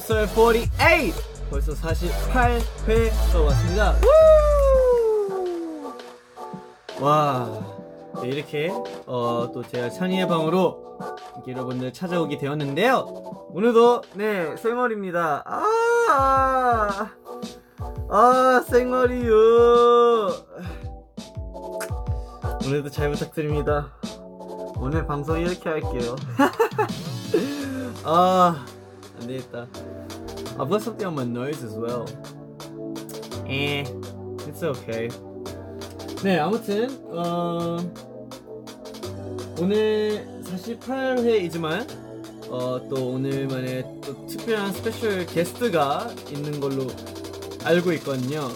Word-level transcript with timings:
에피소드 0.00 0.26
48 0.26 1.12
벌써 1.50 1.72
48회가 1.72 3.44
왔습니다. 3.44 3.94
우! 6.98 7.04
와 7.04 7.48
네, 8.22 8.28
이렇게 8.28 8.70
어, 9.06 9.50
또 9.52 9.62
제가 9.62 9.90
천이의 9.90 10.26
방으로 10.26 10.98
여러분들 11.46 11.92
찾아오게 11.92 12.38
되었는데요. 12.38 13.00
오늘도 13.50 14.02
네 14.14 14.56
생얼입니다. 14.56 15.44
아, 15.46 17.10
아 18.08 18.64
생얼이요 18.68 19.34
오늘도 22.64 22.90
잘 22.90 23.10
부탁드립니다. 23.10 23.92
오늘 24.78 25.06
방송 25.06 25.38
이렇게 25.38 25.68
할게요. 25.68 26.16
아, 28.04 28.64
안 29.20 29.26
되겠다. 29.26 29.66
I've 30.58 30.68
got 30.68 30.82
something 30.82 31.06
on 31.06 31.14
my 31.14 31.24
nose 31.24 31.62
as 31.64 31.76
well. 31.76 32.06
Eh, 33.46 33.84
it's 34.48 34.62
okay. 34.62 35.08
네, 36.22 36.38
아무튼, 36.38 36.88
어, 37.08 37.78
오늘 39.60 40.26
48회이지만, 40.44 41.86
어, 42.48 42.88
또 42.88 43.12
오늘만의 43.12 44.00
또 44.02 44.26
특별한 44.26 44.72
스페셜 44.72 45.26
게스트가 45.26 46.10
있는 46.30 46.60
걸로 46.60 46.86
알고 47.64 47.92
있거든요. 47.94 48.48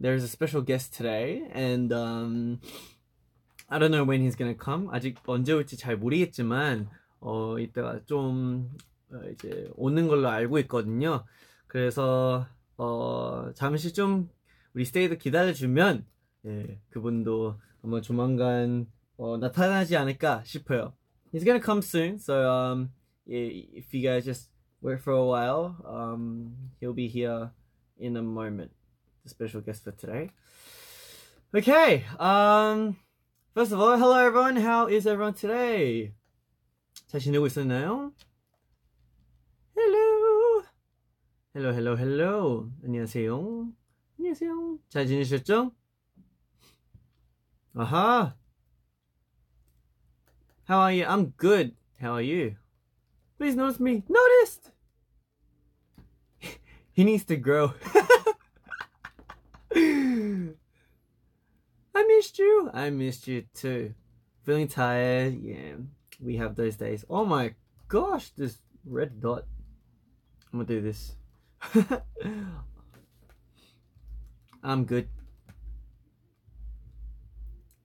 There's 0.00 0.22
a 0.22 0.28
special 0.28 0.64
guest 0.64 0.96
today, 0.96 1.48
and, 1.54 1.92
um, 1.94 2.58
I 3.68 3.78
don't 3.78 3.90
know 3.90 4.04
when 4.04 4.20
he's 4.20 4.36
gonna 4.36 4.54
come. 4.54 4.88
아직 4.92 5.16
언제 5.26 5.52
올지 5.52 5.76
잘 5.76 5.96
모르겠지만 5.96 6.88
어 7.20 7.58
이따가 7.58 7.98
좀 8.04 8.70
어, 8.72 8.93
이제 9.32 9.70
오는 9.76 10.08
걸로 10.08 10.28
알고 10.28 10.58
있거든요. 10.60 11.24
그래서 11.66 12.46
어 12.76 13.50
잠시 13.54 13.92
좀 13.92 14.28
우리 14.74 14.84
스테이도 14.84 15.16
기다려주면 15.16 16.06
예 16.46 16.80
그분도 16.90 17.58
아마 17.82 18.00
조만간 18.00 18.86
어, 19.16 19.36
나타나지 19.38 19.96
않을까 19.96 20.42
싶어요. 20.44 20.92
He's 21.32 21.44
gonna 21.44 21.62
come 21.62 21.80
soon, 21.80 22.18
so 22.18 22.48
um 22.48 22.90
if 23.26 23.92
you 23.94 24.02
guys 24.02 24.24
just 24.24 24.50
wait 24.82 25.00
for 25.00 25.14
a 25.14 25.24
while, 25.24 25.76
um 25.84 26.54
he'll 26.80 26.94
be 26.94 27.08
here 27.08 27.50
in 27.98 28.16
a 28.16 28.22
moment. 28.22 28.72
The 29.24 29.30
special 29.30 29.62
guest 29.62 29.84
for 29.84 29.92
today. 29.92 30.30
Okay, 31.54 32.04
um. 32.18 32.96
First 33.54 33.70
of 33.70 33.80
all, 33.80 33.96
hello 33.96 34.18
everyone. 34.18 34.56
How 34.56 34.88
is 34.88 35.06
everyone 35.06 35.34
today? 35.34 36.12
잘 37.06 37.20
지내고 37.20 37.46
있었나요? 37.46 38.12
Hello, 41.53 41.73
hello, 41.73 41.95
hello. 41.95 42.71
안녕하세요. 42.83 43.73
안녕하세요. 44.19 44.79
잘 44.89 45.07
지내셨죠? 45.07 45.71
아하. 47.73 48.35
How 50.69 50.79
are 50.79 50.93
you? 50.93 51.05
I'm 51.05 51.33
good. 51.37 51.75
How 51.99 52.13
are 52.13 52.21
you? 52.21 52.55
Please 53.37 53.55
notice 53.55 53.79
me. 53.79 54.03
Noticed. 54.07 54.71
he 56.93 57.03
needs 57.03 57.25
to 57.25 57.35
grow. 57.37 57.73
I 59.75 60.53
missed 62.07 62.37
you. 62.37 62.69
I 62.73 62.89
missed 62.91 63.27
you 63.27 63.43
too. 63.53 63.93
Feeling 64.43 64.67
tired. 64.67 65.41
Yeah, 65.41 65.75
we 66.21 66.37
have 66.37 66.55
those 66.55 66.75
days. 66.75 67.05
Oh 67.09 67.25
my 67.25 67.55
gosh, 67.87 68.29
this 68.37 68.59
red 68.85 69.19
dot. 69.19 69.45
I'm 70.51 70.59
gonna 70.59 70.67
do 70.67 70.81
this. 70.81 71.15
I'm 74.62 74.86
good. 74.86 75.08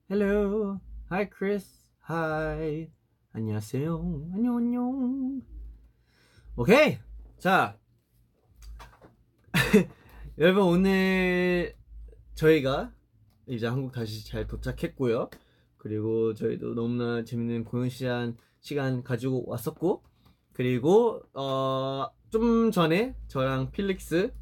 Hello. 0.08 0.80
Hi, 1.10 1.28
Chris. 1.28 1.86
Hi. 2.08 2.90
안녕하세요. 3.32 4.30
안녕, 4.34 4.56
안녕. 4.56 5.42
오케이. 6.56 6.98
자. 7.38 7.78
여러분, 10.38 10.64
오늘 10.64 11.76
저희가 12.34 12.92
이제 13.46 13.66
한국 13.66 13.92
다시 13.92 14.26
잘 14.26 14.46
도착했고요. 14.46 15.30
그리고 15.76 16.34
저희도 16.34 16.74
너무나 16.74 17.24
재밌는 17.24 17.64
공연 17.64 17.88
시간 17.88 18.36
시간 18.60 19.02
가지고 19.02 19.48
왔었고 19.48 20.02
그리고 20.52 21.22
어, 21.34 22.06
좀 22.30 22.70
전에 22.70 23.16
저랑 23.28 23.70
필릭스가 23.72 24.32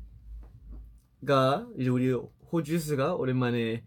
이제 1.79 1.89
우리 1.91 2.13
호주스가 2.53 3.15
오랜만에 3.15 3.85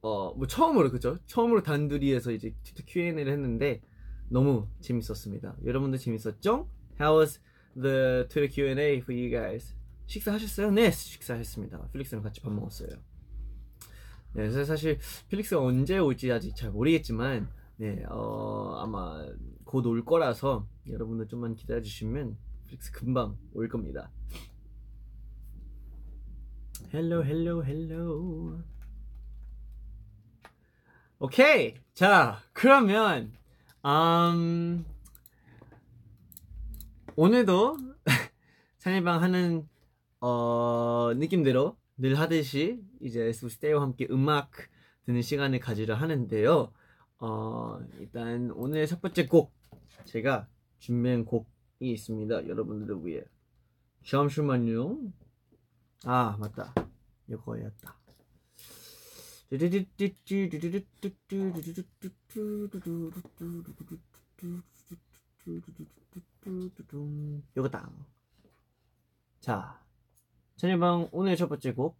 어 0.00 0.34
뭐 0.36 0.46
처음으로 0.46 0.90
그죠? 0.90 1.16
처음으로 1.26 1.62
단둘이에서 1.62 2.32
이제 2.32 2.54
Q&A를 2.86 3.28
했는데 3.32 3.80
너무 4.28 4.68
재밌었습니다. 4.80 5.56
여러분들 5.64 5.98
재밌었죠? 5.98 6.68
How 7.00 7.20
was 7.20 7.40
the 7.74 8.26
Twitter 8.28 8.48
Q&A 8.48 8.98
for 8.98 9.12
you 9.18 9.30
guys? 9.30 9.74
식사하셨어요? 10.06 10.70
네, 10.72 10.90
식사했습니다. 10.90 11.88
필릭스랑 11.92 12.22
같이 12.22 12.40
밥 12.42 12.52
먹었어요. 12.52 12.90
네, 12.90 14.42
그래서 14.48 14.64
사실 14.64 14.98
필릭스가 15.28 15.62
언제 15.62 15.98
올지 15.98 16.30
아직 16.30 16.54
잘 16.54 16.70
모르겠지만 16.70 17.48
네, 17.78 18.04
어, 18.10 18.76
아마 18.82 19.24
곧 19.64 19.86
올 19.86 20.04
거라서 20.04 20.68
여러분들 20.86 21.28
좀만 21.28 21.54
기다려 21.54 21.80
주시면 21.80 22.36
필릭스 22.66 22.92
금방 22.92 23.36
올 23.52 23.68
겁니다. 23.68 24.10
헬로 26.92 27.24
헬로 27.24 27.64
헬로 27.64 28.58
오케이 31.18 31.74
자 31.92 32.40
그러면 32.52 33.32
음, 33.84 34.84
오늘도 37.16 37.76
찬일방 38.78 39.22
하는 39.22 39.68
어, 40.20 41.12
느낌대로 41.16 41.76
늘 41.96 42.18
하듯이 42.18 42.82
이제 43.00 43.32
스테이와 43.32 43.82
함께 43.82 44.06
음악 44.10 44.50
듣는 45.04 45.22
시간을 45.22 45.60
가지려 45.60 45.94
하는데요. 45.94 46.72
어, 47.18 47.78
일단 47.98 48.50
오늘 48.52 48.86
첫 48.86 49.00
번째 49.00 49.26
곡 49.26 49.52
제가 50.04 50.48
준비한 50.78 51.24
곡이 51.24 51.53
있습니다. 51.92 52.48
여러분들을 52.48 53.04
위해. 53.06 53.24
잠시만요. 54.04 55.12
아 56.04 56.36
맞다. 56.38 56.74
이거였다. 57.28 57.96
요거다. 67.56 67.90
자, 69.40 69.84
찬일방 70.56 71.08
오늘 71.12 71.36
첫 71.36 71.48
번째 71.48 71.72
곡 71.72 71.98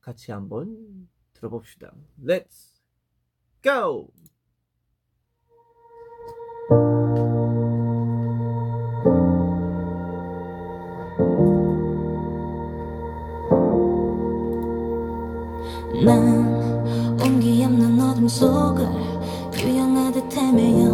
같이 0.00 0.32
한번 0.32 1.08
들어봅시다. 1.32 1.94
Let's 2.22 2.80
go! 3.62 4.08
난 16.04 17.16
온기 17.22 17.64
없는 17.64 18.00
어둠 18.00 18.26
속을 18.26 18.88
유영하듯 19.56 20.36
헤매여 20.36 20.88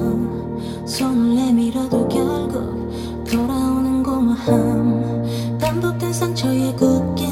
손을 0.84 1.34
내밀어도 1.34 2.06
결국 2.08 3.24
돌아오는 3.24 4.02
공허함. 4.02 5.58
반복된 5.58 6.12
상처에 6.12 6.74
굳게 6.74 7.26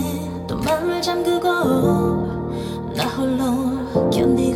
또 0.46 0.56
맘을 0.56 1.02
잠그고 1.02 1.49
나 2.94 3.05
홀로 3.14 4.11
견디고 4.11 4.56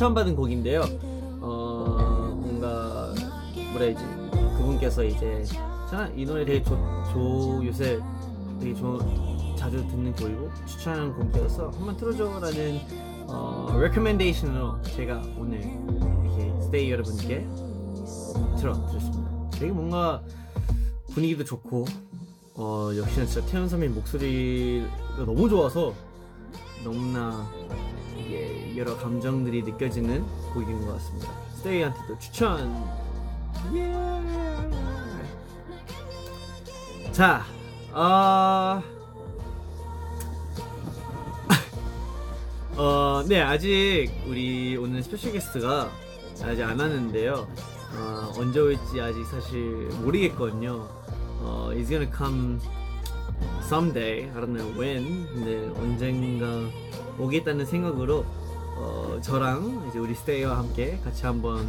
추천받은 0.00 0.34
곡인데요. 0.34 0.80
어, 1.42 2.34
뭔가 2.34 3.12
뭐라 3.70 3.84
해야지 3.84 4.02
그분께서 4.56 5.04
이제 5.04 5.44
이 6.16 6.24
노래 6.24 6.42
되게 6.42 6.62
좋, 6.62 6.74
좋 7.12 7.66
요새 7.66 8.00
되게 8.58 8.74
좋, 8.74 8.98
자주 9.58 9.76
듣는 9.88 10.14
곡이고 10.14 10.50
추천하는 10.64 11.12
곡이어서 11.12 11.68
한번 11.68 11.98
틀어줘라는 11.98 12.80
어, 13.28 13.68
recommendation으로 13.74 14.80
제가 14.84 15.20
오늘 15.36 15.60
이렇게 15.60 16.62
스테이 16.62 16.90
여러분께 16.92 17.46
틀어 18.58 18.86
드렸습니다. 18.86 19.50
되게 19.50 19.70
뭔가 19.70 20.22
분위기도 21.12 21.44
좋고 21.44 21.84
어, 22.54 22.90
역시나 22.96 23.26
진짜 23.26 23.46
태연 23.48 23.68
선배님 23.68 23.96
목소리가 23.96 25.26
너무 25.26 25.46
좋아서 25.46 25.92
너무나 26.82 27.46
이게 28.16 28.49
여러 28.76 28.96
감정들이 28.96 29.62
느껴지는 29.62 30.24
곡인 30.52 30.86
것 30.86 30.94
같습니다. 30.94 31.32
스테이한테도 31.56 32.18
추천. 32.18 32.88
예. 33.74 33.92
자, 37.12 37.44
어... 37.92 38.82
어, 42.76 43.24
네 43.26 43.40
아직 43.40 44.10
우리 44.26 44.76
오늘 44.76 45.02
스페셜 45.02 45.32
게스트가 45.32 45.90
아직 46.42 46.62
안 46.62 46.78
왔는데요. 46.78 47.46
어, 47.96 48.32
언제 48.38 48.60
올지 48.60 49.00
아직 49.00 49.24
사실 49.26 49.88
모르겠거든요. 50.02 50.88
어, 51.42 51.70
it's 51.72 51.88
gonna 51.88 52.10
come 52.16 52.60
someday. 53.64 54.30
I 54.30 54.34
don't 54.34 54.56
know 54.56 54.80
when. 54.80 55.26
근데 55.26 55.68
언젠가 55.78 56.46
오겠다는 57.18 57.66
생각으로 57.66 58.24
어, 58.80 59.20
저랑 59.20 59.86
이제 59.88 59.98
우리 59.98 60.14
스테이와 60.14 60.56
함께 60.56 60.98
같이 61.04 61.26
한번 61.26 61.68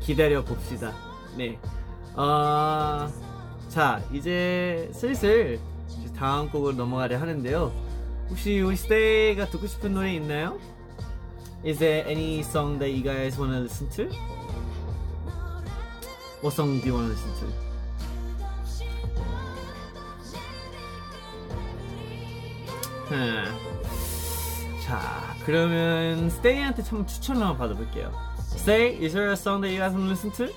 기다려 0.00 0.42
봅시다. 0.42 0.92
네. 1.36 1.56
어, 2.16 3.08
자 3.68 4.02
이제 4.12 4.90
슬슬 4.92 5.60
이제 5.88 6.12
다음 6.12 6.50
곡으로 6.50 6.74
넘어가려 6.74 7.20
하는데요. 7.20 7.72
혹시 8.28 8.60
우리 8.60 8.74
스테이가 8.74 9.46
듣고 9.46 9.68
싶은 9.68 9.94
노래 9.94 10.12
있나요? 10.14 10.58
Is 11.64 11.78
there 11.78 12.08
any 12.10 12.40
song 12.40 12.80
that 12.80 12.90
you 12.90 13.04
guys 13.04 13.38
want 13.38 13.52
to 13.52 13.60
listen 13.60 13.88
to? 13.90 14.08
What 16.42 16.54
song 16.54 16.80
do 16.80 16.88
you 16.88 16.94
want 16.96 17.14
to 17.14 17.14
listen 17.14 17.32
to? 17.38 17.70
음. 23.12 23.69
자, 24.90 25.36
그러면 25.46 26.28
스테이한테 26.28 26.82
참 26.82 27.06
추천을 27.06 27.42
한번 27.42 27.58
받아볼게요. 27.58 28.12
Stay, 28.56 28.96
is 29.00 29.12
there 29.12 29.30
a 29.30 29.34
song 29.34 29.62
that 29.62 29.70
you 29.70 29.78
guys 29.78 29.94
want 29.94 30.02
to 30.02 30.10
listen 30.10 30.32
to? 30.32 30.52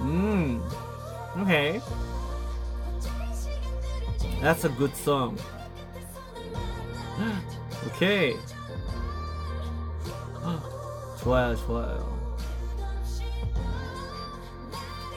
음, 0.00 0.62
okay. 1.40 1.80
That's 4.42 4.66
a 4.66 4.76
good 4.76 4.94
song. 4.94 5.40
오케이. 7.88 8.36
좋아요, 11.22 11.56
좋아요. 11.56 12.28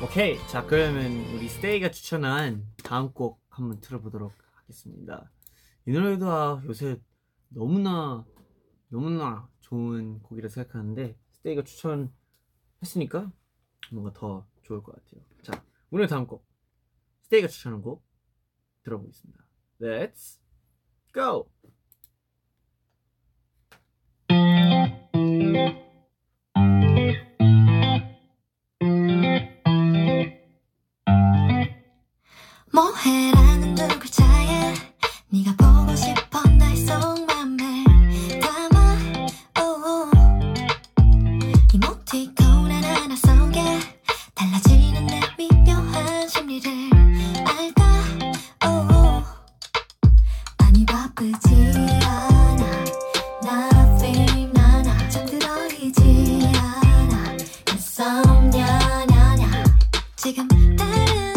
오케이. 0.01 0.39
자, 0.47 0.63
그러면 0.65 1.25
우리 1.35 1.49
스테이가 1.49 1.91
추천한 1.91 2.65
다음 2.81 3.11
곡 3.11 3.41
한번 3.49 3.81
들어보도록 3.81 4.31
하겠습니다. 4.53 5.29
이 5.87 5.91
노래도 5.91 6.29
아, 6.29 6.61
요새 6.65 7.01
너무나, 7.47 8.25
너무나 8.89 9.49
좋은 9.61 10.19
곡이라 10.19 10.49
생각하는데, 10.49 11.17
스테이가 11.31 11.63
추천했으니까 11.63 13.31
뭔가 13.93 14.11
더 14.11 14.45
좋을 14.63 14.83
것 14.83 14.93
같아요. 14.93 15.23
자, 15.43 15.63
오늘 15.89 16.07
다음 16.07 16.27
곡. 16.27 16.45
스테이가 17.21 17.47
추천한 17.47 17.81
곡 17.81 18.05
들어보겠습니다. 18.83 19.45
Let's 19.79 20.39
go! 21.13 21.49
뭐해 32.73 33.36
지금 60.26 60.48
다른 60.76 61.35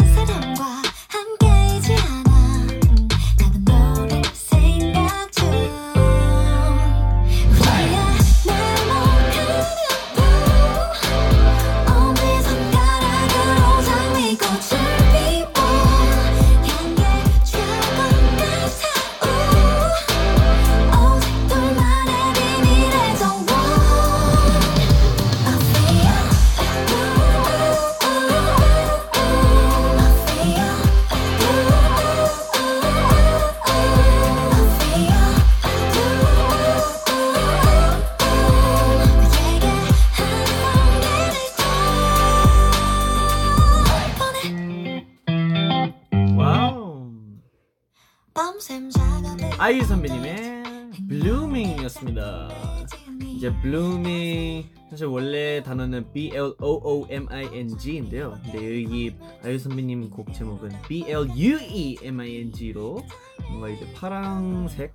B 56.13 56.31
L 56.33 56.53
O 56.59 56.81
O 56.83 57.07
M 57.09 57.27
I 57.29 57.49
N 57.53 57.77
G인데요. 57.77 58.39
근데 58.43 58.83
여기 58.83 59.15
아이유 59.43 59.59
선배님 59.59 60.09
곡 60.09 60.33
제목은 60.33 60.71
B 60.87 61.05
L 61.07 61.29
U 61.29 61.59
E 61.59 61.97
M 62.03 62.19
I 62.19 62.37
N 62.37 62.51
G로 62.53 63.03
뭔가 63.49 63.69
이제 63.69 63.91
파랑색 63.93 64.93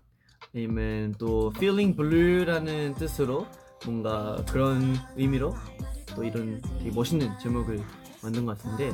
아니면 0.55 1.15
또 1.19 1.53
Feeling 1.57 1.97
Blue라는 1.97 2.95
뜻으로 2.95 3.47
뭔가 3.85 4.43
그런 4.49 4.97
의미로 5.17 5.55
또 6.15 6.25
이런 6.25 6.61
되게 6.79 6.91
멋있는 6.91 7.39
제목을 7.39 7.83
만든 8.23 8.47
것 8.47 8.59
같은데 8.59 8.93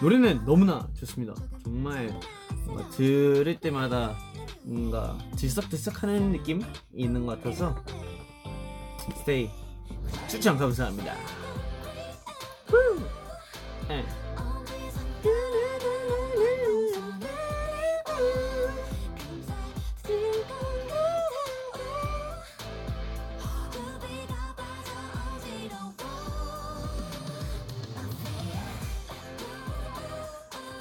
노래는 0.00 0.44
너무나 0.44 0.88
좋습니다. 0.94 1.34
정말 1.62 2.08
뭔가 2.64 2.88
들을 2.90 3.60
때마다 3.60 4.16
뭔가 4.62 5.18
들썩들썩하는 5.36 6.32
느낌이 6.32 6.64
있는 6.94 7.26
것 7.26 7.42
같아서 7.42 7.76
스테이 9.18 9.50
추천 10.28 10.56
감사합니다. 10.56 11.14
후! 12.67 13.01
네. 13.87 14.05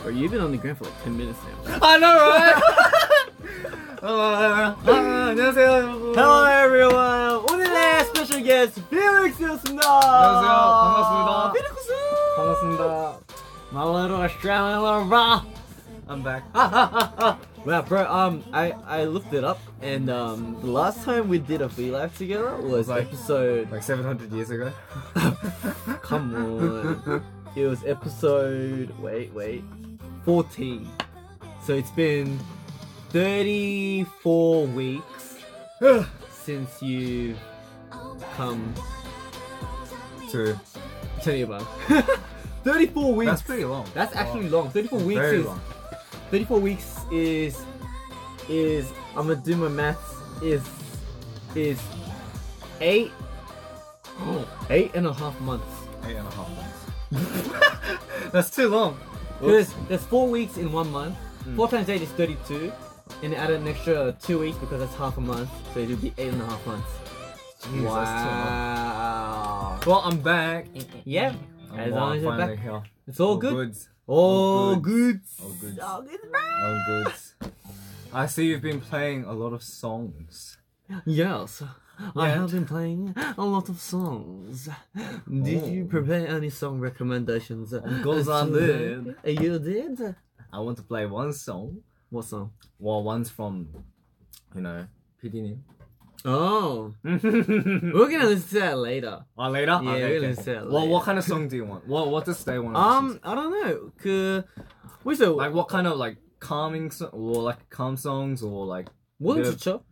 Or 0.04 0.10
you've 0.10 0.30
been 0.30 0.40
on 0.40 0.52
the 0.52 0.56
ground 0.58 0.78
for 0.78 0.84
like 0.84 1.02
10 1.04 1.16
minutes 1.16 1.38
now. 1.66 1.78
I 1.82 1.98
know, 1.98 2.28
right? 2.30 2.62
아, 4.00 4.76
아, 4.86 5.28
안녕하세요, 5.30 5.66
여러분. 5.66 6.14
Hello 6.14 6.46
everyone! 6.46 7.44
오늘의 7.50 8.04
스페셜 8.04 8.42
게스트 8.42 8.80
필릭스였습니다. 8.88 9.82
안녕하세요. 9.90 10.81
My 13.73 13.83
little 13.83 14.17
Australian 14.17 14.81
little 14.81 15.05
bra. 15.05 15.43
I'm 16.07 16.21
back. 16.23 16.43
Well, 17.65 17.81
bro, 17.83 18.05
um, 18.11 18.43
I 18.51 18.71
I 18.85 19.05
looked 19.05 19.33
it 19.33 19.43
up, 19.45 19.59
and 19.81 20.09
um, 20.09 20.57
the 20.61 20.67
last 20.67 21.03
time 21.05 21.29
we 21.29 21.39
did 21.39 21.61
a 21.61 21.69
free 21.69 21.89
live 21.91 22.15
together 22.17 22.57
was 22.57 22.89
Like- 22.89 23.07
episode. 23.07 23.71
Like 23.71 23.83
700 23.83 24.31
years 24.33 24.49
ago. 24.49 24.71
Come 26.03 26.35
on, 26.35 27.23
it 27.55 27.65
was 27.65 27.83
episode. 27.85 28.91
Wait, 28.99 29.33
wait, 29.33 29.63
fourteen. 30.25 30.89
So 31.65 31.73
it's 31.73 31.91
been 31.91 32.37
thirty-four 33.09 34.67
weeks 34.67 35.37
since 36.29 36.81
you've 36.81 37.39
come 38.35 38.73
to 40.31 40.59
Tell 41.21 41.33
you 41.33 41.45
about. 41.45 41.65
34 42.63 43.13
weeks. 43.13 43.31
that's 43.31 43.41
pretty 43.41 43.65
long. 43.65 43.85
That's 43.93 44.15
actually 44.15 44.49
long. 44.49 44.69
34 44.69 44.99
weeks 44.99 45.19
Very 45.19 45.39
is 45.39 45.45
long. 45.45 45.61
34 46.31 46.59
weeks 46.59 46.97
is 47.11 47.61
is 48.49 48.91
I'm 49.15 49.27
gonna 49.27 49.35
do 49.35 49.55
my 49.55 49.67
maths 49.69 50.15
is 50.41 50.61
is 51.55 51.81
eight 52.81 53.11
eight 54.69 54.91
and 54.95 55.07
a 55.07 55.13
half 55.13 55.39
months. 55.41 55.65
Eight 56.05 56.15
and 56.15 56.27
a 56.27 56.31
half 56.31 56.49
months. 56.49 56.79
that's 58.31 58.49
too 58.55 58.69
long. 58.69 58.97
There's 59.41 59.73
there's 59.87 60.03
four 60.03 60.27
weeks 60.27 60.57
in 60.57 60.71
one 60.71 60.89
month. 60.91 61.15
Hmm. 61.43 61.55
Four 61.55 61.67
times 61.67 61.89
eight 61.89 62.01
is 62.01 62.09
32, 62.09 62.71
and 63.21 63.35
add 63.35 63.51
an 63.51 63.67
extra 63.67 64.15
two 64.21 64.39
weeks 64.39 64.57
because 64.57 64.79
that's 64.79 64.95
half 64.95 65.17
a 65.17 65.21
month, 65.21 65.49
so 65.73 65.81
it'll 65.81 65.97
be 65.97 66.13
eight 66.17 66.29
and 66.31 66.41
a 66.41 66.45
half 66.45 66.65
months. 66.65 66.89
Jeez, 67.61 67.83
that's 67.83 67.83
too 67.83 67.83
long. 67.83 68.47
wow. 68.47 69.79
Well, 69.85 70.01
I'm 70.05 70.19
back. 70.19 70.67
Yeah, 71.05 71.33
as 71.77 71.91
long 71.93 72.15
as 72.17 72.21
you're 72.23 72.37
back, 72.37 72.59
here. 72.59 72.83
it's 73.07 73.19
all 73.19 73.37
good. 73.37 73.53
goods. 73.53 73.89
All 74.05 74.17
All 74.17 74.75
good. 74.75 75.21
All 75.41 75.53
goods. 75.61 75.79
All 75.79 76.01
good. 76.01 76.19
All 76.61 76.83
goods. 76.87 77.35
I 78.13 78.25
see 78.27 78.47
you've 78.47 78.61
been 78.61 78.81
playing 78.81 79.23
a 79.25 79.31
lot 79.33 79.53
of 79.53 79.63
songs. 79.63 80.57
Yes, 81.05 81.63
I 82.15 82.27
Yeah. 82.27 82.35
have 82.41 82.51
been 82.51 82.65
playing 82.65 83.13
a 83.37 83.45
lot 83.45 83.69
of 83.69 83.79
songs. 83.79 84.69
Did 85.27 85.65
you 85.73 85.85
Oh. 85.85 85.87
prepare 85.87 86.27
any 86.27 86.49
song 86.49 86.79
recommendations? 86.79 87.71
Of 87.73 87.83
course 88.03 88.27
I 88.27 88.45
today? 88.45 89.15
You 89.41 89.57
did? 89.59 90.15
I 90.51 90.59
want 90.59 90.77
to 90.77 90.83
play 90.83 91.05
one 91.05 91.31
song. 91.33 91.81
What 92.09 92.25
song? 92.25 92.51
Well, 92.79 93.01
one's 93.03 93.29
from, 93.29 93.69
you 94.53 94.61
know, 94.61 94.85
PD님. 95.23 95.57
Oh, 96.25 96.93
oh, 96.93 96.93
we're 97.03 98.09
gonna 98.09 98.25
listen 98.29 98.47
to 98.49 98.59
that 98.59 98.77
later. 98.77 99.25
later? 99.37 99.79
Yeah, 99.83 99.91
Okay, 99.91 100.01
we're 100.01 100.17
okay. 100.17 100.21
gonna 100.21 100.35
say 100.35 100.53
it 100.57 100.65
Well, 100.69 100.81
later. 100.83 100.91
what 100.91 101.03
kind 101.05 101.17
of 101.19 101.23
song 101.25 101.47
do 101.49 101.55
you 101.57 101.65
want? 101.65 101.85
What 101.87 102.07
What 102.09 102.25
does 102.25 102.43
they 102.45 102.59
want? 102.59 102.75
to 102.75 102.79
Um, 102.79 103.07
listen 103.07 103.19
I 103.23 103.35
don't 103.35 103.51
know. 103.51 103.91
그 103.99 104.43
to? 105.17 105.35
like 105.35 105.53
what 105.53 105.67
kind 105.67 105.85
of 105.87 105.97
like 105.97 106.17
calming 106.39 106.91
song 106.91 107.09
or 107.11 107.41
like 107.43 107.59
calm 107.69 107.95
songs 107.97 108.41
or 108.43 108.65
like 108.65 108.89
뭐든 109.21 109.43
그- 109.43 109.51
좋죠. 109.57 109.83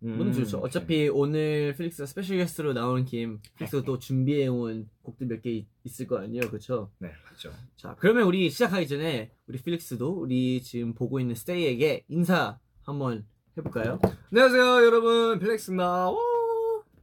뭐든 0.00 0.28
음, 0.28 0.32
좋죠. 0.32 0.58
어차피 0.62 1.08
오늘 1.08 1.74
필릭스가 1.74 2.06
스페셜 2.06 2.36
게스트로 2.38 2.72
나온 2.72 3.04
김 3.04 3.40
필릭스가 3.56 3.82
또 3.84 3.98
준비해온 3.98 4.88
곡들 5.02 5.26
몇 5.26 5.42
개 5.42 5.66
있을 5.84 6.06
거 6.06 6.18
아니에요, 6.18 6.48
그렇죠? 6.48 6.90
네 6.98 7.10
맞죠. 7.24 7.50
자, 7.76 7.96
그러면 7.98 8.24
우리 8.24 8.48
시작하기 8.50 8.86
전에 8.86 9.32
우리 9.48 9.58
필릭스도 9.58 10.10
우리 10.20 10.62
지금 10.62 10.94
보고 10.94 11.18
있는 11.18 11.34
스테이에게 11.34 12.04
인사 12.08 12.58
한번 12.84 13.26
해볼까요? 13.58 13.98
안녕하세요 14.30 14.84
여러분 14.86 15.38
플렉스입니다. 15.38 16.10
오! 16.10 16.18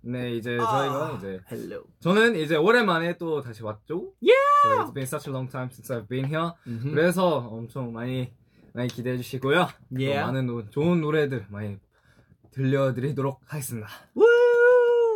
네 0.02 0.36
이제 0.36 0.58
저희가 0.58 1.18
이제 1.18 1.40
헬로. 1.52 1.84
저는 2.00 2.36
이제 2.36 2.56
오랜만에 2.56 3.18
또 3.18 3.42
다시 3.42 3.64
왔죠. 3.64 4.14
Yeah! 4.22 4.36
So 4.64 4.84
it's 4.84 4.94
been 4.94 5.06
such 5.08 5.30
a 5.30 5.34
long 5.34 5.50
time 5.52 5.70
since 5.72 5.92
I've 5.94 6.08
been 6.08 6.26
here. 6.26 6.52
음. 6.68 6.92
그래서 6.94 7.38
엄청 7.40 7.92
많이 7.92 8.32
많이 8.74 8.88
기대해 8.88 9.18
주시고요. 9.18 9.68
또 9.68 9.96
Yeah. 9.96 10.26
많은 10.26 10.46
노, 10.46 10.70
좋은 10.70 11.02
노래들 11.02 11.48
많이 11.50 11.78
들려드리도록 12.52 13.42
하겠습니다. 13.46 13.88
우! 14.16 14.24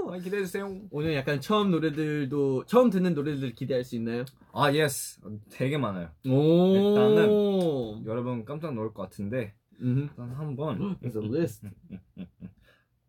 많이 0.10 0.24
기대해 0.24 0.43
주세요. 0.43 0.75
오늘 0.91 1.13
약간 1.13 1.39
처음 1.39 1.72
노래들도 1.72 2.65
처음 2.65 2.89
듣는 2.89 3.13
노래들 3.13 3.53
기대할 3.53 3.84
수 3.84 3.96
있나요? 3.96 4.25
아 4.51 4.74
예스 4.74 5.22
되게 5.51 5.77
많아요. 5.77 6.10
오. 6.27 8.01
여러분 8.05 8.43
깜짝 8.43 8.74
놀랄 8.74 8.93
것 8.93 9.03
같은데 9.03 9.53
음. 9.68 9.68
일단 9.81 10.31
한번 10.31 10.98
There's 11.00 11.21
a 11.21 11.27
list. 11.29 11.67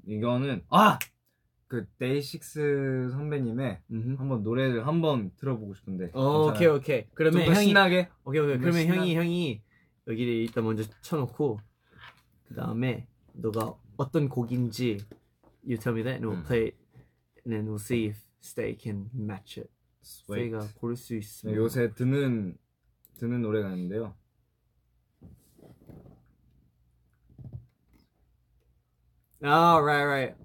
이거는 0.07 0.63
아그 0.69 1.87
데이식스 1.99 3.11
선배님의 3.13 3.81
음. 3.91 4.17
한번 4.19 4.43
노래를 4.43 4.87
한번 4.87 5.31
들어보고 5.37 5.75
싶은데. 5.75 6.11
어, 6.15 6.47
오케이 6.49 6.53
괜찮아요? 6.69 6.77
오케이. 6.79 7.03
좀 7.05 7.11
그러면 7.15 7.45
더 7.47 7.53
형이 7.55 7.67
신나게. 7.67 8.09
오케이 8.25 8.41
오케이. 8.41 8.55
좀 8.55 8.61
그러면 8.63 8.83
신나- 8.83 8.97
형이 8.97 9.15
형이 9.17 9.63
여기를 10.07 10.33
일단 10.33 10.65
먼저 10.65 10.83
쳐놓고 11.03 11.59
그 12.45 12.55
다음에 12.55 13.07
너가 13.35 13.75
어떤 13.97 14.29
곡인지 14.29 14.99
you 15.65 15.77
tell 15.79 15.95
me 15.97 16.03
that 16.03 16.23
and 16.23 16.27
we'll 16.27 16.39
음. 16.41 16.45
play 16.45 16.65
it 16.69 16.77
and 17.47 17.55
then 17.55 17.67
we'll 17.69 17.79
see 17.81 18.07
if 18.09 18.19
Stay 18.43 18.75
can 18.81 19.11
match 19.15 19.61
it. 19.61 19.71
Wait. 20.31 20.47
Stay가 20.49 20.67
고를 20.81 20.97
수 20.97 21.13
네, 21.13 21.19
있으면 21.19 21.55
요새 21.57 21.93
듣는 21.93 22.57
듣는 23.19 23.43
노래가 23.43 23.71
있는데요. 23.75 24.15
Oh 29.44 29.80
right 29.80 30.06
right. 30.06 30.36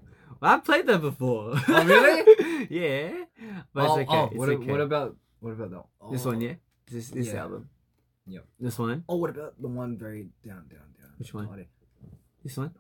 Well, 0.41 0.53
I've 0.53 0.65
played 0.65 0.87
that 0.87 1.01
before. 1.01 1.53
Oh, 1.69 1.85
really? 1.85 2.67
yeah. 2.71 3.13
But 3.75 3.89
oh, 3.89 3.99
it's 3.99 4.09
okay. 4.09 4.19
oh, 4.19 4.25
it's 4.27 4.37
what, 4.37 4.49
okay. 4.49 4.71
what 4.71 4.81
about 4.81 5.17
what 5.41 5.53
about 5.53 5.71
that? 5.71 5.85
this 6.13 6.25
oh. 6.25 6.31
one? 6.31 6.41
Yeah. 6.41 6.55
This 6.91 7.11
this 7.11 7.29
Yeah. 7.29 7.43
album. 7.43 7.69
Yep. 8.27 8.45
This 8.59 8.79
one. 8.79 9.05
Oh, 9.09 9.17
what 9.17 9.31
about 9.31 9.61
the 9.61 9.69
one 9.69 9.99
very 9.99 10.31
down, 10.45 10.65
down, 10.69 10.87
down? 10.97 11.13
Which 11.19 11.35
one? 11.35 11.47
어디? 11.47 11.67
This 12.43 12.57
one. 12.57 12.71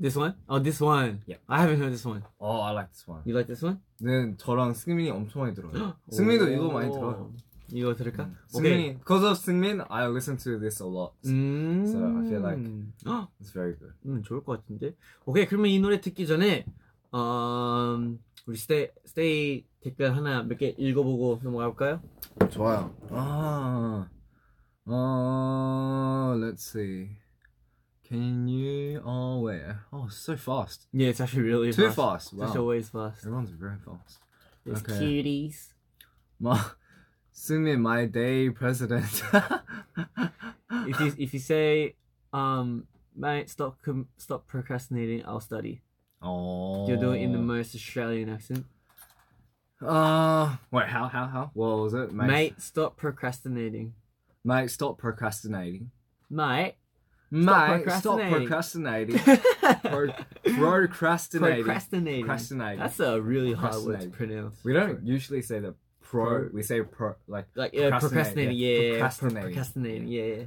This 0.00 0.16
one. 0.16 0.34
Oh, 0.48 0.58
this 0.58 0.80
one. 0.80 1.22
Yep. 1.26 1.40
I 1.48 1.60
haven't 1.60 1.78
heard 1.80 1.92
this 1.92 2.04
one. 2.04 2.24
Oh, 2.40 2.60
I 2.60 2.70
like 2.70 2.90
this 2.90 3.06
one. 3.06 3.22
You 3.24 3.34
like 3.34 3.46
this 3.46 3.62
one? 3.62 3.80
네, 4.00 4.34
저랑 4.38 4.72
승민이 4.72 5.10
엄청 5.10 5.42
많이 5.42 5.54
들어요. 5.54 5.96
승민도 6.10 6.48
이거 6.48 6.70
많이 6.72 6.90
들어요. 6.90 7.32
이거 7.71 7.95
들을까? 7.95 8.25
음. 8.25 8.35
승민이, 8.47 8.93
because 8.99 9.25
of 9.25 9.37
승민, 9.39 9.81
I 9.89 10.05
listen 10.09 10.37
to 10.37 10.59
this 10.59 10.81
a 10.81 10.87
lot. 10.89 11.13
음. 11.25 11.85
So 11.87 11.97
I 12.05 12.27
feel 12.27 12.41
like- 12.41 12.63
헉, 13.05 13.27
It's 13.41 13.51
very 13.53 13.75
good. 13.77 13.93
음, 14.05 14.21
좋을 14.23 14.43
것 14.43 14.59
같은데. 14.61 14.95
오케이, 15.25 15.45
그러면 15.47 15.71
이 15.71 15.79
노래 15.79 15.99
듣기 16.01 16.27
전에 16.27 16.65
음, 17.13 18.19
우리 18.45 18.57
스테이 18.57 18.89
스테이 19.05 19.65
댓글 19.81 20.15
하나 20.15 20.43
몇 20.43 20.57
개 20.57 20.75
읽어보고 20.77 21.39
넘어가 21.43 21.67
볼까요? 21.67 22.01
좋아요. 22.51 22.95
아, 23.11 24.07
어, 24.85 26.35
let's 26.37 26.61
see. 26.61 27.17
Can 28.07 28.47
you? 28.47 29.01
Oh 29.03 29.41
wait. 29.41 29.63
Oh, 29.91 30.07
so 30.11 30.35
fast. 30.35 30.87
Yeah, 30.93 31.09
it's 31.09 31.19
actually 31.19 31.47
really 31.49 31.71
Too 31.73 31.89
fast. 31.89 31.95
fast. 32.29 32.33
Wow. 32.33 32.45
It's 32.45 32.55
always 32.55 32.89
fast. 32.89 33.25
Everyone's 33.25 33.49
very 33.51 33.79
fast. 33.79 34.19
It's 34.65 34.81
Okay. 34.81 34.99
cuties. 34.99 35.73
마, 36.39 36.53
승민, 37.35 37.79
my 37.81 38.05
day 38.05 38.49
president. 38.49 39.23
If 40.87 40.99
you 40.99 41.13
if 41.17 41.33
you 41.33 41.39
say 41.39 41.95
um, 42.33 42.85
mate, 43.15 43.49
stop 43.49 43.77
com- 43.83 44.07
stop 44.17 44.45
procrastinating, 44.47 45.23
I'll 45.25 45.39
study. 45.39 45.81
oh. 46.21 46.87
You 46.87 46.97
do 46.97 47.11
it 47.11 47.21
in 47.21 47.31
the 47.31 47.39
most 47.39 47.73
Australian 47.75 48.29
accent. 48.29 48.65
Uh, 49.81 50.55
wait, 50.71 50.87
how, 50.87 51.07
how, 51.07 51.25
how? 51.27 51.51
What 51.53 51.77
was 51.77 51.93
it? 51.93 52.11
Mate, 52.13 52.61
stop 52.61 52.97
procrastinating. 52.97 53.93
mate, 54.43 54.69
stop 54.69 54.97
procrastinating. 54.97 55.91
Mate, 56.29 56.75
Mate, 57.31 57.83
procrastinating. 57.83 57.99
stop 57.99 58.31
procrastinating. 58.37 59.19
Pro- 59.83 60.13
procrastinating. 60.55 61.63
procrastinating. 61.65 62.25
Procrastinating. 62.25 62.79
That's 62.79 62.99
a 62.99 63.19
really 63.21 63.53
hard 63.53 63.83
word 63.83 64.01
to 64.01 64.09
pronounce. 64.09 64.63
We 64.63 64.73
don't 64.73 65.05
usually 65.05 65.41
say 65.41 65.59
the 65.59 65.75
pro. 66.15 66.49
We 66.53 66.63
say 66.63 66.81
pro. 66.81 67.15
Like 67.27 67.47
like 67.55 67.73
yeah, 67.73 67.89
procrastinating. 67.89 68.55
Procrastinate, 68.55 68.55
Yeah, 68.57 68.69
yeah. 68.69 68.81
yeah, 68.81 68.93
yeah. 68.93 68.99
Pro- 68.99 68.99
Procrastinating. 68.99 69.41
procrastinating. 69.53 70.07
Yeah, 70.07 70.45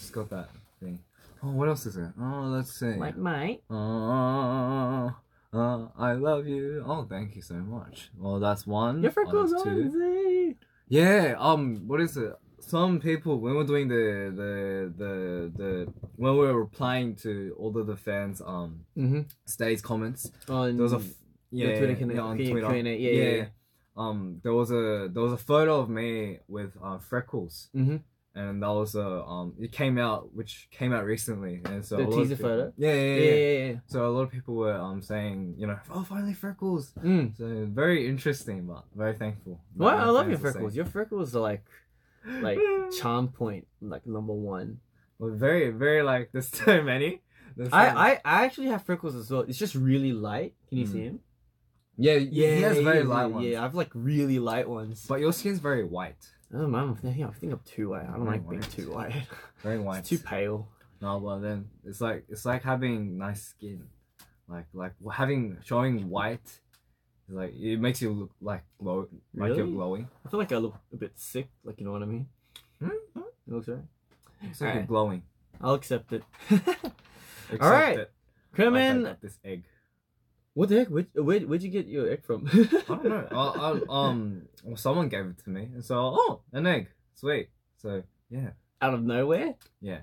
it's 0.00 0.10
got 0.10 0.30
that 0.30 0.48
thing. 0.80 0.98
Oh, 1.42 1.52
what 1.52 1.68
else 1.68 1.86
is 1.86 1.96
it? 1.96 2.10
Oh, 2.20 2.42
let's 2.56 2.72
see. 2.78 2.94
Like 2.94 3.16
mate. 3.16 3.62
Uh, 3.70 5.06
uh, 5.52 5.86
I 5.98 6.12
love 6.12 6.46
you. 6.46 6.84
Oh, 6.86 7.04
thank 7.08 7.36
you 7.36 7.42
so 7.42 7.54
much. 7.54 8.10
Well, 8.18 8.38
that's 8.40 8.66
one. 8.66 9.02
Your 9.02 9.10
Oh, 9.10 9.14
freckles 9.14 9.50
that's 9.52 9.62
on. 9.66 9.90
two. 9.92 10.54
Yeah. 10.88 11.34
Um. 11.38 11.86
What 11.86 12.00
is 12.00 12.16
it? 12.16 12.32
Some 12.60 13.00
people 13.00 13.38
when 13.40 13.54
we're 13.54 13.64
doing 13.64 13.88
the 13.88 14.32
the 14.34 14.92
the 15.02 15.12
the 15.56 15.92
when 16.16 16.32
we 16.32 16.38
were 16.40 16.58
replying 16.60 17.14
to 17.16 17.54
all 17.58 17.76
of 17.78 17.86
the 17.86 17.96
fans 17.96 18.42
um 18.44 18.84
Mm-hmm. 18.96 19.20
stays 19.46 19.80
comments 19.80 20.30
On 20.48 20.76
there 20.76 20.82
was 20.82 20.92
a 20.92 20.96
f- 20.96 21.04
yeah, 21.50 21.78
Twitter 21.78 22.12
yeah, 22.14 22.20
on 22.20 22.36
Q&A, 22.36 22.50
Twitter 22.50 22.76
yeah, 22.76 23.10
yeah, 23.10 23.36
yeah. 23.36 23.44
Um 24.02 24.40
there 24.44 24.54
was 24.60 24.70
a 24.70 25.08
there 25.12 25.22
was 25.28 25.32
a 25.32 25.42
photo 25.50 25.80
of 25.80 25.88
me 25.98 26.38
with 26.56 26.72
uh, 26.86 26.98
freckles 27.10 27.54
Mhm. 27.74 27.98
and 28.34 28.62
that 28.62 28.74
was 28.82 28.94
a 28.94 29.08
um 29.34 29.48
it 29.64 29.72
came 29.80 29.96
out 30.06 30.22
which 30.38 30.52
came 30.78 30.92
out 30.96 31.04
recently 31.14 31.54
and 31.70 31.84
so 31.84 31.96
The 31.96 32.02
a 32.02 32.04
lot 32.04 32.12
of 32.12 32.18
teaser 32.18 32.36
people- 32.36 32.50
photo? 32.50 32.72
yeah 32.76 32.94
yeah 32.94 33.02
yeah, 33.02 33.20
yeah, 33.24 33.34
yeah, 33.58 33.66
yeah. 33.72 33.78
so 33.92 33.96
a 34.10 34.12
lot 34.16 34.22
of 34.26 34.30
people 34.36 34.54
were 34.62 34.78
um 34.86 34.98
saying 35.02 35.38
you 35.60 35.66
know 35.66 35.78
oh 35.94 36.04
finally 36.04 36.34
freckles 36.44 36.84
Mm. 37.10 37.36
so 37.36 37.44
very 37.82 38.00
interesting 38.12 38.58
but 38.70 38.84
very 39.02 39.14
thankful. 39.22 39.54
Well, 39.76 39.96
I 40.06 40.10
love 40.18 40.28
your 40.32 40.38
freckles. 40.46 40.72
Your 40.80 40.88
freckles 40.96 41.34
are 41.36 41.40
like 41.52 41.64
like 42.48 42.58
charm 43.00 43.28
point, 43.28 43.66
like 43.80 44.04
number 44.06 44.32
one. 44.56 44.68
Well, 45.18 45.30
very, 45.46 45.70
very 45.84 46.02
like 46.02 46.30
there's 46.32 46.48
so 46.64 46.82
many. 46.92 47.10
There's 47.56 47.70
many. 47.72 47.90
I, 47.90 48.06
I, 48.06 48.10
I 48.24 48.44
actually 48.44 48.68
have 48.74 48.82
freckles 48.84 49.14
as 49.20 49.30
well. 49.30 49.42
It's 49.48 49.58
just 49.58 49.74
really 49.74 50.12
light. 50.12 50.52
Can 50.68 50.78
you 50.78 50.86
see 50.86 50.98
Mm. 50.98 51.08
him? 51.10 51.20
Yeah, 51.98 52.14
yeah, 52.14 52.54
he 52.54 52.62
has 52.62 52.78
very 52.78 53.02
light 53.04 53.26
ones. 53.26 53.44
Yeah, 53.46 53.58
I 53.60 53.62
have 53.62 53.74
like 53.74 53.90
really 53.94 54.38
light 54.38 54.68
ones. 54.68 55.04
But 55.08 55.20
your 55.20 55.32
skin's 55.32 55.58
very 55.58 55.84
white, 55.84 56.24
oh 56.54 56.66
man, 56.66 56.96
I 56.96 57.00
think, 57.12 57.26
I 57.28 57.30
think 57.32 57.52
I'm 57.52 57.60
too 57.64 57.90
white. 57.90 58.04
I 58.08 58.12
don't 58.16 58.24
Very 58.24 58.38
like 58.38 58.48
being 58.48 58.60
white. 58.62 58.70
too 58.70 58.92
white. 58.92 59.12
very 59.62 59.78
white. 59.78 59.98
it's 59.98 60.08
too 60.08 60.18
pale. 60.18 60.68
No, 61.00 61.20
but 61.20 61.38
then 61.40 61.66
it's 61.84 62.00
like 62.00 62.24
it's 62.28 62.44
like 62.44 62.62
having 62.62 63.18
nice 63.18 63.42
skin, 63.42 63.84
like 64.48 64.66
like 64.72 64.92
having 65.12 65.58
showing 65.64 66.08
white. 66.08 66.40
Is 67.28 67.34
like 67.34 67.54
it 67.54 67.78
makes 67.78 68.00
you 68.00 68.10
look 68.12 68.30
like 68.40 68.64
glow, 68.80 69.08
like 69.34 69.48
you're 69.48 69.58
Really? 69.58 69.72
glowing. 69.72 70.08
I 70.24 70.28
feel 70.30 70.40
like 70.40 70.52
I 70.52 70.56
look 70.56 70.74
a 70.92 70.96
bit 70.96 71.12
sick. 71.16 71.48
Like 71.64 71.78
you 71.78 71.84
know 71.86 71.92
what 71.92 72.02
I 72.02 72.06
mean? 72.06 72.26
Hmm? 72.82 72.88
It 73.16 73.22
looks 73.52 73.68
right. 73.68 73.78
It's 74.42 74.60
like 74.60 74.66
you're 74.68 74.70
Alright. 74.70 74.88
glowing. 74.88 75.22
I'll 75.60 75.74
accept 75.74 76.12
it. 76.12 76.22
Except 76.50 77.62
Alright. 77.62 77.96
that 77.96 78.10
Come 78.54 78.74
I 78.76 78.82
in. 78.82 79.02
got 79.04 79.20
this 79.20 79.38
egg. 79.44 79.64
What 80.58 80.70
the 80.70 80.78
heck? 80.78 80.88
Where, 80.88 81.06
where, 81.14 81.38
where'd 81.38 81.62
you 81.62 81.70
get 81.70 81.86
your 81.86 82.10
egg 82.10 82.24
from? 82.24 82.48
I 82.52 82.82
don't 82.88 83.04
know. 83.04 83.28
I, 83.30 83.36
I, 83.36 83.80
um, 83.88 84.48
well, 84.64 84.76
someone 84.76 85.08
gave 85.08 85.26
it 85.26 85.38
to 85.44 85.50
me, 85.50 85.68
and 85.72 85.84
so 85.84 86.16
oh, 86.18 86.40
an 86.52 86.66
egg, 86.66 86.88
sweet. 87.14 87.50
So 87.76 88.02
yeah, 88.28 88.50
Out 88.82 88.92
of 88.92 89.04
nowhere? 89.04 89.54
yeah, 89.80 90.00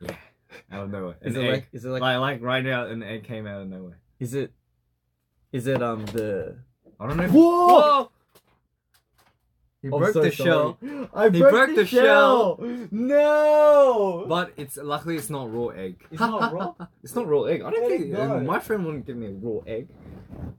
yeah. 0.00 0.14
Out 0.70 0.84
of 0.84 0.90
nowhere, 0.92 1.16
Is 1.22 1.34
an 1.34 1.42
it 1.42 1.44
egg. 1.44 1.52
like? 1.54 1.68
Is 1.72 1.84
it 1.84 1.88
like? 1.88 2.02
like, 2.02 2.18
like 2.20 2.40
right 2.40 2.64
now, 2.64 2.86
an 2.86 3.02
egg 3.02 3.24
came 3.24 3.48
out 3.48 3.62
of 3.62 3.68
nowhere. 3.68 3.98
Is 4.20 4.32
it? 4.32 4.52
Is 5.50 5.66
it 5.66 5.82
um 5.82 6.06
the? 6.06 6.58
I 7.00 7.08
don't 7.08 7.16
know. 7.16 7.24
If, 7.24 7.32
Whoa! 7.32 8.10
He 9.86 9.92
I'm 9.94 9.98
broke 10.00 10.12
so 10.14 10.22
the 10.22 10.32
sorry. 10.32 10.48
shell, 10.50 10.78
I 11.14 11.28
He 11.30 11.38
broke 11.38 11.74
the 11.76 11.86
shell. 11.86 12.58
No. 12.90 14.24
but 14.28 14.52
it's 14.56 14.76
luckily 14.76 15.16
it's 15.16 15.30
not 15.30 15.52
raw 15.52 15.68
egg. 15.68 15.96
It's 16.10 16.20
not 16.20 16.52
raw? 16.52 16.74
it's 17.04 17.14
not 17.14 17.28
raw 17.28 17.42
egg. 17.44 17.62
I 17.62 17.70
don't 17.70 17.80
Where'd 17.82 17.92
it 17.92 17.98
think 18.00 18.16
go? 18.16 18.40
my 18.40 18.58
friend 18.58 18.84
wouldn't 18.84 19.06
give 19.06 19.16
me 19.16 19.26
a 19.28 19.30
raw 19.32 19.60
egg. 19.66 19.88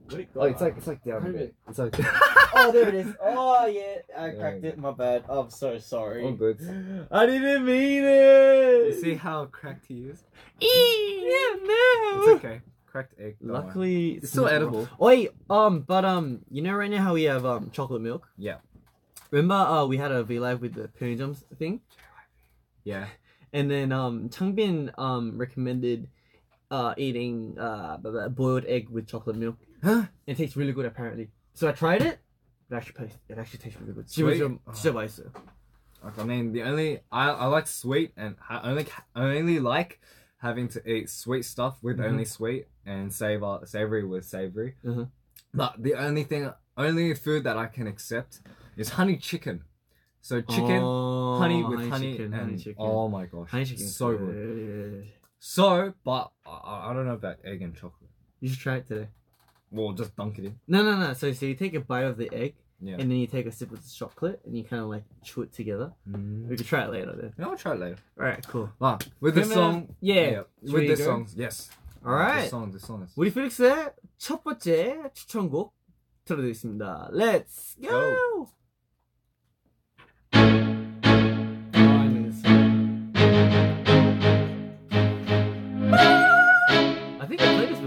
Where'd 0.10 0.22
it 0.22 0.30
Oh, 0.36 0.44
it's 0.46 0.62
like 0.62 0.78
it's 0.78 0.88
like 0.88 1.04
down 1.04 1.26
a 1.26 1.30
bit. 1.30 1.42
it- 1.42 1.56
It's 1.68 1.78
like 1.80 1.96
oh, 2.56 2.72
there 2.72 2.88
it 2.88 2.96
is. 2.96 3.08
Oh 3.22 3.66
yeah, 3.66 3.82
I 4.18 4.28
Yeah. 4.28 4.32
cracked 4.40 4.64
it. 4.64 4.78
My 4.78 4.92
bad. 4.92 5.26
I'm 5.28 5.50
so 5.50 5.78
sorry. 5.80 6.24
all 6.24 6.32
good. 6.32 6.58
I 7.12 7.26
didn't 7.26 7.66
mean 7.66 8.04
it. 8.06 8.86
You 8.96 9.02
see 9.02 9.16
how 9.16 9.46
cracked 9.46 9.88
he 9.88 10.06
is? 10.06 10.24
Yeah, 10.62 11.56
no. 11.66 12.22
It's 12.22 12.44
okay. 12.46 12.62
Cracked 12.86 13.20
egg. 13.20 13.36
don't 13.42 13.50
worry. 13.52 13.64
Luckily, 13.66 14.12
It's 14.14 14.30
still 14.30 14.44
not 14.46 14.54
edible. 14.54 14.88
Wait, 14.98 15.30
um, 15.50 15.82
but 15.82 16.06
um, 16.06 16.40
you 16.50 16.62
know, 16.62 16.74
right 16.74 16.90
now 16.90 17.02
how 17.04 17.14
we 17.14 17.24
have 17.24 17.46
um 17.46 17.70
chocolate 17.72 18.02
milk. 18.02 18.28
Yeah. 18.38 18.56
Remember, 19.32 19.56
uh, 19.56 19.86
we 19.86 19.98
had 19.98 20.12
a 20.12 20.24
V 20.24 20.40
Live 20.40 20.62
with 20.62 20.74
the 20.74 20.88
Pony 20.88 21.16
Jumps 21.16 21.44
thing. 21.58 21.82
Yeah, 22.84 23.08
and 23.52 23.70
then 23.70 23.92
um, 23.92 24.30
Changbin 24.30 24.94
um 24.98 25.38
recommended 25.38 26.08
uh 26.70 26.94
eating 26.98 27.58
uh 27.60 27.98
boiled 28.30 28.66
egg 28.66 28.90
with 28.90 29.08
chocolate 29.08 29.36
milk. 29.36 29.58
Huh? 29.84 30.04
It 30.26 30.38
tastes 30.38 30.56
really 30.56 30.74
good 30.74 30.86
apparently. 30.86 31.30
So 31.54 31.68
I 31.68 31.72
tried 31.72 32.02
it. 32.02 32.20
It 32.70 32.76
actually 32.76 33.06
tastes. 33.06 33.20
It 33.30 33.38
actually 33.38 33.60
tastes 33.60 33.80
really 33.80 33.94
good. 33.94 34.10
Sweet. 34.10 34.42
Oh. 34.42 36.14
I 36.18 36.24
mean, 36.24 36.52
the 36.52 36.64
only 36.64 37.00
I, 37.12 37.30
I 37.30 37.46
like 37.48 37.68
sweet, 37.68 38.14
and 38.16 38.36
I 38.50 38.70
only 38.70 38.86
only 39.16 39.60
like 39.60 40.00
having 40.38 40.68
to 40.70 40.90
eat 40.90 41.10
sweet 41.10 41.44
stuff 41.44 41.82
with 41.82 41.98
mm-hmm. 41.98 42.10
only 42.10 42.26
sweet, 42.26 42.68
and 42.86 43.12
savor 43.12 43.62
savory 43.66 44.06
with 44.06 44.26
savory. 44.26 44.76
Mm-hmm. 44.86 45.04
But 45.54 45.82
the 45.82 45.96
only 45.96 46.24
thing, 46.24 46.52
only 46.78 47.14
food 47.16 47.44
that 47.46 47.58
I 47.58 47.66
can 47.68 47.88
accept 47.88 48.42
is 48.77 48.91
honey 48.91 49.17
chicken. 49.17 49.63
So 50.21 50.41
chicken, 50.41 50.81
Oh, 50.83 51.39
honey 51.39 51.65
with 51.65 51.89
honey, 51.91 52.13
chicken, 52.13 52.27
and 52.33 52.35
honey 52.35 52.57
chicken. 52.57 52.77
oh 52.79 53.09
my 53.09 53.27
gosh, 53.27 53.51
honey 53.51 53.65
chicken. 53.65 53.87
so 53.89 54.17
good. 54.17 55.09
So, 55.41 55.93
but 56.05 56.31
I, 56.47 56.91
I 56.91 56.93
don't 56.95 57.07
know 57.07 57.15
about 57.15 57.39
egg 57.45 57.63
and 57.63 57.75
chocolate. 57.75 58.11
You 58.41 58.49
should 58.49 58.61
try 58.61 58.77
it 58.77 58.87
today. 58.87 59.09
Well, 59.73 59.93
just 59.95 60.15
dunk 60.15 60.39
it 60.39 60.45
in. 60.45 60.59
No, 60.69 60.83
no, 60.85 60.97
no. 60.97 61.13
So, 61.15 61.33
so 61.33 61.47
you 61.47 61.55
take 61.55 61.75
a 61.75 61.81
bite 61.81 62.05
of 62.05 62.17
the 62.19 62.31
egg, 62.33 62.55
Yeah. 62.81 62.97
and 63.01 63.11
then 63.11 63.19
you 63.19 63.27
take 63.27 63.47
a 63.47 63.53
sip 63.53 63.73
of 63.73 63.83
the 63.83 63.91
chocolate, 63.91 64.41
and 64.45 64.57
you 64.57 64.63
kind 64.63 64.83
of 64.83 64.89
like 64.89 65.03
chew 65.25 65.43
it 65.43 65.53
together. 65.53 65.93
Mm. 66.09 66.47
We 66.49 66.57
could 66.57 66.67
try 66.67 66.85
it 66.85 66.91
later 66.91 67.15
then. 67.21 67.33
Yeah, 67.39 67.47
I'll 67.49 67.57
try 67.57 67.73
it 67.73 67.81
later. 67.81 67.97
All 68.21 68.27
right, 68.27 68.47
cool. 68.47 68.71
Ah, 68.81 68.99
with 69.21 69.35
the 69.35 69.41
그러면- 69.43 69.55
song, 69.55 69.97
Yeah. 70.01 70.43
with 70.61 70.71
Should 70.71 70.81
we 70.81 70.87
the 70.89 70.97
go? 70.97 71.05
songs, 71.05 71.35
yes. 71.37 71.71
All 72.07 72.13
right. 72.15 72.43
The 72.43 72.49
song, 72.51 72.71
the 72.71 72.79
song 72.81 73.03
is. 73.03 73.15
우리 73.17 73.33
필릭스의 73.33 73.93
첫 74.19 74.45
번째 74.45 75.11
추천곡 75.15 75.73
틀어드리겠습니다. 76.25 77.11
Let's 77.13 77.75
go. 77.81 77.91
Go. 77.91 78.49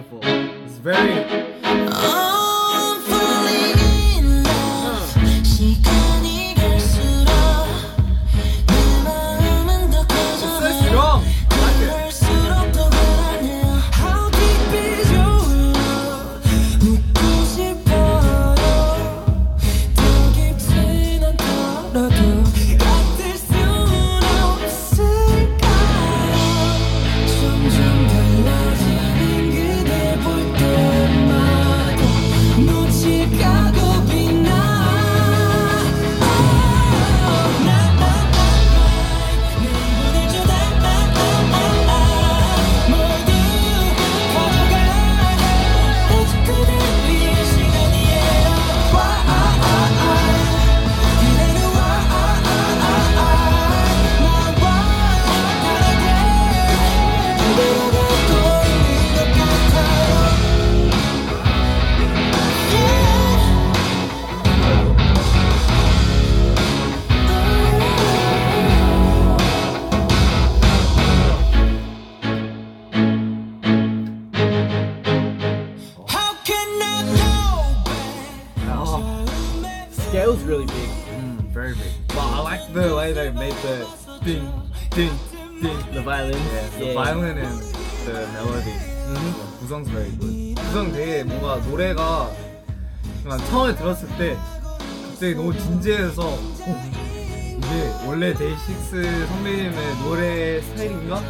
Before. 0.03 0.21
It's 0.25 0.79
very. 0.79 2.30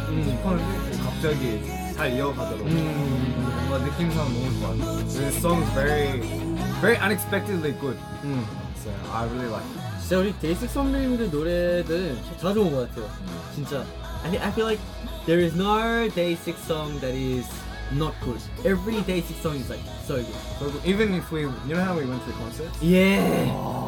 음. 0.08 0.24
싶었는데 0.24 1.02
갑자기 1.02 1.94
잘 1.94 2.12
이어가더라고. 2.12 2.64
음. 2.64 3.66
뭔가 3.68 3.86
느낌상 3.86 4.24
너무 4.24 4.60
좋아. 4.60 5.06
The 5.06 5.28
song's 5.38 5.68
very, 5.74 6.20
very 6.80 6.96
unexpectedly 6.96 7.72
good. 7.78 7.98
음. 8.24 8.44
So 8.82 8.90
I 9.12 9.24
really 9.26 9.48
like 9.48 9.64
it. 9.64 10.00
진짜 10.00 10.18
우리 10.18 10.38
데이식 10.38 10.70
선배님들 10.70 11.30
노래들은 11.30 12.18
다 12.40 12.52
좋은 12.52 12.72
것 12.72 12.88
같아요. 12.88 13.08
진짜. 13.54 13.84
I, 14.24 14.38
I 14.38 14.50
feel 14.52 14.66
like 14.66 14.80
there 15.26 15.40
is 15.40 15.54
no 15.54 16.08
Day6 16.08 16.56
song 16.66 16.98
that 17.00 17.14
is 17.14 17.46
not 17.92 18.14
good. 18.24 18.40
Every 18.64 19.02
Day6 19.02 19.42
song 19.42 19.56
is 19.56 19.68
like 19.70 19.82
so 20.06 20.16
good. 20.16 20.42
So 20.58 20.72
even 20.84 21.14
if 21.14 21.30
we, 21.30 21.42
you 21.42 21.74
know 21.74 21.82
how 21.82 21.96
we 21.98 22.06
went 22.06 22.22
to 22.24 22.30
the 22.30 22.38
concerts? 22.38 22.82
Yeah. 22.82 23.79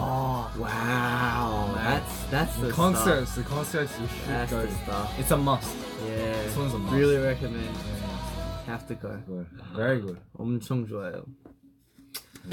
Oh, 0.53 0.53
Wow. 0.59 1.73
That's 1.75 2.25
that's 2.31 2.55
the 2.61 2.71
concerts, 2.71 3.35
the 3.37 3.43
concerts 3.45 3.93
you 3.99 4.07
Stuff. 4.07 4.19
should 4.21 4.29
That's 4.29 4.53
go. 4.53 4.61
the 4.67 4.73
stuff. 4.85 5.19
It's 5.19 5.31
a 5.31 5.37
must. 5.39 5.73
Yeah. 6.05 6.43
This 6.45 6.57
one's 6.57 6.75
a 6.75 6.79
must. 6.79 6.93
Really 6.95 7.17
recommend. 7.17 7.65
Yeah, 7.65 8.65
Have 8.67 8.87
to 8.89 8.95
go. 8.95 9.17
good. 9.27 9.47
Very 9.75 10.01
good. 10.05 10.19
엄청 10.39 10.87
좋아요. 10.87 11.25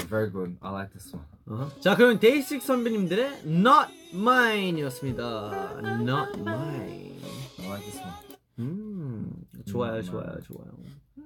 Very 0.08 0.30
good. 0.30 0.56
I 0.62 0.70
like 0.70 0.90
this 0.94 1.12
one. 1.12 1.24
어허. 1.48 1.80
자 1.80 1.94
그럼 1.96 2.18
데이식 2.18 2.62
선배님들의 2.62 3.44
Not 3.44 3.92
Mine이었습니다. 4.14 5.80
Not 6.00 6.38
Mine. 6.40 7.20
I 7.60 7.66
like 7.68 7.84
this 7.84 8.00
one. 8.00 8.14
음 8.58 9.32
좋아요 9.66 10.00
Not 10.00 10.10
좋아요 10.10 10.32
Mine. 10.32 10.42
좋아요. 10.48 10.72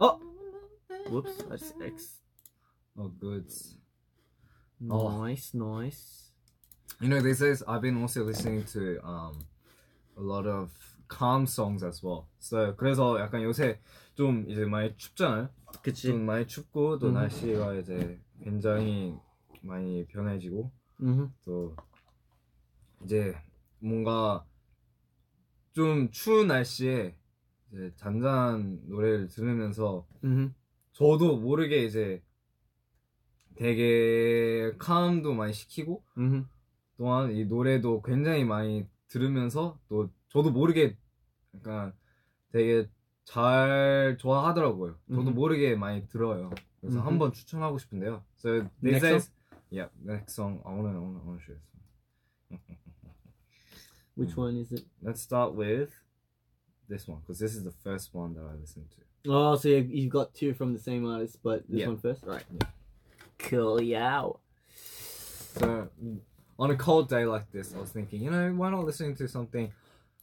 어? 0.01 0.19
Whoops. 1.11 1.47
That's 1.49 1.73
X. 1.81 2.19
Oh, 2.99 3.09
good. 3.21 3.47
Oh. 4.91 5.11
Nice 5.23 5.55
nice. 5.55 6.24
You 7.02 7.10
know, 7.10 7.22
these 7.22 7.40
days 7.40 7.64
I've 7.68 7.82
been 7.82 8.02
also 8.02 8.24
listening 8.24 8.64
to 8.74 9.00
um 9.04 9.34
a 10.18 10.22
lot 10.22 10.48
of 10.48 10.72
calm 11.08 11.46
songs 11.46 11.84
as 11.84 12.02
well. 12.04 12.28
So 12.40 12.74
그래서 12.76 13.20
약간 13.20 13.42
요새 13.44 13.80
좀 14.16 14.46
이제 14.50 14.66
많이 14.66 14.96
춥잖아요. 14.96 15.50
그치. 15.82 16.08
좀 16.08 16.26
많이 16.26 16.48
춥고 16.48 17.00
또 17.00 17.10
음. 17.10 17.14
날씨가 17.14 17.76
이제 17.76 18.20
굉장히 18.44 19.16
많이 19.62 20.06
변해지고 20.08 20.72
음. 21.02 21.34
또 21.44 21.76
이제 23.04 23.36
뭔가 23.80 24.46
좀 25.74 26.10
추운 26.12 26.48
날씨에 26.48 27.16
이제 27.72 27.92
잔잔한 27.98 28.82
노래를 28.88 29.28
들으면서 29.28 30.08
음. 30.24 30.56
저도 30.94 31.38
모르게 31.38 31.84
이제 31.84 32.24
되게 33.56 34.74
카음도 34.78 35.34
많이 35.34 35.54
시키고 35.54 36.04
음. 36.18 36.48
또한 36.98 37.32
이 37.32 37.46
노래도 37.46 38.02
굉장히 38.02 38.44
많이 38.46 38.86
들으면서 39.08 39.80
또 39.90 40.10
저도 40.30 40.52
모르게 40.52 40.98
약간 41.56 41.94
되게 42.52 42.90
잘 43.26 44.18
좋아하더라고요. 44.20 44.96
저도 45.10 45.30
음. 45.30 45.36
모르게 45.36 45.76
많이 45.76 46.08
들어요. 46.08 46.52
그래서 46.80 47.00
음흠. 47.00 47.08
한번 47.08 47.34
추천하고 47.34 47.78
싶은데요. 47.80 48.24
So 48.38 48.62
these 48.82 49.02
Next 49.02 49.02
days, 49.02 49.32
yeah, 49.72 49.90
next 50.04 50.36
song 50.36 50.62
I 50.66 50.72
wanna, 50.74 50.90
I 50.90 51.02
wanna, 51.02 51.20
I 51.20 51.26
wanna 51.26 51.42
share 51.42 51.58
this. 51.58 52.60
Which 54.16 54.38
one 54.38 54.56
is 54.58 54.72
it? 54.72 54.86
Let's 55.02 55.22
start 55.22 55.56
with 55.56 55.92
this 56.88 57.08
one 57.08 57.20
because 57.22 57.40
this 57.40 57.56
is 57.56 57.64
the 57.64 57.74
first 57.84 58.14
one 58.14 58.34
that 58.36 58.46
I 58.46 58.56
listened 58.56 58.88
to. 58.92 59.02
Oh, 59.28 59.56
so 59.56 59.68
you, 59.68 59.88
you 59.90 60.10
got 60.10 60.34
two 60.34 60.54
from 60.54 60.74
the 60.74 60.80
same 60.80 61.06
artist, 61.06 61.40
but 61.44 61.68
this 61.68 61.82
Yeah. 61.82 61.88
one 61.88 61.98
first, 61.98 62.24
right? 62.24 62.46
Yeah. 62.52 62.68
Cool, 63.40 63.82
yeah. 63.82 64.30
So 64.78 65.90
on 66.58 66.72
a 66.72 66.76
cold 66.76 67.10
day 67.10 67.26
like 67.26 67.52
this, 67.52 67.74
I 67.76 67.80
was 67.80 67.90
thinking, 67.92 68.22
you 68.24 68.32
know, 68.32 68.52
why 68.54 68.70
not 68.70 68.86
listening 68.86 69.16
to 69.18 69.28
something, 69.28 69.72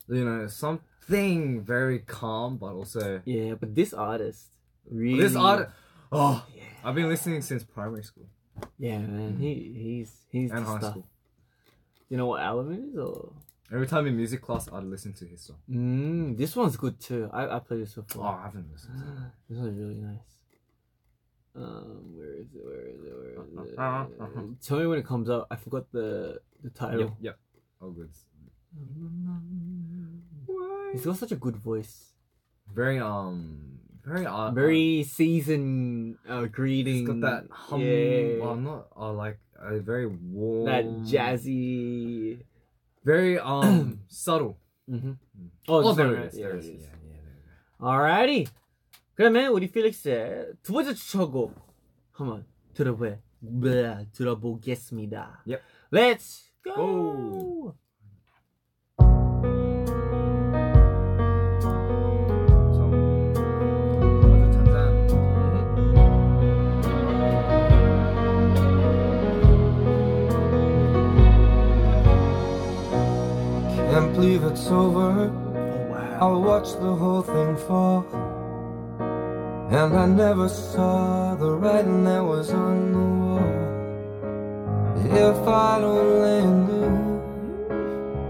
you 0.08 0.24
know, 0.24 0.46
something 0.48 1.62
very 1.62 1.98
calm, 2.00 2.56
but 2.56 2.72
also 2.72 3.20
Yeah, 3.24 3.54
but 3.54 3.74
this 3.74 3.92
artist 3.92 4.46
really. 4.90 5.20
this 5.22 5.36
artist, 5.36 5.70
Oh, 6.10 6.44
Yeah, 6.54 6.62
I've 6.84 6.94
been 6.94 7.08
listening 7.08 7.42
since 7.42 7.64
primary 7.64 8.02
school 8.04 8.26
yeah, 8.78 8.98
man. 8.98 9.36
He 9.38 9.72
he's 9.82 10.10
he's 10.30 10.50
and 10.50 10.64
high 10.66 10.78
stuff. 10.78 10.90
school. 10.92 11.06
You 12.10 12.16
know 12.18 12.26
what 12.26 12.42
album 12.42 12.72
it 12.74 12.80
is, 12.92 12.98
or 12.98 13.32
Every 13.72 13.86
time 13.86 14.06
in 14.06 14.14
music 14.16 14.42
class, 14.42 14.68
I'd 14.70 14.84
listen 14.84 15.14
to 15.14 15.24
his 15.26 15.40
song. 15.40 15.56
mm, 15.70 16.36
this 16.36 16.54
one's 16.54 16.76
good 16.76 17.00
too. 17.00 17.30
I 17.32 17.56
I 17.56 17.58
played 17.60 17.80
this 17.82 17.94
before. 17.94 18.24
Oh. 18.24 18.28
I 18.28 18.42
haven't 18.44 18.70
listened. 18.70 18.98
To 18.98 19.04
it. 19.04 19.30
this 19.48 19.58
one's 19.58 19.78
really 19.78 19.94
nice. 19.94 20.18
Um, 21.54 22.16
where 22.16 22.32
is 22.34 22.46
it? 22.54 22.64
Where 22.64 22.86
is 22.88 23.00
it? 23.04 23.12
Where 23.54 23.64
is 23.64 23.72
it? 23.72 23.78
Uh, 23.78 23.82
uh, 23.82 24.06
uh. 24.24 24.42
Tell 24.64 24.78
me 24.78 24.86
when 24.86 24.98
it 24.98 25.06
comes 25.06 25.28
out. 25.28 25.46
I 25.50 25.56
forgot 25.56 25.90
the 25.92 26.40
the 26.62 26.70
title. 26.70 27.00
Yep, 27.00 27.10
yep. 27.20 27.38
Oh, 27.80 27.90
good. 27.90 28.10
He's 30.92 31.04
got 31.04 31.16
such 31.16 31.32
a 31.32 31.36
good 31.36 31.56
voice. 31.56 32.12
Very 32.74 32.98
um, 32.98 33.78
very 34.04 34.26
uh, 34.26 34.50
Very 34.50 35.02
seasoned 35.04 36.16
uh, 36.28 36.46
greeting. 36.46 37.00
it's 37.00 37.08
got 37.08 37.20
that 37.20 37.44
hum. 37.50 37.80
Yeah. 37.80 38.38
Well, 38.40 38.56
not 38.56 38.86
uh, 38.96 39.12
like 39.12 39.38
a 39.58 39.78
very 39.78 40.06
warm. 40.06 40.66
that 40.66 40.84
jazzy. 41.04 42.44
Very 43.04 43.38
um 43.38 44.00
subtle. 44.08 44.56
Mm-hmm. 44.90 45.12
Oh, 45.68 45.82
this 45.82 45.96
there 45.96 46.14
it 46.14 46.26
is. 46.26 46.34
it 46.38 46.44
right? 46.44 46.54
is. 46.54 46.64
There 46.64 46.72
it 46.72 46.76
is. 46.76 46.82
Yeah, 46.82 46.88
yeah, 47.08 47.16
there 47.80 48.24
it 48.24 48.30
is. 48.30 48.46
Alrighty. 48.46 48.48
그러면 49.15 49.51
우리 49.51 49.71
필릭스의 49.71 50.53
두 50.61 50.73
번째 50.73 50.93
추천곡 50.93 51.53
한번 52.11 52.45
들어보 52.73 53.05
네, 53.39 54.07
들어보겠습니다. 54.13 55.43
Yep. 55.47 55.63
Let's 55.91 56.51
go. 56.63 56.75
Go. 56.75 57.75
좀 62.73 62.93
아주 64.13 64.51
잔잔한. 64.53 64.97
Can't 73.89 74.13
believe 74.13 74.43
it's 74.43 74.69
over. 74.69 75.31
Oh, 75.31 75.87
wow. 75.89 76.19
I 76.19 76.27
watched 76.35 76.79
the 76.79 76.93
whole 76.93 77.21
thing 77.23 77.55
fall. 77.55 78.05
And 79.74 79.96
I 79.96 80.04
never 80.04 80.50
saw 80.50 81.34
the 81.34 81.50
writing 81.50 82.04
that 82.04 82.22
was 82.22 82.50
on 82.50 82.92
the 82.92 82.98
wall. 83.22 83.40
If 85.30 85.48
I'd 85.48 85.82
only 85.82 86.42
knew 86.66 86.92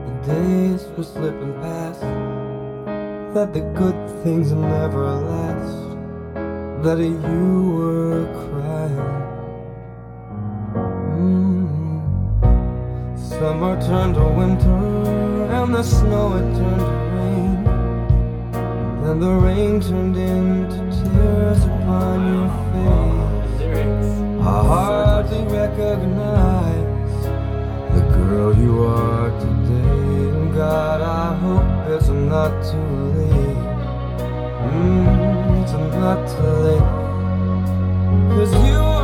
the 0.06 0.14
days 0.24 0.86
were 0.96 1.02
slipping 1.02 1.54
past, 1.54 2.00
that 3.34 3.52
the 3.52 3.62
good 3.74 3.98
things 4.22 4.52
never 4.52 5.04
last, 5.10 5.78
that 6.84 6.98
you 7.00 7.70
were 7.76 8.24
crying. 8.46 9.22
Mm. 11.18 11.68
Summer 13.18 13.74
turned 13.82 14.14
to 14.14 14.28
winter, 14.28 14.78
and 15.50 15.74
the 15.74 15.82
snow 15.82 16.28
had 16.28 16.54
turned. 16.54 17.01
Then 19.12 19.20
the 19.20 19.28
rain 19.28 19.78
turned 19.78 20.16
into 20.16 20.78
tears 20.88 21.64
upon 21.64 22.18
your 22.32 22.48
face. 22.72 24.08
I 24.40 24.64
hardly 24.72 25.44
recognize 25.52 27.22
the 27.92 28.00
girl 28.16 28.56
you 28.56 28.84
are 28.84 29.28
today. 29.38 30.38
And 30.38 30.54
God, 30.54 31.02
I 31.02 31.34
hope 31.44 31.92
it's 31.94 32.08
not 32.08 32.52
too 32.64 32.94
late. 33.18 33.66
Mm, 34.72 35.62
it's 35.62 35.72
not 35.72 36.26
too 36.32 36.48
late. 36.64 36.88
Cause 38.32 38.54
you 38.66 39.01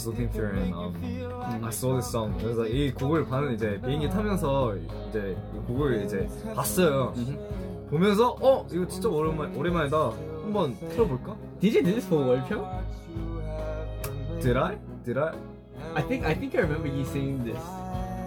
just 0.00 0.06
looking 0.06 0.28
through 0.30 0.56
and 0.56 0.74
um, 0.74 1.64
I 1.64 1.70
saw 1.70 1.94
this 1.94 2.08
song. 2.08 2.34
그래서 2.40 2.66
이 2.66 2.90
곡을 2.92 3.26
봤는 3.26 3.54
이제 3.54 3.78
비행기 3.84 4.08
타면서 4.08 4.74
이제 5.08 5.36
이 5.54 5.58
곡을 5.66 6.04
이제 6.04 6.26
봤어요. 6.54 7.12
보면서 7.90 8.36
어 8.40 8.66
이거 8.72 8.86
진짜 8.86 9.08
오랜만 9.08 9.54
오랜만이다. 9.54 9.96
한번 10.42 10.74
틀어볼까? 10.88 11.36
Did 11.60 11.76
you 11.76 11.84
do 11.84 11.92
this 11.92 12.06
for 12.06 12.24
월평? 12.26 12.64
Did 14.40 14.56
I? 14.56 14.78
Did 15.04 15.18
I? 15.18 15.32
I 15.94 16.02
think 16.02 16.24
I 16.24 16.34
think 16.34 16.54
I 16.54 16.62
remember 16.62 16.88
you 16.88 17.04
singing 17.04 17.44
this. 17.44 17.60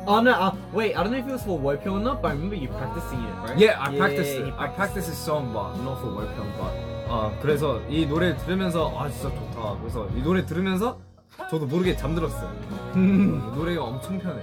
Oh 0.05 0.19
no! 0.19 0.31
Uh, 0.31 0.53
wait, 0.73 0.95
I 0.95 1.01
don't 1.01 1.11
know 1.11 1.17
if 1.17 1.25
it 1.25 1.31
was 1.31 1.43
for 1.43 1.57
월평 1.57 1.87
or 1.87 1.99
not, 1.99 2.21
but 2.21 2.29
I 2.29 2.35
remember 2.35 2.55
you 2.55 2.67
practicing 2.67 3.23
it, 3.23 3.33
right? 3.49 3.57
Yeah, 3.57 3.79
I 3.79 3.95
practiced 3.97 4.35
it. 4.35 4.53
I 4.59 4.67
practiced 4.67 5.07
this 5.07 5.17
song, 5.17 5.53
but 5.53 5.73
not 5.81 5.97
for 6.01 6.11
월평. 6.11 6.45
But 6.59 6.73
아 7.09 7.31
그래서 7.41 7.81
이 7.89 8.05
노래 8.05 8.35
들으면서 8.37 8.93
아 8.95 9.09
진짜 9.09 9.29
좋다. 9.29 9.79
그래서 9.79 10.07
이 10.15 10.21
노래 10.21 10.45
들으면서 10.45 10.99
저도 11.50 11.66
모르게 11.66 11.96
잠들었어요. 11.96 12.50
이 12.96 12.98
노래가 13.54 13.84
엄청 13.84 14.18
편해. 14.18 14.42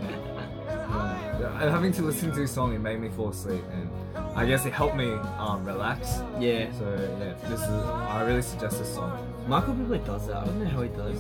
uh, 0.96 1.70
having 1.70 1.92
to 1.92 2.02
listen 2.04 2.32
to 2.32 2.40
this 2.40 2.52
song, 2.52 2.74
it 2.74 2.80
made 2.80 3.00
me 3.00 3.10
fall 3.10 3.30
asleep, 3.30 3.64
and 3.74 3.90
I 4.36 4.46
guess 4.46 4.66
it 4.66 4.74
helped 4.74 4.96
me 4.96 5.12
um, 5.38 5.66
relax. 5.66 6.22
Yeah. 6.40 6.72
So 6.80 6.86
yeah, 7.20 7.34
this 7.50 7.62
is 7.62 7.70
I 7.70 8.24
really 8.26 8.42
suggest 8.42 8.80
this 8.80 8.94
song. 8.94 9.12
Michael 9.48 9.74
Bublé 9.76 10.04
does 10.06 10.28
that. 10.28 10.38
I 10.38 10.46
don't 10.46 10.64
know 10.64 10.70
how 10.70 10.82
he 10.82 10.90
does, 10.90 11.20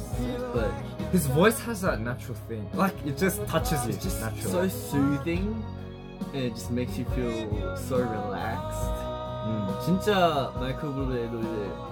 but 0.53 0.71
His 1.11 1.27
voice 1.27 1.59
has 1.59 1.81
that 1.81 1.99
natural 2.01 2.35
thing, 2.47 2.67
like 2.73 2.95
it 3.05 3.17
just 3.17 3.45
touches 3.47 3.85
you, 3.85 3.93
it's 3.93 4.03
just 4.03 4.19
naturally. 4.21 4.69
so 4.69 4.91
soothing, 4.91 5.63
and 6.33 6.43
it 6.43 6.53
just 6.55 6.71
makes 6.71 6.97
you 6.97 7.05
feel 7.15 7.75
so 7.77 7.97
relaxed. 7.97 8.89
음. 9.45 9.67
진짜 9.85 10.51
마이클 10.59 10.81
부블레 10.89 11.27
노래 11.27 11.45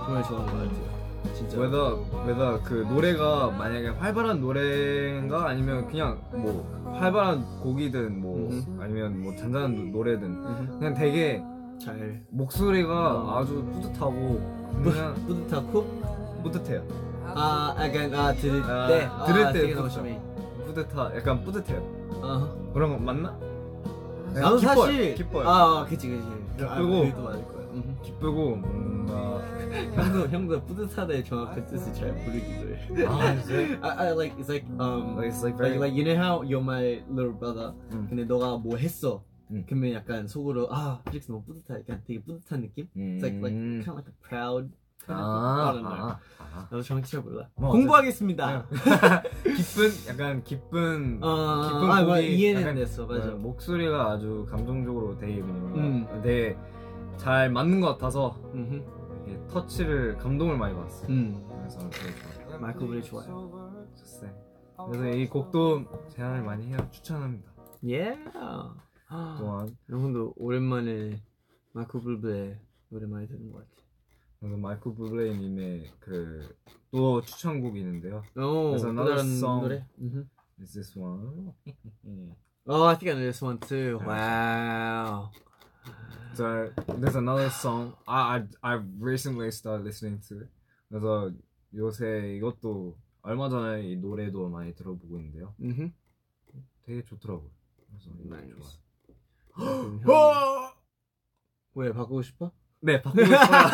정말 0.06 0.24
좋아하는 0.24 0.52
것 0.52 0.58
같아요. 0.58 0.97
진짜. 1.35 1.59
whether 1.59 1.97
whether 2.27 2.61
그 2.65 2.87
노래가 2.89 3.51
만약에 3.51 3.89
활발한 3.89 4.41
노래인가 4.41 5.49
아니면 5.49 5.87
그냥 5.87 6.19
뭐 6.33 6.95
활발한 6.99 7.61
곡이든 7.63 8.21
뭐 8.21 8.49
음흠. 8.51 8.83
아니면 8.83 9.23
뭐 9.23 9.35
잔잔한 9.37 9.75
노- 9.75 9.99
노래든 9.99 10.25
음흠. 10.27 10.79
그냥 10.79 10.95
되게 10.95 11.43
잘 11.83 12.23
목소리가 12.31 13.15
어. 13.15 13.39
아주 13.39 13.65
뿌듯하고 13.73 14.41
그냥 14.83 15.15
뿌듯하고 15.27 15.83
뿌듯해요. 16.43 16.83
아 17.35 17.75
약간 17.79 18.15
아 18.15 18.33
들을 18.33 18.63
아, 18.65 18.89
때 18.89 19.09
들을 19.27 19.47
아, 19.47 19.53
때 19.53 19.61
되게. 19.61 19.75
너무 19.75 19.89
뿌듯하 20.67 21.13
약간 21.17 21.45
뿌듯해요. 21.45 21.79
어. 22.23 22.71
그런 22.75 22.91
거 22.91 22.99
맞나? 22.99 23.37
네, 24.35 24.41
나도 24.41 24.57
기뻐요. 24.57 24.75
사실 24.77 25.15
기뻐요. 25.15 25.49
아 25.49 25.85
그치 25.89 26.09
그치. 26.09 26.23
아, 26.65 26.75
기쁘고. 26.77 26.99
그게 27.01 27.15
또 27.15 27.23
맞을 27.23 27.45
거야. 27.45 27.59
음. 27.75 27.97
기쁘고 28.03 28.57
뭔가 28.57 29.41
형도 29.95 30.29
형도 30.29 30.65
뿌듯하다의 30.65 31.25
정확한 31.25 31.67
뜻을 31.67 31.93
잘 31.95 32.13
모르기도 32.13 32.75
해. 32.75 33.07
아 33.07 33.35
이제 33.35 33.79
I, 33.83 34.09
I 34.09 34.13
like 34.13 34.37
it's 34.39 34.49
like 34.49 34.67
um 34.79 35.17
like 35.17 35.29
it's 35.31 35.43
like 35.43 35.57
like 35.59 35.59
very 35.59 35.79
like 35.79 35.95
you 35.95 36.05
know 36.05 36.17
how 36.17 36.43
you're 36.43 36.63
my 36.63 37.03
little 37.11 37.33
brother. 37.37 37.75
음. 37.93 38.07
근데 38.09 38.25
너가 38.25 38.57
뭐 38.59 38.77
했어. 38.77 39.23
음. 39.51 39.65
그러면 39.67 39.93
약간 39.93 40.27
속으로 40.27 40.69
아 40.71 41.01
플릭스 41.05 41.31
너무 41.31 41.45
뿌듯해. 41.45 41.81
약간 41.81 42.03
되게 42.07 42.21
뿌듯한 42.23 42.63
느낌. 42.63 42.89
It's 42.97 43.23
like 43.23 43.37
like 43.41 43.55
음. 43.57 43.83
kind 43.85 43.91
of 43.91 43.97
like 43.97 44.09
a 44.09 44.17
proud. 44.29 44.71
Kind 45.07 45.21
of, 45.21 45.31
I 45.31 45.71
아, 45.71 45.73
don't 45.73 45.83
know. 45.83 45.95
아, 45.95 46.19
아. 46.39 46.69
나도 46.71 46.83
정확히 46.83 47.11
잘 47.11 47.23
몰라. 47.23 47.49
뭐 47.57 47.71
공부하겠습니다. 47.71 48.67
기쁜 49.57 49.91
약간 50.09 50.43
기쁜 50.45 51.19
어, 51.23 51.63
기쁜 51.63 51.91
아, 51.91 52.03
뭐 52.03 52.17
곡이 52.17 52.37
이해는 52.37 52.63
약간 52.63 52.75
됐어, 52.75 53.07
맞아. 53.07 53.33
어, 53.33 53.37
목소리가 53.37 54.11
아주 54.11 54.45
감정적으로 54.51 55.17
되게 55.17 55.41
뭔가 55.41 55.79
음. 55.81 56.21
되게 56.23 56.57
잘 57.17 57.51
맞는 57.51 57.81
것 57.81 57.93
같아서 57.93 58.39
음흠. 58.55 58.98
이렇게 59.31 59.47
터치를 59.49 60.17
감동을 60.19 60.57
많이 60.57 60.75
받았어요. 60.75 61.09
음. 61.09 61.47
그래서 61.49 61.79
되게 61.91 62.15
좋아요. 62.47 62.59
마이클 62.61 62.81
부블레 62.81 63.03
좋아요. 63.03 63.87
좋았어요. 63.97 64.49
그래서 64.91 65.17
이 65.19 65.27
곡도 65.29 66.09
제안을 66.11 66.43
많이 66.43 66.67
해요. 66.67 66.79
추천합니다. 66.91 67.53
Yeah. 67.83 68.21
또한 69.39 69.77
여러분도 69.89 70.35
오랜만에 70.37 71.21
마이클 71.73 72.01
부블레 72.01 72.59
노래 72.91 73.07
많이 73.07 73.27
듣는 73.29 73.53
것 73.53 73.59
같아. 73.59 73.83
그래서 74.41 74.57
마이클 74.57 74.95
부블레님의 74.95 75.93
그 76.01 76.49
또 76.91 77.21
추천곡이 77.21 77.81
있는데요. 77.81 78.23
오, 78.37 78.75
또 78.79 78.87
another 78.87 79.17
다른 79.17 79.37
song. 79.37 79.61
노래. 79.63 79.85
Is 80.61 80.73
this 80.73 80.99
one? 80.99 81.53
Oh, 82.71 82.85
I 82.85 82.97
think 82.97 83.11
I 83.11 83.15
know 83.15 83.25
this 83.25 83.43
one 83.43 83.59
too. 83.61 83.99
Wow. 84.07 85.31
So 86.35 86.71
there's 86.99 87.17
another 87.17 87.51
song 87.51 87.95
I 88.07 88.39
I 88.63 88.75
I 88.75 88.81
recently 89.01 89.49
started 89.51 89.85
listening 89.85 90.21
to. 90.29 90.47
그래서 90.89 91.33
요새 91.75 92.37
이것도 92.37 92.97
얼마 93.23 93.49
전에 93.49 93.83
이 93.83 93.97
노래도 93.97 94.49
많이 94.49 94.75
들어보고 94.75 95.19
있는데요. 95.19 95.55
음흠. 95.61 95.91
되게 96.87 97.03
좋더라고요. 97.05 97.51
그래서 97.91 98.11
Nice. 98.25 98.79
형- 99.59 100.73
왜 101.75 101.93
바꾸고 101.93 102.23
싶어? 102.23 102.53
네 102.81 103.03
바꾸고 103.03 103.25
싶어요. 103.25 103.67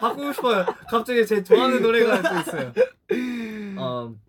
바꾸고 0.00 0.32
싶어요. 0.32 0.64
갑자기 0.88 1.26
제 1.26 1.42
좋아하는 1.42 1.82
노래가 1.82 2.22
또 2.22 2.40
있어요. 2.40 2.72
Um, 3.76 4.20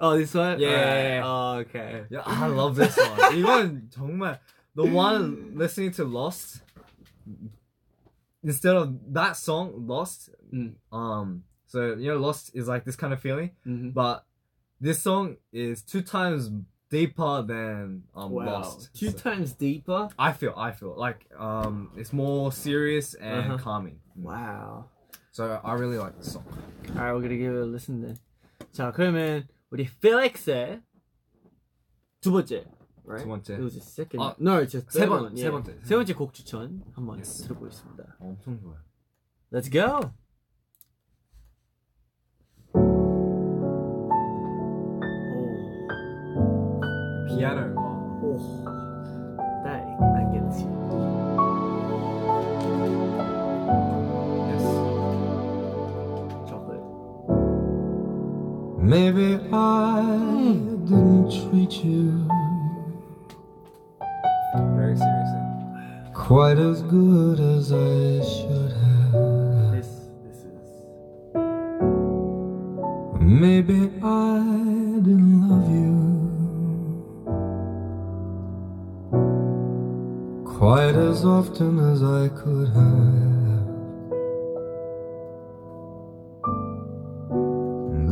Oh, 0.00 0.16
this 0.16 0.34
one? 0.36 0.58
Yeah. 0.58 1.22
Oh, 1.24 1.60
okay. 1.60 2.04
yeah, 2.10 2.22
I 2.26 2.48
love 2.50 2.74
this 2.74 2.98
one. 2.98 3.36
이건 3.38 3.88
정말 3.90 4.40
the 4.75 4.85
one 4.85 5.53
listening 5.55 5.91
to 5.93 6.03
Lost 6.03 6.61
instead 8.43 8.75
of 8.75 9.13
that 9.13 9.35
song 9.37 9.87
Lost. 9.87 10.29
음. 10.53 10.75
Um, 10.91 11.43
so 11.65 11.93
you 11.95 12.11
know 12.11 12.17
Lost 12.17 12.51
is 12.53 12.67
like 12.67 12.85
this 12.85 12.95
kind 12.95 13.13
of 13.13 13.19
feeling, 13.19 13.51
음흠. 13.65 13.93
but 13.93 14.25
this 14.79 15.01
song 15.01 15.37
is 15.51 15.81
two 15.81 16.01
times 16.01 16.49
deeper 16.89 17.41
than 17.41 18.03
um 18.15 18.31
Wow. 18.31 18.45
Lost. 18.61 18.89
Two 18.93 19.11
So- 19.11 19.17
times 19.17 19.53
deeper. 19.53 20.09
I 20.17 20.31
feel, 20.31 20.53
I 20.55 20.71
feel 20.71 20.95
like 20.95 21.25
um, 21.37 21.91
it's 21.97 22.13
more 22.13 22.51
serious 22.51 23.13
and 23.15 23.51
Uh-huh. 23.51 23.57
calming. 23.57 23.99
Wow. 24.15 24.85
So 25.31 25.59
I 25.63 25.73
really 25.73 25.97
like 25.97 26.17
this 26.17 26.31
song. 26.33 26.45
Alright, 26.95 27.13
we're 27.13 27.21
gonna 27.21 27.37
give 27.37 27.53
it 27.53 27.59
a 27.61 27.65
listen 27.65 28.01
then. 28.01 28.17
자, 28.71 28.91
그러면 28.93 29.47
우리 29.71 29.87
Felix의 30.01 30.81
두 32.21 32.31
번째, 32.31 32.63
right? 33.04 33.22
두 33.22 33.28
번째. 33.28 33.54
It 33.54 33.62
was 33.62 33.74
the 33.74 33.82
second. 33.84 34.20
아, 34.22 34.34
no, 34.38 34.60
it's 34.62 34.72
the 34.72 34.80
세 34.88 35.00
third 35.06 35.10
번, 35.10 35.24
one. 35.24 35.36
세. 35.36 35.50
번째. 35.50 35.78
세 35.82 35.94
번째 35.96 36.12
곡 36.14 36.32
추천 36.34 36.82
한번 36.94 37.18
Yes. 37.18 37.42
들어보겠습니다. 37.44 38.16
엄청 38.20 38.58
좋아요. 38.60 38.78
Let's 39.52 39.70
go. 39.70 40.12
피아노. 47.28 47.74
오, 48.22 48.36
that 49.64 49.82
that 49.98 50.32
gets 50.32 50.60
you. 50.62 50.70
Yes. 54.50 54.64
Chocolate. 56.48 56.84
Maybe 58.78 59.38
I 59.52 60.02
didn't 60.84 61.30
treat 61.30 61.84
you 61.84 62.28
quite 66.22 66.56
as 66.56 66.82
good 66.82 67.40
as 67.40 67.72
I 67.72 68.22
should 68.22 68.72
have. 68.84 69.72
This 69.72 69.90
this 70.22 70.38
is 70.54 70.68
Maybe 73.20 73.90
I 74.04 74.38
didn't 75.06 75.48
love 75.48 75.68
you 75.78 75.98
quite 80.44 80.94
as 80.94 81.24
often 81.24 81.72
as 81.92 82.04
I 82.04 82.28
could 82.40 82.68
have. 82.68 83.66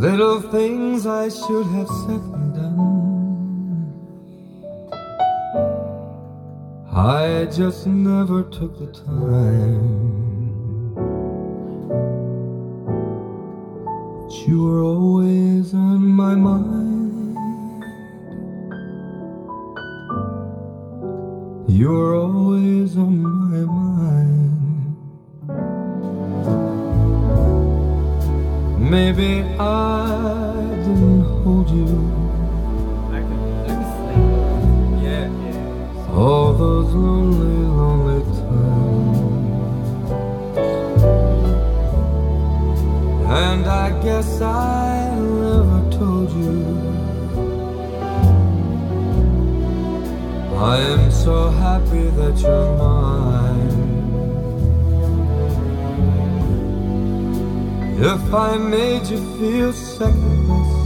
Little 0.06 0.40
things 0.40 1.06
I 1.06 1.28
should 1.28 1.66
have 1.76 1.88
said 2.02 2.39
I 6.92 7.44
just 7.44 7.86
never 7.86 8.42
took 8.42 8.76
the 8.76 8.88
time. 8.88 10.10
But 14.24 14.48
you 14.48 14.64
were 14.64 14.82
always 14.82 15.72
on 15.72 16.04
my 16.08 16.34
mind. 16.34 17.36
You 21.68 21.90
were 21.90 22.16
always 22.16 22.96
on 22.96 23.18
my 23.22 23.64
mind. 23.72 24.96
Maybe 28.90 29.44
I 29.60 30.74
didn't 30.82 31.22
hold 31.44 31.70
you 31.70 32.09
guess 44.02 44.40
I 44.40 45.14
never 45.18 45.90
told 45.90 46.32
you. 46.32 46.90
I 50.56 50.76
am 50.78 51.10
so 51.10 51.50
happy 51.50 52.08
that 52.18 52.38
you're 52.40 52.76
mine. 52.78 53.90
If 58.02 58.34
I 58.34 58.56
made 58.56 59.06
you 59.06 59.20
feel 59.38 59.72
second 59.74 60.48
best. 60.48 60.80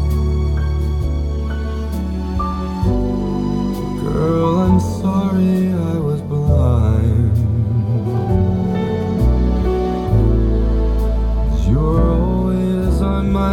Girl, 4.03 4.59
I'm 4.64 4.81
sorry 4.81 5.72
I 5.72 6.03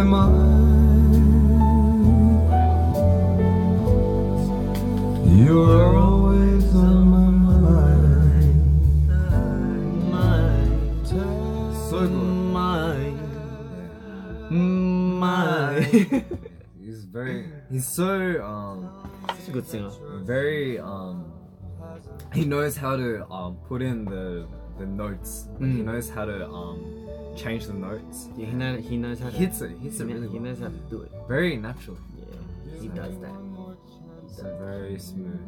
my 0.04 0.26
mind. 0.28 0.92
You're 5.44 5.96
always 5.96 6.74
on 6.74 7.06
my 7.08 7.30
mind. 7.70 8.54
Mine. 10.10 11.04
So 11.90 12.08
good. 12.08 13.18
Mine. 14.50 16.24
He's 16.80 17.04
very. 17.04 17.46
He's 17.70 17.86
so 17.86 18.42
um 18.44 18.88
Such 19.38 19.48
a 19.48 19.50
good 19.52 19.66
singer. 19.68 19.90
very 20.22 20.78
um. 20.78 21.32
He 22.34 22.44
knows 22.44 22.76
how 22.76 22.96
to 22.96 23.26
um 23.30 23.56
put 23.68 23.82
in 23.82 24.04
the 24.04 24.46
the 24.78 24.86
notes. 24.86 25.48
Like, 25.60 25.70
He 25.70 25.78
Mm. 25.80 25.84
knows 25.84 26.08
how 26.10 26.24
to 26.24 26.46
um 26.48 27.01
change 27.36 27.66
the 27.66 27.74
notes. 27.74 28.28
Yeah, 28.36 28.46
he 28.46 28.52
knows, 28.52 28.84
he 28.88 28.96
knows 28.96 29.18
how 29.20 29.30
to. 29.30 29.36
He 29.36 29.44
hits 29.44 29.60
it. 29.62 29.70
He 29.78 29.84
hits 29.88 29.98
he, 29.98 30.04
it 30.04 30.06
really 30.14 30.28
he 30.28 30.38
well. 30.38 30.44
knows 30.44 30.60
how 30.60 30.68
to 30.68 30.80
do 30.90 31.02
it. 31.02 31.12
Very 31.28 31.56
natural. 31.56 31.98
Yeah, 32.16 32.80
he 32.80 32.88
does 32.88 33.18
that. 33.20 33.36
So 34.28 34.44
very 34.58 34.98
smooth. 34.98 35.40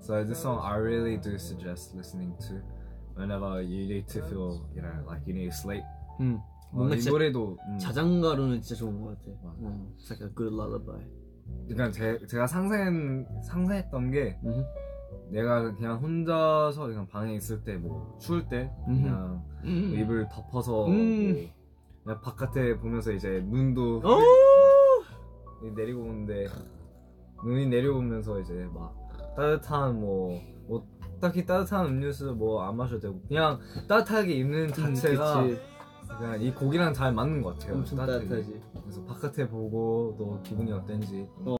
So 0.00 0.24
this 0.24 0.40
song 0.40 0.60
I 0.62 0.76
really 0.76 1.16
do 1.16 1.38
suggest 1.38 1.94
listening 1.94 2.34
to 2.48 2.62
whenever 3.14 3.60
you 3.62 3.86
need 3.88 4.08
to 4.08 4.22
feel, 4.22 4.66
you 4.74 4.82
know, 4.82 4.92
like 5.06 5.22
you 5.26 5.34
need 5.34 5.50
to 5.50 5.56
sleep. 5.56 5.82
음. 6.20 6.40
어, 6.70 6.76
뭔가 6.76 6.94
이 6.96 6.98
진짜 7.00 7.10
노래도 7.12 7.56
음, 7.66 7.78
자장가로는 7.78 8.60
진짜 8.60 8.78
좋은 8.80 9.00
것 9.00 9.18
같아. 9.18 9.30
맞아. 9.42 9.56
음, 9.60 9.88
it's 9.98 10.10
like 10.10 10.22
a 10.24 10.28
good 10.34 10.52
lullaby. 10.54 11.02
그러니까 11.66 11.90
제, 11.90 12.18
제가 12.26 12.46
상상 12.46 13.24
상상했던 13.42 14.10
게 14.10 14.38
음. 14.44 14.64
내가 15.30 15.72
그냥 15.74 15.96
혼자서 15.98 16.86
그냥 16.88 17.06
방에 17.08 17.34
있을 17.36 17.62
때 17.64 17.76
뭐 17.78 18.16
추울 18.20 18.46
때 18.48 18.70
그냥 18.84 19.42
음. 19.64 19.94
이불 19.96 20.28
덮어서 20.28 20.86
음. 20.88 21.32
뭐 21.32 21.52
그냥 22.04 22.20
바깥에 22.22 22.78
보면서 22.78 23.12
이제 23.12 23.40
눈도 23.46 23.98
오! 23.98 24.20
막 25.62 25.74
내리고 25.74 26.02
오는데 26.02 26.46
눈이 27.44 27.66
내려오면서 27.66 28.40
이제 28.40 28.68
막 28.72 28.94
따뜻한 29.36 30.00
뭐, 30.00 30.40
뭐 30.66 30.86
딱히 31.20 31.44
따뜻한 31.44 31.86
음료수 31.86 32.34
뭐 32.34 32.62
안 32.64 32.76
마셔도 32.76 33.00
되고 33.00 33.20
그냥 33.28 33.58
따뜻하게 33.88 34.32
입는 34.34 34.68
자체가 34.68 35.42
음, 35.42 35.48
그치. 35.48 35.60
그냥 36.18 36.40
이 36.42 36.52
곡이랑 36.54 36.94
잘 36.94 37.12
맞는 37.12 37.42
것 37.42 37.58
같아요. 37.58 37.74
엄청 37.74 37.98
따뜻하게. 37.98 38.28
따뜻하지. 38.28 38.62
그래서 38.82 39.04
바깥에 39.04 39.48
보고 39.48 40.14
또 40.18 40.40
기분이 40.42 40.72
어땠는지 40.72 41.28
어. 41.44 41.56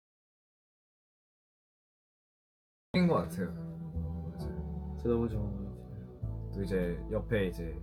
인것 2.95 3.29
같아요. 3.29 3.53
저 5.03 5.09
너무 5.09 5.29
좋은 5.29 5.43
것 5.57 5.65
같아요. 5.65 6.51
또 6.55 6.63
이제 6.63 6.99
옆에 7.13 7.47
이제 7.49 7.79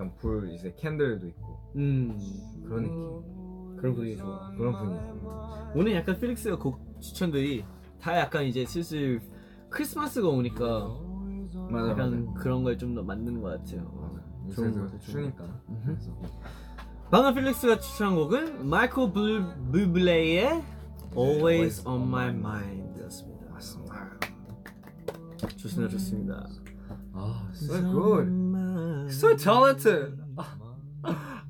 약간 0.00 0.14
불 0.16 0.50
이제 0.54 0.74
캔들도 0.78 1.26
있고 1.28 1.58
음. 1.76 2.18
그런 2.64 2.82
느낌 2.84 3.76
그런 3.76 3.94
분위기 3.94 4.16
좋아. 4.16 4.50
그런 4.56 4.72
분위기. 4.72 5.00
오늘 5.74 5.92
약간 5.94 6.18
필릭스가 6.18 6.56
곡 6.58 6.80
추천들이 7.00 7.64
다 8.00 8.18
약간 8.18 8.44
이제 8.44 8.64
슬슬 8.64 9.20
크리스마스가 9.68 10.26
오니까 10.28 10.88
맞아 11.70 11.90
약간 11.90 12.24
맞아. 12.26 12.40
그런 12.40 12.62
걸 12.64 12.76
좀 12.78 12.94
더 12.94 13.02
만드는 13.02 13.42
것 13.42 13.48
같아요. 13.58 13.82
좋은 14.54 14.72
것 14.72 14.80
요새도 14.80 14.86
같아, 14.86 14.98
좋은 14.98 15.00
추니까. 15.00 15.44
음흠. 15.68 15.84
그래서 15.86 16.12
방금 17.10 17.34
필릭스가 17.34 17.78
추천한 17.80 18.14
곡은 18.16 18.68
마이클 18.68 19.12
블, 19.12 19.54
부블레의 19.70 20.62
Always 21.16 21.86
on 21.86 22.02
My 22.02 22.28
Mind였습니다. 22.30 23.52
맞습니다. 23.52 24.10
좋습니다, 25.56 25.90
좋습니다. 25.92 26.48
아, 27.12 27.48
so 27.52 27.82
good. 27.92 28.30
So 29.10 29.36
talented. 29.36 30.18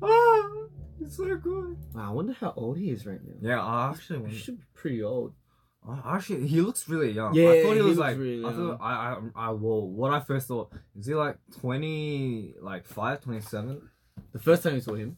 Ah, 0.03 0.49
he's 0.97 1.15
so 1.17 1.35
good. 1.37 1.77
Wow, 1.93 2.09
I 2.09 2.11
wonder 2.11 2.33
how 2.33 2.53
old 2.55 2.77
he 2.77 2.89
is 2.89 3.05
right 3.05 3.19
now. 3.23 3.33
Yeah, 3.41 3.61
I 3.63 3.89
actually 3.91 4.29
He 4.31 4.37
should 4.37 4.57
be 4.59 4.63
pretty 4.73 5.03
old. 5.03 5.33
Uh, 5.87 5.97
actually, 6.05 6.47
he 6.47 6.61
looks 6.61 6.87
really 6.87 7.11
young. 7.11 7.33
Yeah, 7.35 7.49
I 7.49 7.63
thought 7.63 7.69
he 7.71 7.75
he 7.75 7.81
was 7.81 7.97
looks 7.97 7.99
like. 7.99 8.17
really 8.17 8.45
I 8.45 8.49
young. 8.49 8.55
thought 8.55 8.77
I, 8.81 8.93
I, 8.93 9.47
I, 9.47 9.49
well, 9.51 9.87
what 9.87 10.11
I 10.13 10.19
first 10.21 10.47
thought 10.47 10.71
is 10.97 11.05
he 11.07 11.13
like 11.13 11.37
twenty, 11.59 12.53
like 12.61 12.85
five, 12.85 13.21
twenty-seven? 13.21 13.81
The 14.31 14.39
first 14.39 14.63
time 14.63 14.75
you 14.75 14.81
saw 14.81 14.93
him. 14.95 15.17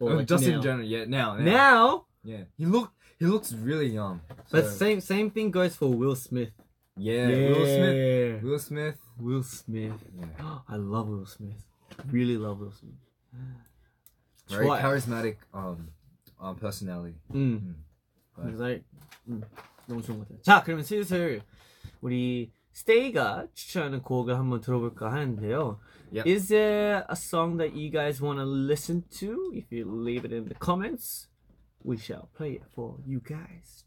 Or 0.00 0.12
Uh, 0.12 0.16
like 0.16 0.26
just 0.26 0.46
now? 0.46 0.54
in 0.56 0.62
general, 0.62 0.86
yeah. 0.86 1.04
Now, 1.06 1.34
now, 1.36 1.42
Now, 1.44 2.04
yeah. 2.22 2.42
He 2.56 2.66
look, 2.66 2.92
he 3.18 3.26
looks 3.26 3.52
really 3.52 3.88
young. 3.88 4.20
but 4.50 4.68
same 4.68 5.00
same 5.00 5.30
thing 5.30 5.50
goes 5.50 5.74
for 5.74 5.88
Will 5.92 6.14
Smith. 6.14 6.50
yeah, 6.97 7.27
Will 7.27 7.65
Smith. 7.65 8.43
Will 8.43 8.59
Smith. 8.59 8.99
Will 9.19 9.43
Smith. 9.43 10.03
Yeah. 10.17 10.59
I 10.67 10.75
love 10.75 11.07
Will 11.07 11.25
Smith. 11.25 11.63
Really 12.11 12.37
love 12.37 12.59
Will 12.59 12.71
Smith. 12.71 12.93
Very 14.49 14.67
좋아요. 14.67 14.81
charismatic 14.81 15.37
um, 15.53 15.89
um 16.39 16.55
personality. 16.57 17.15
음. 17.33 17.75
음. 18.37 18.59
like, 18.59 18.83
음, 19.27 19.41
너무 19.87 20.01
좋은 20.01 20.19
것 20.19 20.27
같아요. 20.27 20.41
자, 20.41 20.63
그러면 20.63 20.83
슬슬 20.83 21.41
우리 22.01 22.51
스테이가 22.73 23.47
추천하는 23.53 24.01
곡을 24.01 24.35
한번 24.35 24.59
들어볼까 24.61 25.11
하는데요. 25.11 25.79
Yep. 26.11 26.27
Is 26.27 26.47
there 26.49 27.05
a 27.09 27.15
song 27.15 27.57
that 27.57 27.75
you 27.75 27.89
guys 27.89 28.21
want 28.21 28.39
to 28.39 28.45
listen 28.45 29.03
to? 29.19 29.51
If 29.53 29.71
you 29.71 29.85
leave 29.85 30.25
it 30.25 30.33
in 30.33 30.47
the 30.47 30.55
comments, 30.55 31.27
we 31.83 31.97
shall 31.97 32.29
play 32.35 32.53
it 32.53 32.63
for 32.73 32.97
you 33.05 33.19
guys. 33.19 33.83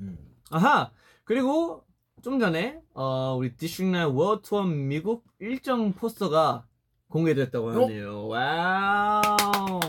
음. 0.00 0.18
아하! 0.50 0.90
그리고 1.24 1.84
좀 2.22 2.38
전에 2.38 2.80
어, 2.94 3.36
우리 3.38 3.56
디스트릭 3.56 3.92
9 3.92 4.06
월드 4.14 4.42
투어 4.42 4.62
미국 4.64 5.24
일정 5.38 5.92
포스터가 5.92 6.66
공개됐다고 7.08 7.70
하네요. 7.70 8.26
와우! 8.28 9.80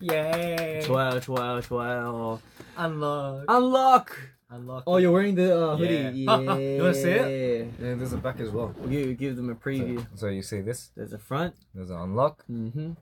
Yeah. 0.00 0.86
좋아요, 0.86 1.20
좋아요, 1.20 1.60
좋아요. 1.62 2.38
Unlock. 2.78 3.44
Unlock! 3.48 4.12
Unlock. 4.50 4.82
Oh, 4.86 4.98
you're 4.98 5.10
wearing 5.10 5.34
the 5.34 5.50
uh, 5.56 5.76
hoodie. 5.76 6.22
Yeah. 6.22 6.38
Yeah. 6.38 6.58
You 6.58 6.82
wanna 6.82 6.94
see 6.94 7.10
it? 7.10 7.72
Yeah, 7.80 7.94
there's 7.96 8.12
a 8.12 8.18
back 8.18 8.38
as 8.40 8.50
well. 8.50 8.74
We'll 8.78 8.90
give, 8.90 9.18
give 9.18 9.36
them 9.36 9.48
a 9.50 9.54
So, 9.54 9.60
preview. 9.60 10.06
so 10.14 10.26
you 10.28 10.42
see 10.42 10.60
this? 10.60 10.90
There's 10.94 11.12
a 11.12 11.18
front. 11.18 11.54
There's 11.74 11.90
an 11.90 11.96
unlock. 11.96 12.44
Mm-hmm. 12.50 12.92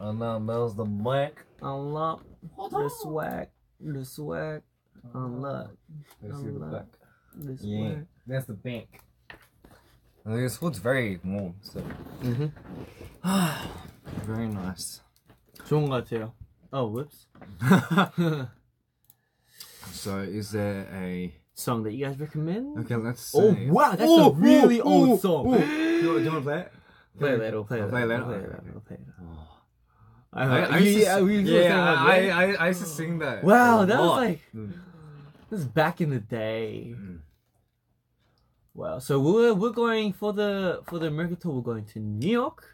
And 0.00 0.18
now 0.18 0.38
there's 0.40 0.74
the 0.74 0.84
back. 0.84 1.44
Unlock. 1.62 2.24
The 2.70 2.90
swag. 2.90 3.48
The 3.80 4.04
swag. 4.04 4.62
Unlock. 5.13 5.71
You 6.23 6.29
see 6.35 6.43
the 6.43 6.49
Unlock. 6.49 6.71
back. 6.71 6.85
The 7.35 7.53
Yeah. 7.61 7.79
swag. 7.93 8.05
There's 8.27 8.45
the 8.45 8.53
bank. 8.53 8.87
And 10.25 10.35
this 10.43 10.57
hood's 10.57 10.79
very 10.79 11.19
warm, 11.23 11.55
so 11.61 11.81
Mm-hmm. 12.23 12.49
very 14.25 14.47
nice. 14.47 15.01
좋은 15.67 15.87
것 15.87 16.03
같아요. 16.05 16.33
Oh, 16.73 16.87
whoops. 16.87 17.27
So 19.91 20.19
is 20.19 20.51
there 20.51 20.87
a 20.93 21.33
Song 21.57 21.83
that 21.83 21.93
you 21.93 22.05
guys 22.05 22.19
recommend? 22.19 22.77
okay? 22.79 22.95
Let's. 22.97 23.31
Oh, 23.33 23.53
say- 23.53 23.69
wow, 23.69 23.91
that's 23.91 24.03
Oh, 24.03 24.31
a 24.31 24.33
really 24.35 24.81
oh, 24.81 24.91
old 24.91 25.09
oh, 25.11 25.17
song. 25.17 25.53
oh. 25.53 25.57
Do 25.57 25.63
you, 25.65 26.01
do 26.19 26.23
you 26.23 26.31
want 26.31 26.43
to 26.43 26.49
play 26.49 26.59
it? 26.59 26.71
Play 27.17 27.31
it 27.31 27.39
later. 27.39 27.55
We'll 27.55 27.63
play 27.63 27.79
it 27.79 27.81
I'll 27.83 27.87
later. 27.87 27.95
play 27.95 28.03
it 28.03 28.07
We'll 28.07 28.17
later? 28.17 28.25
play 28.25 28.35
it 28.35 28.41
later. 28.43 28.71
We'll 28.73 28.81
play 28.81 28.95
it 28.97 29.07
later. 29.07 29.13
Oh. 29.23 29.47
I, 30.33 30.43
I, 30.43 30.59
I 30.59 30.77
you- 30.79 30.85
used 30.85 30.97
to, 30.99 31.03
yeah, 31.05 31.21
we 31.21 31.33
used 31.35 31.47
to 31.47 31.51
sing 31.53 31.63
yeah, 31.63 31.93
about 31.93 32.07
I, 32.09 32.21
that. 32.21 32.33
I, 32.35 32.43
I 32.59 32.67
used 32.67 32.81
to 32.81 32.87
sing 32.87 33.19
that. 33.19 33.43
Wow, 33.45 33.81
a 33.81 33.85
that 33.85 33.99
was 34.01 34.07
lot. 34.09 34.17
like 34.19 34.41
Mm. 34.53 34.73
this 35.50 35.60
is 35.60 35.66
back 35.66 36.00
in 36.00 36.10
the 36.10 36.20
day. 36.20 36.94
Mm. 36.96 37.20
Wow. 38.72 39.00
So 39.00 39.18
we're 39.18 39.52
we're 39.52 39.70
going 39.70 40.12
for 40.12 40.32
the 40.32 40.82
for 40.86 40.98
the 40.98 41.06
American 41.06 41.36
tour. 41.36 41.54
We're 41.54 41.62
going 41.62 41.84
to 41.86 41.98
New 41.98 42.30
York, 42.30 42.64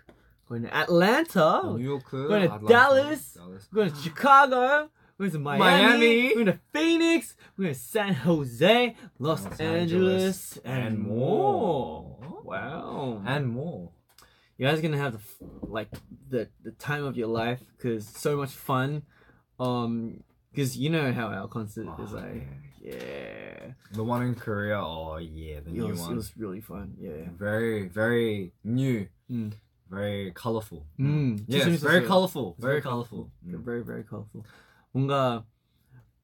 going 0.49 0.63
to 0.63 0.77
Atlanta, 0.77 1.63
New 1.77 1.83
York, 1.83 2.11
going 2.11 2.43
to 2.43 2.55
Atlanta, 2.55 2.67
Dallas, 2.69 3.33
Dallas. 3.33 3.69
we're 3.73 3.85
going 3.85 3.93
to 3.93 4.03
Chicago, 4.03 4.91
we're 5.17 5.25
going 5.25 5.33
to 5.33 5.39
Miami, 5.39 5.65
Miami. 5.65 6.29
we're 6.29 6.35
going 6.35 6.47
to 6.47 6.61
Phoenix, 6.75 7.35
we're 7.57 7.65
going 7.65 7.75
to 7.75 7.81
San 7.81 8.13
Jose, 8.13 8.95
Los, 9.19 9.45
Los 9.45 9.61
Angeles, 9.61 10.59
Angeles, 10.59 10.59
and, 10.65 10.99
more. 10.99 12.19
Wow. 12.45 13.23
and 13.27 13.49
more. 13.49 13.91
you 14.59 14.67
guys 14.67 14.79
are 14.79 14.83
gonna 14.83 14.99
have 14.99 15.15
the 15.15 15.47
like 15.63 15.89
the 16.29 16.49
the 16.63 16.73
time 16.73 17.05
of 17.05 17.17
your 17.17 17.29
life 17.29 17.61
because 17.77 18.07
so 18.07 18.37
much 18.37 18.51
fun. 18.51 19.03
Um, 19.59 20.23
because 20.57 20.77
you 20.77 20.89
know 20.89 21.13
how 21.13 21.27
our 21.27 21.49
concert 21.49 21.87
is 22.01 22.13
Oh, 22.13 22.17
like. 22.17 22.35
Yeah, 22.35 22.66
The 23.94 24.04
one 24.04 24.24
in 24.24 24.36
Korea, 24.36 24.80
oh 24.82 25.18
yeah, 25.18 25.60
the 25.60 25.70
it 25.70 25.74
new 25.74 25.88
was, 25.88 26.00
one. 26.02 26.14
it 26.14 26.16
was 26.16 26.32
really 26.38 26.62
fun. 26.62 26.96
Yeah. 27.00 27.30
Very, 27.38 27.88
very 27.88 28.52
new. 28.64 29.08
Mm. 29.30 29.54
Very 29.90 30.32
colorful. 30.32 30.86
음, 31.00 31.44
Yes, 31.48 31.66
재밌었어요. 31.66 31.82
very 31.92 32.06
colorful. 32.08 32.56
Very 32.60 32.80
Very 32.80 32.82
colorful. 32.82 33.30
Very 33.44 33.84
very 33.84 34.04
colorful. 34.04 34.44
뭔가 34.94 35.44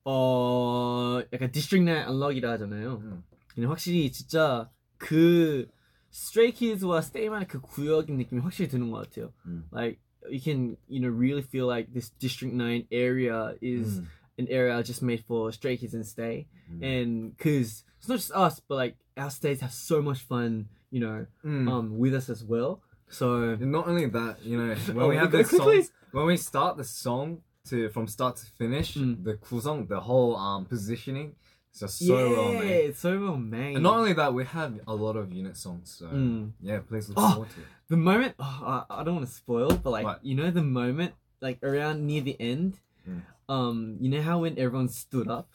어 0.05 1.21
약간 1.33 1.51
District 1.51 1.83
9 1.83 2.07
Unlock이라 2.07 2.51
하잖아요. 2.51 3.01
음. 3.03 3.23
근데 3.53 3.67
확실히 3.67 4.09
진짜 4.11 4.69
그 4.97 5.67
Stray 6.13 6.51
Kids와 6.53 6.99
Stay만의 7.01 7.47
그 7.49 7.59
구역인 7.59 8.17
느낌이 8.17 8.39
확실히 8.41 8.69
드는 8.69 8.89
것 8.89 9.03
같아요. 9.09 9.33
음. 9.45 9.65
Like 9.73 9.99
you 10.29 10.39
can 10.39 10.77
you 10.87 11.01
know 11.01 11.09
really 11.11 11.41
feel 11.43 11.67
like 11.67 11.91
this 11.93 12.09
District 12.19 12.55
9 12.55 12.87
area 12.91 13.55
is 13.61 13.99
음. 13.99 14.07
an 14.38 14.48
area 14.48 14.82
just 14.82 15.02
made 15.02 15.24
for 15.24 15.52
stray 15.52 15.76
kids 15.76 15.94
and 15.94 16.06
stay, 16.06 16.46
mm. 16.72 16.82
and 16.82 17.36
because 17.36 17.84
it's 17.98 18.08
not 18.08 18.16
just 18.16 18.32
us, 18.32 18.60
but 18.68 18.74
like 18.76 18.96
our 19.16 19.30
stays 19.30 19.60
have 19.60 19.72
so 19.72 20.02
much 20.02 20.20
fun, 20.20 20.68
you 20.90 21.00
know, 21.00 21.26
mm. 21.44 21.70
um, 21.70 21.98
with 21.98 22.14
us 22.14 22.28
as 22.28 22.42
well. 22.44 22.80
So 23.08 23.50
and 23.50 23.70
not 23.70 23.86
only 23.86 24.06
that, 24.06 24.42
you 24.42 24.56
know, 24.56 24.74
when 24.92 25.08
we 25.08 25.16
oh, 25.16 25.20
have 25.20 25.32
this 25.32 25.50
song, 25.50 25.84
when 26.12 26.26
we 26.26 26.36
start 26.36 26.76
the 26.76 26.84
song 26.84 27.42
to 27.68 27.88
from 27.90 28.08
start 28.08 28.36
to 28.36 28.46
finish, 28.46 28.94
mm. 28.94 29.22
the 29.22 29.38
song, 29.60 29.86
the 29.86 30.00
whole 30.00 30.36
um 30.36 30.64
positioning, 30.64 31.34
it's 31.70 31.80
just 31.80 32.06
so 32.06 32.18
yeah, 32.18 32.36
well 32.36 32.52
made. 32.52 32.70
it's 32.70 33.00
so 33.00 33.20
well 33.20 33.36
made. 33.36 33.74
And 33.74 33.82
not 33.82 33.96
only 33.96 34.12
that, 34.14 34.34
we 34.34 34.44
have 34.44 34.80
a 34.86 34.94
lot 34.94 35.16
of 35.16 35.32
unit 35.32 35.56
songs. 35.56 35.94
So 35.98 36.06
mm. 36.06 36.52
yeah, 36.60 36.80
please 36.80 37.08
look 37.08 37.18
oh, 37.18 37.30
forward 37.32 37.50
to 37.50 37.60
it. 37.60 37.66
The 37.88 37.96
moment, 37.96 38.34
oh, 38.38 38.84
I, 38.90 39.00
I, 39.00 39.04
don't 39.04 39.16
want 39.16 39.26
to 39.26 39.32
spoil, 39.32 39.74
but 39.74 39.90
like 39.90 40.04
what? 40.04 40.24
you 40.24 40.34
know, 40.34 40.50
the 40.50 40.62
moment 40.62 41.14
like 41.40 41.62
around 41.62 42.06
near 42.06 42.22
the 42.22 42.38
end. 42.40 42.78
Mm. 43.08 43.22
Um, 43.52 43.98
you 44.00 44.08
know 44.08 44.22
how 44.22 44.40
when 44.40 44.56
everyone 44.58 44.88
stood 44.88 45.28
up 45.28 45.48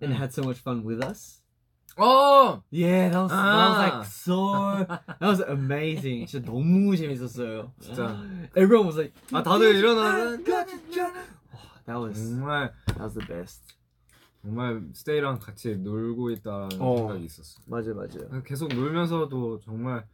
and 0.00 0.12
Mm. 0.12 0.16
had 0.18 0.32
so 0.34 0.42
much 0.44 0.58
fun 0.58 0.84
with 0.84 1.00
us. 1.00 1.40
Oh, 1.96 2.62
Yeah, 2.70 3.08
that 3.10 3.20
was 3.22 3.30
that 3.32 3.36
Ah. 3.36 3.68
was 3.68 3.78
like 3.78 4.04
so 4.08 4.38
that 5.20 5.28
was 5.28 5.40
amazing. 5.40 6.26
진짜 6.26 6.44
너무 6.44 6.96
재밌었어요. 6.96 7.72
진짜. 7.80 8.16
Everyone 8.56 8.86
was 8.86 8.96
like, 8.98 9.12
아 9.32 9.42
다들 9.42 9.76
일어나. 9.76 10.36
that 11.86 11.98
was 11.98 12.16
정말 12.16 12.72
that 12.86 13.00
was 13.02 13.14
the 13.14 13.26
best. 13.26 13.62
정말 14.42 14.82
스테이랑 14.94 15.38
같이 15.38 15.76
놀고 15.76 16.30
있다는 16.30 16.80
어. 16.80 16.96
생각이 16.96 17.24
있었어. 17.24 17.60
맞아 17.66 17.92
맞아. 17.94 18.18
계속 18.44 18.68
놀면서도 18.74 19.60
정말 19.60 20.04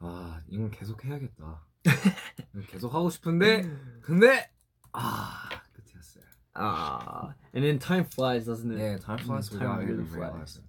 아 0.00 0.40
이건 0.48 0.70
계속 0.70 1.04
해야겠다. 1.04 1.62
계속 2.68 2.94
하고 2.94 3.10
싶은데 3.10 3.62
근데 4.00 4.48
아 4.92 5.48
Ah, 6.56 7.34
and 7.52 7.64
then 7.64 7.78
time 7.78 8.04
flies, 8.04 8.46
doesn't 8.46 8.70
it? 8.70 8.78
네, 8.78 9.00
time 9.00 9.18
flies 9.18 9.48
time 9.48 9.58
without 9.60 9.78
really 9.80 9.92
even 9.94 10.06
flies. 10.06 10.30
realizing. 10.60 10.64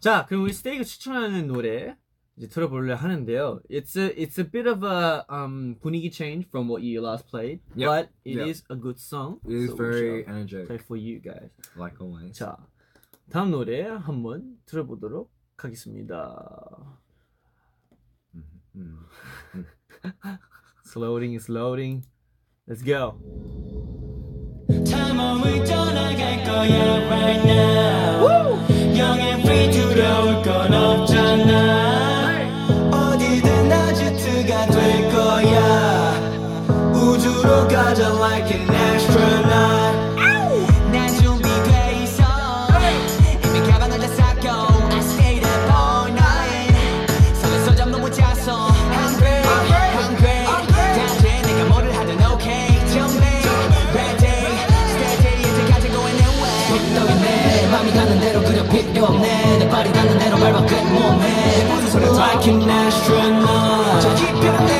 자, 0.00 0.24
그럼 0.26 0.44
우리 0.44 0.52
스테이가 0.52 0.84
추천하는 0.84 1.46
노래 1.48 1.96
이제 2.36 2.46
들어보려 2.48 2.94
하는데요. 2.96 3.60
It's 3.68 3.96
a 3.98 4.14
it's 4.16 4.38
a 4.38 4.44
bit 4.48 4.66
of 4.68 4.84
a 4.86 5.24
um 5.28 5.76
분위기 5.80 6.10
change 6.10 6.46
from 6.48 6.68
what 6.70 6.82
you 6.82 7.00
last 7.02 7.26
played, 7.28 7.60
Yep. 7.76 7.88
but 7.88 8.08
it 8.24 8.38
Yep. 8.38 8.48
is 8.48 8.64
a 8.70 8.76
good 8.76 8.98
song. 8.98 9.40
It 9.44 9.52
is 9.64 9.70
so 9.70 9.76
very 9.76 10.24
energetic, 10.26 10.66
play 10.68 10.78
for 10.78 10.96
you 10.96 11.20
guys. 11.20 11.50
like 11.76 12.00
always. 12.00 12.32
자, 12.38 12.56
다음 13.30 13.50
노래 13.50 13.82
한번 13.86 14.56
들어보도록 14.66 15.30
하겠습니다. 15.58 16.96
음. 18.76 19.04
It's 20.84 20.94
loading, 20.96 21.34
it's 21.34 21.48
loading. 21.50 22.04
Let's 22.68 22.82
go. 22.82 23.18
탐험을 25.18 25.64
떠나갈 25.64 26.44
거야 26.44 27.08
right 27.08 27.44
now. 27.44 28.56
free 29.42 29.68
두려울 29.72 30.40
건 30.42 30.72
없잖아. 30.72 32.46
어디든 32.92 33.72
아지트가 33.72 34.66
될 34.66 35.10
거야. 35.10 36.14
우주로 36.92 37.66
가자 37.66 38.14
like 38.14 38.52
an 38.52 38.70
astronaut 38.70 38.97
astronaut 62.98 64.77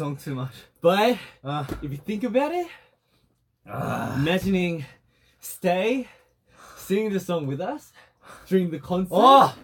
song 0.00 0.16
too 0.16 0.34
much. 0.34 0.54
But 0.80 1.18
Uh, 1.44 1.64
if 1.82 1.90
you 1.92 1.98
think 1.98 2.24
about 2.24 2.52
it, 2.52 2.66
imagining 4.16 4.84
Stay 5.40 6.08
singing 6.76 7.12
the 7.12 7.20
song 7.20 7.46
with 7.46 7.60
us 7.60 7.92
during 8.48 8.70
the 8.70 8.78
concert. 8.78 9.10
oh, 9.12 9.54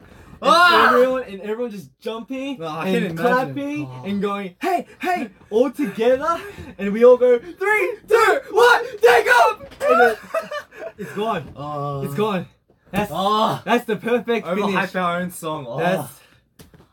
and 0.40 0.50
Ah! 0.50 0.88
everyone 0.94 1.22
and 1.24 1.40
everyone 1.40 1.70
just 1.70 1.88
jumping 2.00 2.58
No, 2.58 2.80
and 2.80 3.16
clapping 3.18 3.86
Oh. 3.86 4.04
and 4.08 4.20
going, 4.22 4.56
hey, 4.60 4.86
hey, 5.00 5.30
all 5.50 5.70
together, 5.70 6.38
and 6.78 6.92
we 6.92 7.04
all 7.04 7.16
go 7.16 7.38
three, 7.38 7.86
two, 8.08 8.32
one, 8.52 8.84
take 9.08 9.28
off, 9.38 9.56
then 9.80 10.16
it's 10.98 11.12
gone. 11.12 11.44
oh, 11.56 12.02
It's 12.04 12.14
gone. 12.14 12.46
That's 12.90 13.10
Oh, 13.14 13.60
that's 13.64 13.84
the 13.86 13.96
perfect 13.96 14.46
finish. 14.46 14.94
our 14.96 15.20
own 15.20 15.30
song. 15.30 15.64
Oh. 15.68 15.78
That's 15.78 16.08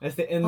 that's 0.02 0.16
the 0.16 0.30
end 0.30 0.46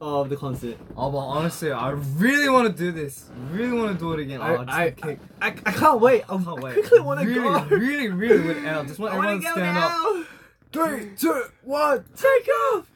of 0.00 0.28
the 0.30 0.36
concert. 0.36 0.76
oh, 0.96 1.10
but 1.10 1.18
honestly, 1.18 1.70
I 1.72 1.90
really 1.90 2.48
want 2.48 2.74
to 2.74 2.82
do 2.84 2.90
this. 2.90 3.26
Really 3.50 3.76
want 3.76 3.92
to 3.92 3.98
do 3.98 4.12
it 4.12 4.20
again. 4.20 4.40
I, 4.40 4.54
Oh, 4.56 4.64
I, 4.66 4.90
kick. 4.90 5.18
I, 5.42 5.48
I 5.48 5.50
can't 5.72 6.00
wait. 6.00 6.22
I, 6.28 6.38
can't 6.42 6.60
wait. 6.62 6.72
quickly 6.74 7.00
want 7.00 7.20
to 7.20 7.26
really, 7.26 7.40
go. 7.40 7.64
Really, 7.76 8.08
really. 8.08 8.58
And 8.58 8.68
I 8.68 8.84
just 8.84 8.98
want 8.98 9.12
I 9.14 9.16
everyone 9.16 9.42
to 9.42 9.50
stand 9.50 9.78
up. 9.78 10.26
Three, 10.72 11.10
two, 11.18 11.44
one. 11.64 12.04
Take 12.16 12.48
off. 12.48 12.90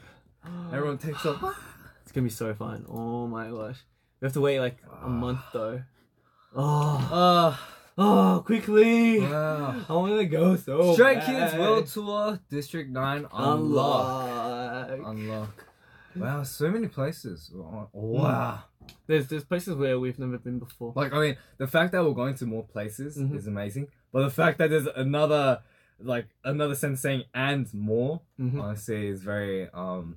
Everyone 0.73 0.99
takes 0.99 1.25
up. 1.27 1.43
It's 2.03 2.13
gonna 2.13 2.25
be 2.27 2.31
so 2.31 2.55
fun. 2.55 2.85
Oh 2.89 3.27
my 3.27 3.49
gosh. 3.49 3.79
We 4.21 4.27
have 4.27 4.33
to 4.35 4.41
wait 4.41 4.61
like 4.61 4.77
a 5.03 5.09
month 5.09 5.41
though. 5.53 5.83
Oh, 6.55 7.09
Uh, 7.13 7.57
oh, 7.99 8.43
quickly! 8.47 9.21
wow. 9.21 9.85
I 9.89 9.93
want 9.95 10.17
to 10.19 10.25
go 10.27 10.55
so 10.57 10.95
Stray 10.95 11.17
bad. 11.17 11.27
Kids 11.27 11.59
World 11.59 11.87
Tour 11.89 12.41
District 12.49 12.91
9 12.91 13.27
unlock. 13.33 14.89
Unlock. 14.91 15.09
Unlock. 15.09 15.65
Wow, 16.17 16.43
so 16.45 16.71
many 16.71 16.89
places. 16.89 17.51
Wow. 17.53 17.89
wow. 17.93 18.63
There's 19.07 19.29
there's 19.29 19.45
places 19.45 19.75
where 19.75 19.99
we've 19.99 20.19
never 20.19 20.39
been 20.39 20.59
before. 20.59 20.93
Like, 20.95 21.13
I 21.13 21.21
mean, 21.21 21.37
the 21.59 21.67
fact 21.67 21.93
that 21.93 22.05
we're 22.05 22.13
going 22.13 22.35
to 22.37 22.47
more 22.47 22.65
places 22.65 23.17
Mhm. 23.17 23.37
is 23.37 23.47
amazing. 23.47 23.89
But 24.13 24.23
the 24.25 24.31
fact 24.31 24.59
that 24.59 24.71
there's 24.71 24.87
another, 24.87 25.61
like, 26.01 26.27
another 26.45 26.75
sentence 26.75 27.01
saying 27.01 27.25
and 27.35 27.73
more, 27.75 28.21
Mhm. 28.41 28.61
honestly, 28.63 29.09
is 29.09 29.23
very 29.23 29.69
um 29.71 30.17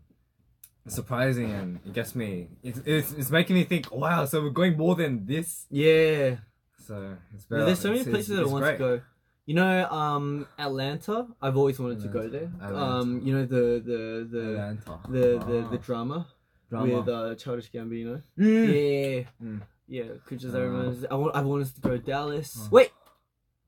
surprising 0.88 1.52
and 1.52 1.80
it 1.86 1.94
gets 1.94 2.16
me. 2.16 2.48
It's, 2.64 2.80
it's, 2.86 3.12
it's 3.14 3.30
making 3.32 3.56
me 3.56 3.64
think, 3.66 3.92
wow, 3.92 4.26
so 4.26 4.42
we're 4.42 4.50
going 4.52 4.78
more 4.78 4.96
than 4.96 5.26
this? 5.26 5.66
Yeah. 5.70 6.38
So 6.86 7.18
it's 7.34 7.46
Yeah, 7.50 7.50
very. 7.50 7.66
there's 7.66 7.80
so 7.80 7.90
many 7.90 8.02
it's- 8.02 8.14
places 8.14 8.38
that 8.38 8.44
I 8.44 8.48
want 8.50 8.64
great. 8.64 8.72
to 8.74 8.78
go. 8.78 9.02
You 9.48 9.54
know, 9.54 9.90
um, 9.90 10.46
Atlanta. 10.60 11.26
I've 11.42 11.56
always 11.56 11.80
wanted 11.80 12.02
to 12.02 12.10
go 12.10 12.28
there. 12.28 12.52
Atlanta. 12.62 12.78
Um, 12.78 13.22
you 13.24 13.34
know 13.34 13.46
the 13.46 13.82
the 13.82 14.28
the 14.30 14.50
Atlanta. 14.52 15.00
the 15.08 15.20
the, 15.20 15.66
ah. 15.66 15.70
the, 15.70 15.78
drama, 15.78 16.28
drama. 16.70 16.98
with 16.98 17.08
uh, 17.08 17.34
Childish 17.36 17.72
Gambino. 17.72 18.22
Mm. 18.38 18.68
Yeah, 18.68 19.24
mm. 19.42 19.62
yeah. 19.88 20.04
Creatures 20.26 20.54
uh, 20.54 20.58
I 20.58 20.62
remember. 20.64 21.08
I 21.10 21.16
want. 21.16 21.36
I 21.38 21.42
wanted 21.44 21.74
to 21.74 21.80
go 21.80 21.92
to 21.92 21.98
Dallas. 21.98 22.58
Ah. 22.60 22.68
Wait. 22.72 22.92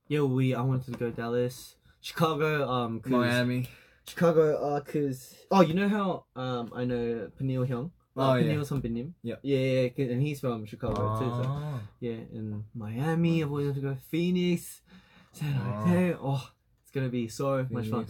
Yeah, 0.09 0.23
we. 0.23 0.53
I 0.53 0.59
wanted 0.59 0.91
to 0.91 0.99
go 0.99 1.11
to 1.11 1.15
Dallas, 1.15 1.75
Chicago. 2.01 2.69
Um, 2.69 3.01
Miami. 3.05 3.69
Chicago. 4.05 4.57
Uh, 4.57 4.81
cause 4.81 5.33
oh, 5.49 5.61
you 5.61 5.75
know 5.75 5.87
how 5.87 6.25
um 6.35 6.73
I 6.75 6.83
know 6.83 7.31
Peniel 7.37 7.65
Hyung. 7.65 7.91
Oh, 8.17 8.31
uh, 8.31 8.35
yeah. 8.35 8.61
Yeah. 9.23 9.35
Yeah, 9.43 9.89
yeah, 9.95 10.05
and 10.11 10.21
he's 10.21 10.41
from 10.41 10.65
Chicago 10.65 11.15
oh. 11.15 11.19
too. 11.19 11.29
So. 11.29 11.43
Ah. 11.47 11.79
Yeah, 12.01 12.19
and 12.33 12.65
Miami. 12.75 13.41
I've 13.41 13.49
always 13.49 13.67
wanted 13.67 13.81
to 13.81 13.87
go 13.87 13.97
Phoenix. 14.11 14.81
Wow. 15.41 15.83
Jose. 15.85 16.15
Oh, 16.21 16.49
it's 16.81 16.91
gonna 16.91 17.09
be 17.09 17.27
so 17.27 17.65
much 17.69 17.87
fun. 17.87 18.07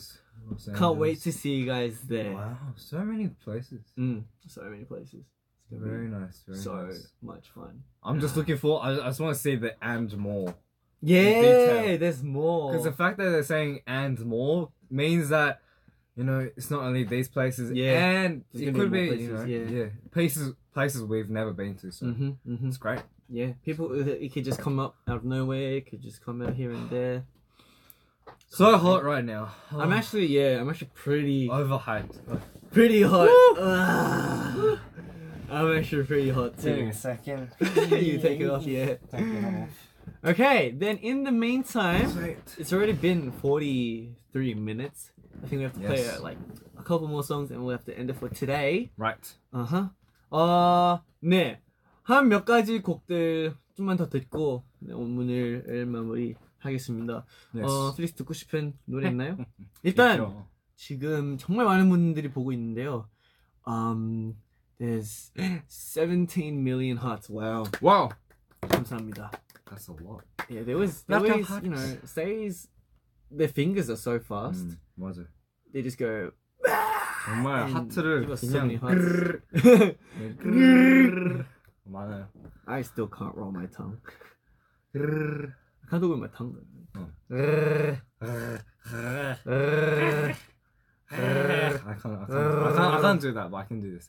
Can't 0.75 0.97
wait 0.97 1.21
to 1.21 1.31
see 1.31 1.55
you 1.55 1.65
guys 1.65 1.99
there. 2.07 2.33
Wow, 2.33 2.57
so 2.75 2.99
many 2.99 3.27
places. 3.27 3.81
Mm, 3.97 4.23
so 4.47 4.61
many 4.63 4.83
places. 4.85 5.25
It's 5.71 5.79
gonna 5.79 5.91
Very 5.91 6.07
be 6.07 6.15
nice. 6.15 6.43
Very 6.47 6.59
so 6.59 6.85
nice. 6.85 7.07
much 7.21 7.49
fun. 7.49 7.83
I'm 8.03 8.19
just 8.19 8.35
looking 8.35 8.57
for. 8.57 8.83
I, 8.83 8.93
I 8.93 9.07
just 9.07 9.19
want 9.19 9.35
to 9.35 9.41
see 9.41 9.55
the 9.55 9.75
and 9.83 10.15
more. 10.17 10.55
Yeah, 11.01 11.39
detail. 11.39 11.97
there's 11.97 12.23
more. 12.23 12.71
Because 12.71 12.85
the 12.85 12.91
fact 12.91 13.17
that 13.17 13.29
they're 13.29 13.43
saying 13.43 13.81
and 13.87 14.19
more 14.25 14.69
means 14.89 15.29
that 15.29 15.61
you 16.15 16.23
know 16.23 16.49
it's 16.57 16.71
not 16.71 16.81
only 16.83 17.03
these 17.03 17.27
places. 17.29 17.71
Yeah. 17.71 17.93
and 18.23 18.43
There's 18.51 18.63
it 18.63 18.65
gonna 18.71 18.77
could 18.77 18.91
be 18.91 18.99
be, 18.99 19.05
more 19.07 19.15
you 19.15 19.27
know, 19.29 19.35
places, 19.45 19.71
yeah. 19.71 19.85
places 20.11 20.53
places 20.73 21.03
we've 21.03 21.29
never 21.29 21.53
been 21.53 21.75
to. 21.75 21.91
So 21.91 22.07
hmm 22.07 22.29
hmm 22.45 22.67
it's 22.67 22.77
great. 22.77 23.01
Yeah, 23.29 23.53
people. 23.63 23.93
It 23.93 24.33
could 24.33 24.43
just 24.45 24.59
come 24.59 24.79
up 24.79 24.95
out 25.07 25.17
of 25.17 25.23
nowhere. 25.23 25.77
It 25.77 25.89
could 25.89 26.01
just 26.01 26.23
come 26.25 26.41
out 26.41 26.55
here 26.55 26.71
and 26.71 26.89
there. 26.89 27.23
So 28.47 28.77
hot 28.77 29.03
right 29.03 29.23
now. 29.23 29.49
I'm 29.71 29.93
actually, 29.93 30.25
yeah, 30.25 30.59
I'm 30.59 30.69
actually 30.69 30.89
pretty, 30.95 31.47
overhyped. 31.47 32.17
pretty 32.71 33.03
hot. 33.03 33.29
I'm 35.51 35.77
actually 35.77 36.03
pretty 36.05 36.29
hot 36.29 36.57
too. 36.57 36.91
second. 36.91 37.49
you 37.59 38.19
take 38.19 38.39
it 38.39 38.49
off, 38.49 38.65
yeah. 38.65 38.95
Okay, 40.25 40.71
then 40.71 40.97
in 40.97 41.23
the 41.23 41.31
meantime, 41.31 42.09
Sweet. 42.11 42.37
it's 42.57 42.73
already 42.73 42.93
been 42.93 43.31
43 43.31 44.53
minutes. 44.55 45.11
I 45.43 45.47
think 45.47 45.59
we 45.59 45.63
have 45.63 45.73
to 45.73 45.79
play 45.79 46.07
uh, 46.09 46.21
like 46.21 46.37
a 46.77 46.83
couple 46.83 47.07
more 47.07 47.23
songs 47.23 47.51
and 47.51 47.61
we'll 47.61 47.71
have 47.71 47.85
to 47.85 47.97
end 47.97 48.09
it 48.09 48.17
for 48.17 48.27
today. 48.29 48.89
Right. 48.97 49.33
Uh-huh. 49.53 49.89
어, 50.31 51.01
네. 51.21 51.57
한 52.09 52.27
몇 52.27 52.43
가지 52.43 52.81
곡들 52.81 53.53
좀만 53.75 53.95
더 53.95 54.09
듣고 54.09 54.63
네, 54.79 54.93
오늘 54.93 55.85
마무리 55.85 56.35
하겠습니다. 56.57 57.23
Yes. 57.53 57.71
어, 57.71 57.93
플리스 57.95 58.15
듣고 58.15 58.33
싶은 58.33 58.73
노래 58.85 59.09
있나요? 59.09 59.37
일단 59.83 60.13
있죠. 60.13 60.47
지금 60.75 61.37
정말 61.37 61.65
많은 61.65 61.87
분들이 61.87 62.31
보고 62.31 62.51
있는데요. 62.51 63.07
Um, 63.67 64.35
there's 64.79 65.31
17 65.67 66.63
million 66.63 66.97
hearts. 66.97 67.29
Wow. 67.29 67.65
Wow. 67.81 68.09
감사합니다. 68.61 69.31
That's 69.65 69.87
a 69.87 69.93
lot. 70.03 70.25
Yeah, 70.49 70.63
there 70.65 70.77
was 70.77 71.05
always, 71.11 71.45
hearts. 71.47 71.63
you 71.63 71.69
know, 71.69 71.97
says 72.05 72.67
their 73.29 73.49
fingers 73.49 73.89
are 73.89 73.97
so 73.97 74.19
fast. 74.19 74.65
음, 74.65 74.79
맞아. 74.97 75.27
They 75.71 75.83
just 75.83 75.99
go. 75.99 76.31
정말 77.25 77.71
하트를 77.71 78.25
그냥 78.25 78.79
hearts. 81.88 81.88
그르르 81.88 81.92
많아요. 81.92 82.28
I 82.66 82.80
still 82.82 83.08
can't 83.08 83.34
roll 83.36 83.50
my 83.52 83.66
tongue. 83.66 83.98
그르르. 84.94 85.52
I 85.84 85.86
can't 85.90 86.00
do 86.00 86.12
it 86.12 86.18
with 86.18 86.20
my 86.20 86.28
tongue. 86.28 86.56
어. 86.96 87.10
Uh, 87.30 87.96
I 91.10 91.16
can't, 91.16 91.80
I 91.86 91.94
can't, 91.94 92.18
I 92.18 92.26
can't, 92.74 92.94
I 92.94 93.00
can't 93.00 93.20
do 93.20 93.32
that, 93.32 93.50
but 93.50 93.56
I 93.58 93.64
can 93.64 93.80
do 93.80 93.90
this. 93.92 94.08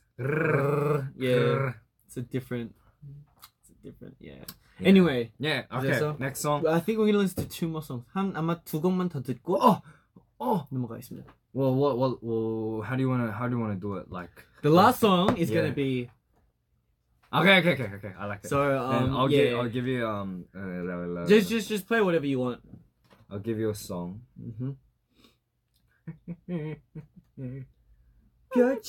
yeah, 1.18 1.72
it's 2.06 2.16
a 2.16 2.22
different. 2.22 2.74
It's 3.60 3.70
a 3.70 3.74
different. 3.84 4.16
Yeah. 4.18 4.42
Anyway, 4.80 5.32
Yeah, 5.38 5.62
okay, 5.72 5.88
그래서? 5.88 6.18
next 6.18 6.40
song. 6.40 6.66
I 6.66 6.80
think 6.80 6.98
we're 6.98 7.06
gonna 7.06 7.18
listen 7.18 7.44
to 7.44 7.48
two 7.48 7.68
more 7.68 7.82
songs. 7.82 8.04
한 8.14 8.34
아마 8.36 8.60
두 8.64 8.80
곡만 8.80 9.08
더 9.08 9.22
듣고 9.22 9.58
Oh, 9.60 9.80
oh. 10.38 10.66
넘어가겠습니다. 10.70 11.32
Well, 11.54 11.74
what, 11.74 11.96
what, 11.96 12.22
well, 12.22 12.82
how 12.82 12.96
do 12.96 13.02
you 13.02 13.08
wanna, 13.08 13.32
how 13.32 13.48
do 13.48 13.56
you 13.56 13.60
wanna 13.60 13.76
do 13.80 13.94
it? 13.96 14.10
Like, 14.10 14.44
The 14.62 14.70
last 14.70 15.00
song 15.00 15.36
is 15.38 15.48
Yeah. 15.50 15.62
gonna 15.62 15.74
be 15.74 16.10
Okay, 17.33 17.59
okay, 17.59 17.71
okay, 17.73 17.89
okay. 17.95 18.13
I 18.19 18.25
like 18.25 18.43
it. 18.43 18.49
So 18.49 18.77
um, 18.77 19.15
I'll, 19.15 19.31
yeah, 19.31 19.37
give, 19.37 19.51
yeah. 19.51 19.57
I'll 19.57 19.69
give 19.69 19.87
you 19.87 20.07
um. 20.07 20.45
Uh, 20.55 20.59
la, 20.59 20.95
la, 20.95 21.21
la, 21.21 21.27
just, 21.27 21.49
just, 21.49 21.69
just 21.69 21.87
play 21.87 22.01
whatever 22.01 22.25
you 22.25 22.39
want. 22.39 22.59
I'll 23.29 23.39
give 23.39 23.57
you 23.57 23.69
a 23.69 23.75
song. 23.75 24.21
Mhm. 24.37 24.75
Good 28.53 28.83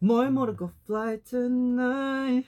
my 0.00 0.30
motor 0.30 0.52
go 0.52 0.70
fly 0.86 1.18
tonight. 1.28 2.44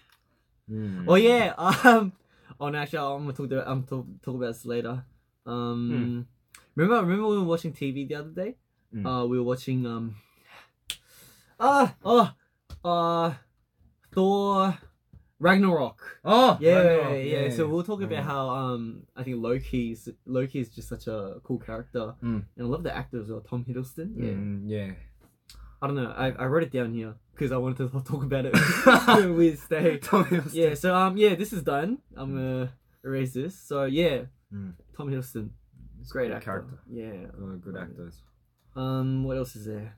Mm. 0.70 1.04
Oh 1.06 1.16
yeah. 1.16 1.54
Um. 1.58 2.12
Oh, 2.62 2.68
no, 2.68 2.76
actually, 2.76 2.98
I'm 2.98 3.22
gonna 3.22 3.32
talk. 3.32 3.48
To, 3.48 3.70
I'm 3.70 3.84
talk, 3.84 4.04
talk 4.22 4.34
about 4.34 4.48
this 4.48 4.66
later. 4.66 5.02
Um. 5.46 6.26
Mm. 6.28 6.60
Remember, 6.76 7.00
remember 7.00 7.28
we 7.28 7.38
were 7.38 7.44
watching 7.44 7.72
TV 7.72 8.06
the 8.06 8.16
other 8.16 8.28
day. 8.28 8.56
Mm. 8.94 9.06
Uh, 9.06 9.26
we 9.26 9.38
were 9.38 9.44
watching 9.44 9.86
um. 9.86 10.16
Ah, 11.58 11.94
oh, 12.04 12.34
uh, 12.84 13.32
Thor, 14.12 14.76
Ragnarok. 15.38 16.20
Oh, 16.24 16.58
Yeah, 16.60 16.78
Ragnarok, 16.82 17.24
yeah, 17.26 17.50
So 17.50 17.68
we'll 17.68 17.82
talk 17.82 18.02
about 18.02 18.24
how 18.24 18.48
um 18.50 19.04
I 19.16 19.22
think 19.22 19.36
Loki's 19.42 20.08
Loki 20.26 20.60
is 20.60 20.68
just 20.74 20.88
such 20.88 21.06
a 21.06 21.40
cool 21.44 21.58
character, 21.58 22.14
Mm. 22.22 22.44
and 22.56 22.60
I 22.60 22.62
love 22.64 22.82
the 22.82 22.94
actor 22.94 23.20
as 23.20 23.30
well, 23.30 23.40
Tom 23.40 23.64
Hiddleston. 23.64 24.14
Yeah, 24.16 24.32
Mm, 24.32 24.62
yeah. 24.66 24.92
I 25.82 25.86
don't 25.86 25.96
know. 25.96 26.10
I, 26.10 26.26
I 26.32 26.44
wrote 26.46 26.62
it 26.64 26.72
down 26.72 26.92
here 26.92 27.14
because 27.32 27.52
I 27.52 27.56
wanted 27.56 27.78
to 27.90 28.00
talk 28.10 28.22
about 28.22 28.44
it 28.46 28.52
with 29.34 29.62
Stay. 29.62 29.96
Tom 29.98 30.24
Hiddleston. 30.26 30.54
Yeah, 30.54 30.74
so 30.74 30.94
um 30.94 31.16
yeah, 31.16 31.34
this 31.34 31.52
is 31.52 31.62
done. 31.62 31.98
I'm 32.16 32.34
gonna 32.34 32.72
erase 33.04 33.32
this. 33.32 33.54
So 33.58 33.84
yeah, 33.84 34.22
Mm. 34.52 34.74
Tom 34.96 35.08
Hiddleston, 35.08 35.50
great 36.10 36.32
actor. 36.32 36.44
character. 36.44 36.78
Yeah. 36.90 37.26
Good, 37.38 37.62
good 37.62 37.76
actors. 37.76 38.20
Um, 38.76 39.24
what 39.24 39.36
else 39.36 39.54
is 39.56 39.64
there? 39.66 39.96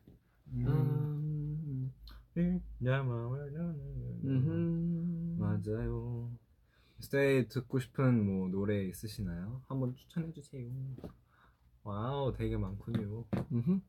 Mm. 0.55 1.52
Um, 2.35 2.63
mhm. 4.23 5.37
맞아요. 5.39 6.31
스테이 7.01 7.49
듣고 7.49 7.79
싶은 7.79 8.25
뭐 8.25 8.49
노래 8.49 8.85
있으시나요? 8.85 9.61
한번 9.69 9.95
추천해 9.95 10.33
주세요. 10.33 10.71
와우, 11.85 12.33
되게 12.33 12.57
많군요. 12.57 13.25
Mhm. 13.51 13.83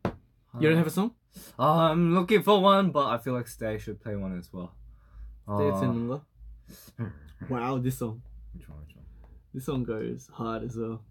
You 0.60 0.70
don't 0.70 0.76
have 0.76 0.88
a 0.88 0.92
song? 0.92 1.12
I'm 1.58 2.14
looking 2.14 2.44
for 2.44 2.60
one, 2.62 2.92
but 2.92 3.08
I 3.08 3.18
feel 3.18 3.34
like 3.34 3.48
Stay 3.48 3.78
should 3.78 4.02
play 4.02 4.16
one 4.16 4.38
as 4.38 4.52
well. 4.52 4.74
Stay 5.48 5.72
아, 5.72 5.80
듣는 5.80 6.08
거? 6.10 6.22
Wow, 7.50 7.80
this 7.82 7.98
song. 7.98 8.22
which 8.54 8.68
one, 8.68 8.80
which 8.82 8.96
one? 8.96 9.06
This 9.54 9.66
song 9.66 9.84
goes 9.84 10.28
hard 10.34 10.64
as 10.64 10.76
well. 10.76 11.02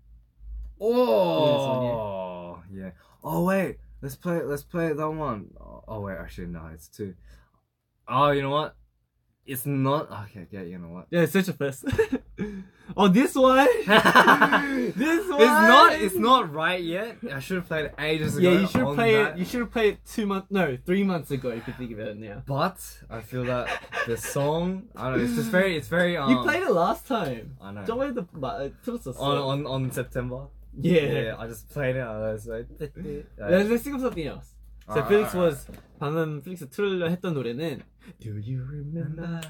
Oh, 0.80 2.62
yeah. 2.70 2.90
Oh 3.22 3.44
wait, 3.44 3.78
let's 4.02 4.16
play. 4.16 4.42
Let's 4.42 4.64
play 4.64 4.92
that 4.92 5.10
one. 5.10 5.50
Oh, 5.88 6.00
wait, 6.00 6.16
actually 6.18 6.48
no, 6.48 6.68
it's 6.74 6.88
two. 6.88 7.14
Oh, 8.08 8.30
you 8.30 8.42
know 8.42 8.50
what? 8.50 8.76
It's 9.44 9.66
not. 9.66 10.10
Okay, 10.10 10.46
yeah, 10.50 10.62
you 10.62 10.78
know 10.78 10.88
what? 10.88 11.06
Yeah, 11.10 11.22
it's 11.22 11.32
such 11.32 11.48
a 11.48 11.52
first. 11.52 11.84
oh, 12.96 13.08
this 13.08 13.34
one. 13.34 13.66
this 13.86 15.28
one. 15.28 15.42
It's 15.42 15.50
not. 15.50 15.92
It's 15.94 16.14
not 16.14 16.52
right 16.52 16.80
yet. 16.80 17.16
I 17.32 17.40
should 17.40 17.56
have 17.56 17.66
played 17.66 17.86
it 17.86 17.94
ages 17.98 18.36
ago. 18.36 18.52
Yeah, 18.52 18.60
you 18.60 18.66
should 18.68 18.94
play 18.94 19.14
that. 19.14 19.32
it. 19.32 19.38
You 19.38 19.44
should 19.44 19.60
have 19.60 19.72
played 19.72 19.94
it 19.94 20.00
two 20.06 20.26
months. 20.26 20.46
No, 20.50 20.78
three 20.86 21.02
months 21.02 21.32
ago. 21.32 21.48
If 21.50 21.66
you 21.66 21.74
think 21.74 21.92
about 21.92 22.08
it 22.08 22.18
now. 22.18 22.42
But 22.46 22.78
I 23.10 23.20
feel 23.20 23.44
that 23.46 23.68
the 24.06 24.16
song. 24.36 24.84
I 24.94 25.10
don't 25.10 25.18
know. 25.18 25.24
It's 25.24 25.34
just 25.34 25.50
very. 25.50 25.76
It's 25.76 25.88
very. 25.88 26.16
Um, 26.16 26.30
you 26.30 26.42
played 26.42 26.62
it 26.62 26.70
last 26.70 27.08
time. 27.08 27.56
I 27.60 27.72
know. 27.72 27.84
Don't 27.84 27.98
worry 27.98 28.12
the 28.12 28.22
but 28.22 28.72
tell 28.84 28.94
us 28.94 29.04
the 29.04 29.12
on 29.14 29.38
on 29.38 29.66
on 29.66 29.90
September. 29.90 30.46
Yeah. 30.80 31.00
Yeah, 31.00 31.36
I 31.38 31.46
just 31.48 31.68
played 31.70 31.96
it. 31.96 32.00
I 32.00 32.32
was 32.32 32.46
like, 32.46 32.66
Let's, 32.78 33.68
let's 33.70 33.82
think 33.82 33.96
of 33.96 34.02
something 34.02 34.26
else. 34.26 34.54
So 34.86 35.00
아, 35.00 35.06
Felix 35.06 35.34
아, 35.34 35.38
was 35.38 35.66
방금 36.00 36.42
필릭스 36.42 36.68
틀려 36.70 37.08
했던 37.08 37.34
노래는 37.34 37.82
Do 38.20 38.38
you 38.38 38.64
remember? 38.64 39.40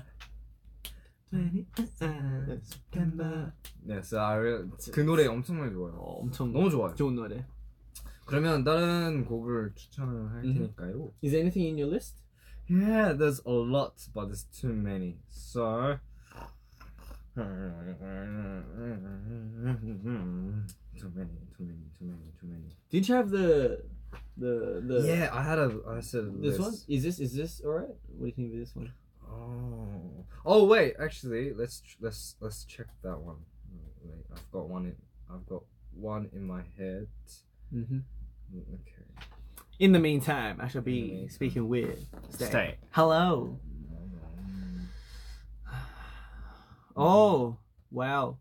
20th 1.33 2.63
September. 2.63 3.53
네, 3.87 3.99
so 4.05 4.19
I 4.21 4.37
really- 4.37 4.69
그 4.93 5.01
노래 5.01 5.27
엄청나게 5.27 5.73
좋아요. 5.73 5.95
어, 5.95 6.21
엄청 6.21 6.53
너무 6.53 6.69
좋아요. 6.71 6.95
좋은 6.95 7.15
노래. 7.15 7.47
그러면 8.27 8.63
다른 8.65 9.25
곡을 9.25 9.73
추천을 9.75 10.31
할 10.31 10.45
음. 10.45 10.55
테니까요. 10.55 11.13
Is 11.25 11.33
there 11.33 11.41
anything 11.41 11.67
in 11.67 11.79
your 11.79 11.91
list? 11.91 12.23
Yeah, 12.69 13.17
there's 13.17 13.41
a 13.47 13.51
lot, 13.51 13.97
but 14.15 14.29
there's 14.29 14.45
too 14.53 14.73
many. 14.73 15.19
So. 15.31 15.99
Too 21.03 21.11
many, 21.17 21.31
too 21.57 21.65
many, 21.65 21.79
too 21.99 22.05
many, 22.05 22.33
too 22.41 22.47
many. 22.47 22.69
Didn't 22.91 23.09
you 23.09 23.15
have 23.17 23.31
the 23.31 23.83
the 24.37 24.83
the 24.87 25.03
Yeah, 25.07 25.31
I 25.33 25.43
had 25.43 25.59
a. 25.59 25.81
I 25.89 26.01
said 26.01 26.25
a 26.25 26.31
this 26.31 26.59
list. 26.59 26.61
one? 26.61 26.75
Is 26.89 27.03
this 27.03 27.19
is 27.19 27.35
this 27.35 27.61
alright? 27.65 27.89
What 28.07 28.21
do 28.21 28.27
you 28.27 28.33
think 28.33 28.53
of 28.53 28.59
this 28.61 28.77
one? 28.77 28.93
Oh. 29.29 30.25
Oh 30.47 30.65
wait, 30.65 30.95
actually, 31.03 31.53
let's 31.55 31.81
ch- 31.81 31.97
let's 32.01 32.37
let's 32.41 32.65
check 32.65 32.87
that 33.03 33.19
one. 33.19 33.39
Wait, 34.05 34.25
I've 34.33 34.51
got 34.53 34.69
one 34.69 34.85
in. 34.87 34.97
I've 35.33 35.45
got 35.47 35.65
one 35.93 36.29
in 36.33 36.47
my 36.47 36.63
head. 36.79 37.09
Mm-hmm. 37.75 37.99
Okay. 38.55 39.27
In 39.81 39.91
the 39.93 39.99
meantime, 39.99 40.61
I 40.61 40.69
shall 40.69 40.83
be 40.83 41.03
meantime. 41.03 41.31
speaking 41.31 41.69
with 41.69 42.07
Stay. 42.31 42.77
Hello. 42.93 43.59
Oh, 46.95 47.57
wow. 47.91 48.37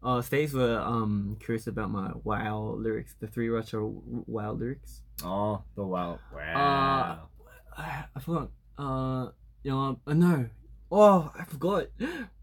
Uh, 0.00 0.22
stays 0.22 0.54
were 0.54 0.78
um 0.78 1.36
curious 1.40 1.66
about 1.66 1.90
my 1.90 2.12
wow 2.22 2.74
lyrics, 2.78 3.14
the 3.18 3.26
three 3.26 3.48
Russia 3.48 3.80
wow 3.82 4.52
lyrics. 4.52 5.02
Oh, 5.24 5.62
the 5.74 5.84
wow! 5.84 6.20
Wow. 6.32 7.28
Uh, 7.76 7.82
I, 8.14 8.20
forgot. 8.20 8.50
Uh, 8.78 9.30
you 9.64 9.72
know, 9.72 9.98
uh, 10.06 10.14
no. 10.14 10.48
Oh, 10.92 11.32
I 11.36 11.44
forgot. 11.44 11.86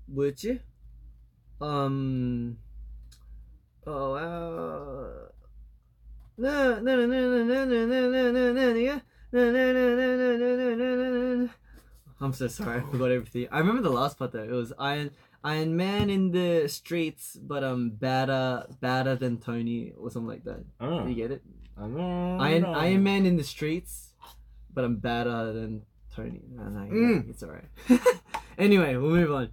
Would 0.09 0.43
you? 0.43 0.59
Um. 1.61 2.57
Oh 3.87 4.13
wow. 4.13 5.31
No, 6.37 6.79
no, 6.81 7.05
no, 7.05 7.05
no, 7.05 7.43
no, 7.45 7.65
no, 7.65 7.65
no, 7.65 7.85
no, 7.85 8.11
no, 8.11 8.31
no, 8.31 8.51
no, 8.51 8.73
no, 9.31 9.53
no, 9.55 10.37
no, 10.37 10.37
no, 10.37 10.95
no, 10.95 11.35
no, 11.35 11.49
I'm 12.19 12.33
so 12.33 12.47
sorry, 12.47 12.79
I 12.79 12.81
forgot 12.81 13.11
everything. 13.11 13.47
I 13.51 13.59
remember 13.59 13.81
the 13.81 13.89
last 13.89 14.17
part 14.17 14.31
though. 14.31 14.43
It 14.43 14.51
was 14.51 14.73
I. 14.77 15.09
Iron 15.44 15.74
Man 15.76 16.10
in 16.10 16.32
the 16.32 16.68
streets, 16.68 17.38
but 17.40 17.64
um, 17.64 17.90
badder, 17.90 18.66
badder 18.80 19.16
than 19.16 19.38
Tony 19.38 19.92
or 19.96 20.10
something 20.10 20.28
like 20.28 20.44
that. 20.44 20.64
Oh. 20.80 21.06
You 21.06 21.14
get 21.14 21.30
it? 21.30 21.42
Iron, 21.78 22.40
Iron 22.40 22.64
Iron 22.66 23.02
Man 23.02 23.24
in 23.24 23.36
the 23.36 23.44
streets, 23.44 24.12
but 24.74 24.84
I'm 24.84 24.96
better 24.96 25.52
than 25.52 25.82
Tony. 26.14 26.42
No, 26.54 26.64
no, 26.68 26.80
Mm. 26.92 27.30
it's 27.30 27.42
alright. 27.42 27.64
anyway, 28.58 28.96
we'll 28.96 29.10
move 29.16 29.32
on. 29.32 29.48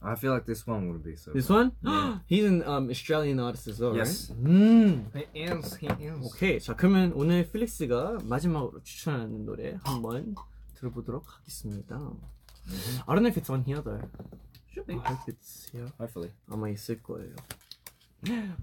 I 0.00 0.16
feel 0.16 0.32
like 0.32 0.44
this 0.46 0.66
one 0.66 0.88
would 0.92 1.02
be 1.02 1.16
so. 1.16 1.32
This 1.32 1.48
fun. 1.48 1.72
one, 1.80 1.92
Yeah. 1.92 2.18
he's 2.26 2.44
an 2.44 2.62
um, 2.64 2.90
Australian 2.90 3.40
artist 3.40 3.68
as 3.68 3.80
well, 3.80 3.96
Yes. 3.96 4.30
right? 4.30 4.44
음. 4.44 5.04
He 5.32 5.42
is. 5.44 5.76
He 5.76 5.88
is. 5.88 6.20
오케이. 6.24 6.60
자, 6.60 6.74
그러면 6.76 7.12
오늘 7.14 7.48
필릭스가 7.50 8.18
마지막으로 8.24 8.82
추천하는 8.82 9.44
노래 9.46 9.78
한번 9.84 10.34
들어보도록 10.76 11.24
하겠습니다. 11.26 11.96
I 13.06 13.14
don't 13.14 13.20
know 13.20 13.28
if 13.28 13.36
it's 13.36 13.50
on 13.50 13.62
here 13.66 13.82
though. 13.82 14.00
Should 14.73 14.91
I 14.91 14.97
hope 14.97 15.31
it's 15.31 15.71
here. 15.71 15.87
Hopefully. 15.99 16.31
아마 16.47 16.69
있을 16.69 17.01
거예요. 17.01 17.33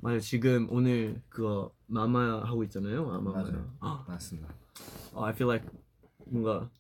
맞아요. 0.03 0.21
지금 0.21 0.69
오늘 0.71 1.23
그거 1.29 1.73
마마 1.87 2.45
하고 2.45 2.63
있잖아요. 2.65 3.11
아, 3.11 3.19
마마요. 3.19 3.77
맞아요. 3.81 4.05
맞습니다. 4.07 4.55
어, 5.13 5.25
I 5.25 5.33
feel 5.33 5.51
like 5.51 5.79
뭔가 6.27 6.71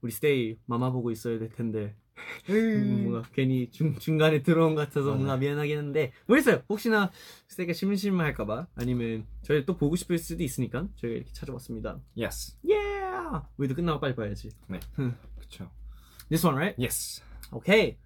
우리 0.00 0.12
스테이 0.12 0.58
마마 0.66 0.90
보고 0.92 1.10
있어야 1.10 1.38
될 1.38 1.48
텐데 1.48 1.96
뭔가 2.46 3.22
괜히 3.32 3.70
중, 3.70 3.96
중간에 3.98 4.42
들어온 4.42 4.74
것 4.74 4.82
같아서 4.88 5.14
뭔가 5.14 5.36
미안하긴 5.36 5.78
한데 5.78 6.12
모르겠어요 6.26 6.62
혹시나 6.68 7.10
스테이가 7.48 7.72
심심할까봐 7.72 8.66
아니면 8.74 9.24
저희 9.42 9.64
또 9.64 9.76
보고 9.76 9.96
싶을 9.96 10.18
수도 10.18 10.42
있으니까 10.42 10.88
저희가 10.96 11.16
이렇게 11.16 11.32
찾아봤습니다 11.32 12.00
Yes. 12.20 12.58
yeah 12.68 13.46
우리도 13.56 13.74
끝나고 13.76 14.00
빨리 14.00 14.14
봐야지 14.14 14.50
그렇죠. 15.36 15.70
This 16.28 16.44
one 16.44 16.56
right? 16.58 16.80
Yes. 16.82 17.22
오케이 17.52 17.96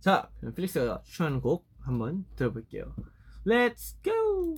자 0.00 0.28
그럼 0.40 0.54
필릭스가 0.54 1.02
추천하는 1.04 1.40
곡 1.40 1.66
한번 1.80 2.24
들어볼게요 2.36 2.94
Let's 3.46 3.96
go 4.02 4.56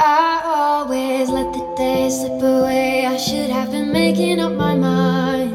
I 0.00 0.42
always 0.44 1.28
let 1.28 1.52
the 1.52 1.74
days 1.76 2.20
slip 2.20 2.40
away. 2.40 3.04
I 3.04 3.16
should 3.16 3.50
have 3.50 3.72
been 3.72 3.90
making 3.92 4.38
up 4.38 4.52
my 4.52 4.76
mind. 4.76 5.52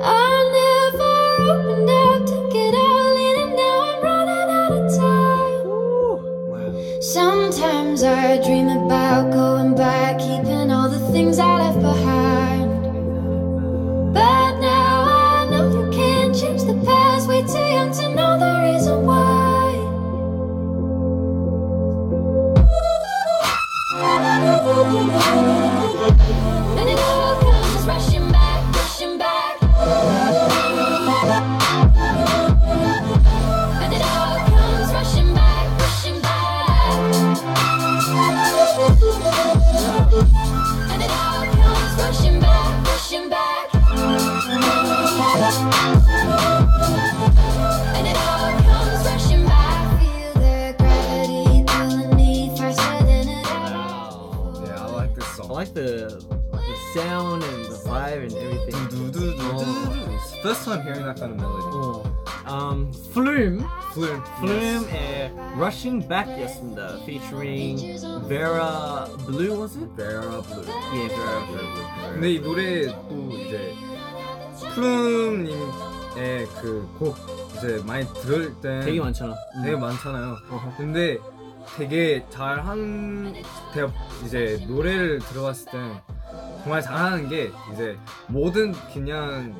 I 0.00 0.34
never 0.60 1.12
opened 1.50 1.90
up, 1.90 2.26
took 2.26 2.54
it 2.54 2.74
all 2.76 3.16
in, 3.16 3.36
and 3.42 3.56
now 3.56 3.80
I'm 3.90 4.02
running 4.04 4.50
out 4.60 4.72
of 4.78 4.86
time. 4.96 5.66
wow. 6.46 7.00
Sometimes 7.00 8.04
I 8.04 8.40
dream 8.46 8.68
about 8.68 9.32
going 9.32 9.55
Like 55.67 55.73
the, 55.73 56.23
the 56.51 56.75
sound 56.93 57.43
and 57.43 57.65
the 57.65 57.77
vibe 57.85 58.23
and 58.23 58.33
everything 58.33 58.87
It's 60.13 60.35
First 60.41 60.65
time 60.65 60.83
hearing 60.83 61.05
that 61.05 61.19
kind 61.19 61.31
of 61.33 61.37
melody. 61.37 61.63
어, 61.65 62.03
um, 62.47 62.91
Flume 63.13 63.65
Flume. 63.93 64.23
Flume의 64.39 65.31
Rushing 65.57 66.07
Back이었습니다 66.07 67.03
featuring 67.05 67.77
Vera 68.27 69.07
Blue 69.25 69.59
was 69.59 69.75
it? 69.75 69.89
Vera 69.97 70.41
Blue. 70.41 70.65
예, 70.95 71.07
Vera 71.09 71.45
Blue 71.47 72.13
근데 72.13 72.31
이 72.33 72.39
노래 72.41 72.85
또 73.09 73.31
이제 73.33 73.73
플룸님의 74.75 76.47
그 76.61 76.87
곡 76.99 77.15
이제 77.57 77.81
많이 77.85 78.05
들을 78.21 78.53
때 78.61 78.81
되게 78.81 78.99
많잖아 78.99 79.33
음. 79.57 79.63
되게 79.63 79.75
많잖아요. 79.75 80.37
어허. 80.51 80.73
근데 80.77 81.17
되게 81.75 82.25
잘한 82.29 83.35
제가 83.73 83.91
이제 84.25 84.63
노래를 84.67 85.19
들어봤을 85.19 85.65
때 85.71 86.01
정말 86.63 86.81
잘하는 86.81 87.29
게 87.29 87.51
이제 87.73 87.97
모든 88.27 88.71
그냥 88.93 89.55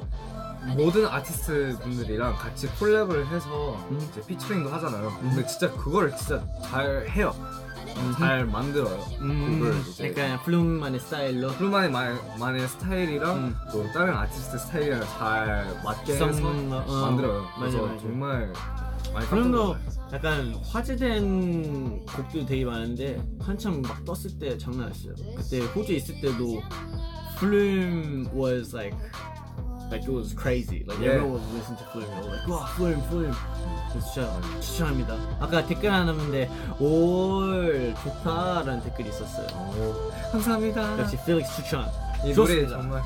모든 0.75 1.05
아티스트 1.05 1.77
분들이랑 1.81 2.35
같이 2.35 2.67
콜랩을 2.79 3.27
해서 3.27 3.75
음. 3.91 4.09
이제 4.11 4.21
피처링도 4.25 4.69
하잖아요. 4.69 5.11
근데 5.21 5.45
진짜 5.45 5.71
그거를 5.71 6.13
진짜 6.15 6.43
잘 6.63 7.07
해요. 7.09 7.33
잘 8.17 8.45
만들어요. 8.45 8.99
음, 9.21 9.59
곡을 9.59 9.79
이제 9.87 10.09
약간 10.09 10.39
플룸만의 10.43 10.99
스타일로 10.99 11.47
플루만의 11.53 11.89
마- 11.89 12.17
만의 12.37 12.67
스타일이랑 12.67 13.35
음. 13.37 13.55
또 13.71 13.89
다른 13.93 14.13
아티스트 14.13 14.57
스타일이랑 14.57 15.01
잘 15.17 15.65
맞게 15.83 16.13
해서 16.13 16.33
성- 16.33 16.71
어, 16.71 17.01
만들어요. 17.01 17.41
맞아, 17.43 17.59
그래서 17.59 17.81
맞아. 17.85 17.97
정말 18.01 18.53
많이 19.13 19.25
플룸도 19.27 19.57
놀라요. 19.57 19.79
약간 20.13 20.55
화제된 20.63 22.05
곡도 22.05 22.45
되게 22.45 22.63
많은데 22.65 23.21
한참 23.41 23.81
막 23.81 24.03
떴을 24.05 24.37
때 24.39 24.57
장난 24.57 24.87
아니었어요 24.87 25.15
그때 25.35 25.59
호주에 25.59 25.97
있을 25.97 26.21
때도 26.21 26.61
Flume 27.37 28.25
was 28.33 28.73
like 28.75 28.95
like 29.91 30.03
it 30.03 30.11
was 30.11 30.33
crazy 30.33 30.83
like 30.87 30.99
Yeah. 30.99 31.19
everyone 31.19 31.39
was 31.41 31.43
listening 31.53 31.77
to 31.79 31.85
Flume 31.91 32.07
they 32.07 32.21
were 32.21 32.35
like 32.35 32.47
와 32.47 32.65
Flume 32.75 33.01
Flume 33.07 33.33
그래서 33.91 34.11
진짜 34.13 34.59
추천합니다 34.61 35.13
아까 35.39 35.65
댓글 35.65 35.91
하나 35.91 36.05
남는데 36.05 36.49
올 36.79 37.93
좋다라는 38.03 38.83
댓글이 38.83 39.09
있었어요 39.09 39.47
오, 39.77 40.11
감사합니다. 40.31 40.99
역시 40.99 41.17
필릭스 41.25 41.63
추천 41.63 41.85
이 42.25 42.33
노래. 42.33 42.67
정말 42.67 43.01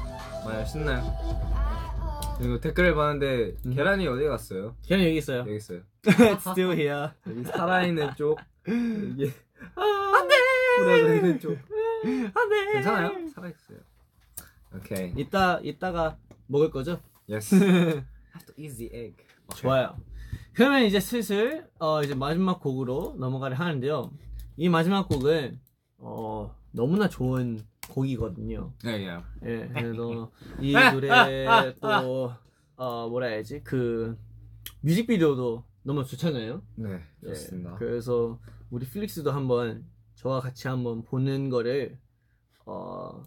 많이 0.45 0.65
신나요. 0.65 1.03
그리고 2.37 2.59
댓글을 2.59 2.95
봤는데 2.95 3.55
음. 3.65 3.75
계란이 3.75 4.07
어디 4.07 4.23
갔어요? 4.25 4.75
그냥 4.87 5.03
여기 5.05 5.17
있어요 5.17 5.39
여기 5.39 5.55
있어요. 5.57 5.81
It's 6.03 6.41
still 6.51 6.73
here 6.73 7.09
여기 7.27 7.43
살아있는 7.43 8.15
쪽, 8.15 8.39
여기 8.67 9.31
안돼 9.75 10.35
부러져 10.79 11.15
있는 11.15 11.39
쪽. 11.39 11.51
안돼. 12.03 12.73
괜찮아요? 12.73 13.27
살아있어요. 13.29 13.77
오케이. 14.75 15.13
이따 15.17 15.59
이따가 15.61 16.17
먹을 16.47 16.71
거죠? 16.71 16.99
Yes. 17.29 17.53
Eat 18.57 18.75
the 18.77 18.89
egg. 18.93 19.15
좋아요. 19.55 19.95
그러면 20.53 20.83
이제 20.83 20.99
슬슬 20.99 21.67
어 21.79 22.01
이제 22.03 22.15
마지막 22.15 22.59
곡으로 22.59 23.15
넘어가려 23.19 23.55
하는데요. 23.55 24.11
이 24.57 24.69
마지막 24.69 25.07
곡은 25.07 25.59
어 25.99 26.55
너무나 26.71 27.07
좋은 27.09 27.59
곡이거든요. 27.89 28.73
Yeah, 28.83 29.05
yeah. 29.05 29.25
예, 29.43 29.67
그래서 29.73 30.31
이 30.59 30.73
노래 30.93 31.73
또 31.79 32.33
어 32.77 33.07
뭐라 33.09 33.27
해야지 33.27 33.61
그 33.63 34.17
뮤직비디오도 34.81 35.63
너무 35.83 36.05
좋잖아요. 36.05 36.61
네, 36.75 37.01
예, 37.23 37.27
좋습니다. 37.27 37.75
그래서 37.75 38.39
우리 38.69 38.85
필릭스도 38.85 39.31
한번 39.31 39.85
저와 40.15 40.39
같이 40.39 40.67
한번 40.67 41.03
보는 41.03 41.49
거를 41.49 41.97
어 42.65 43.23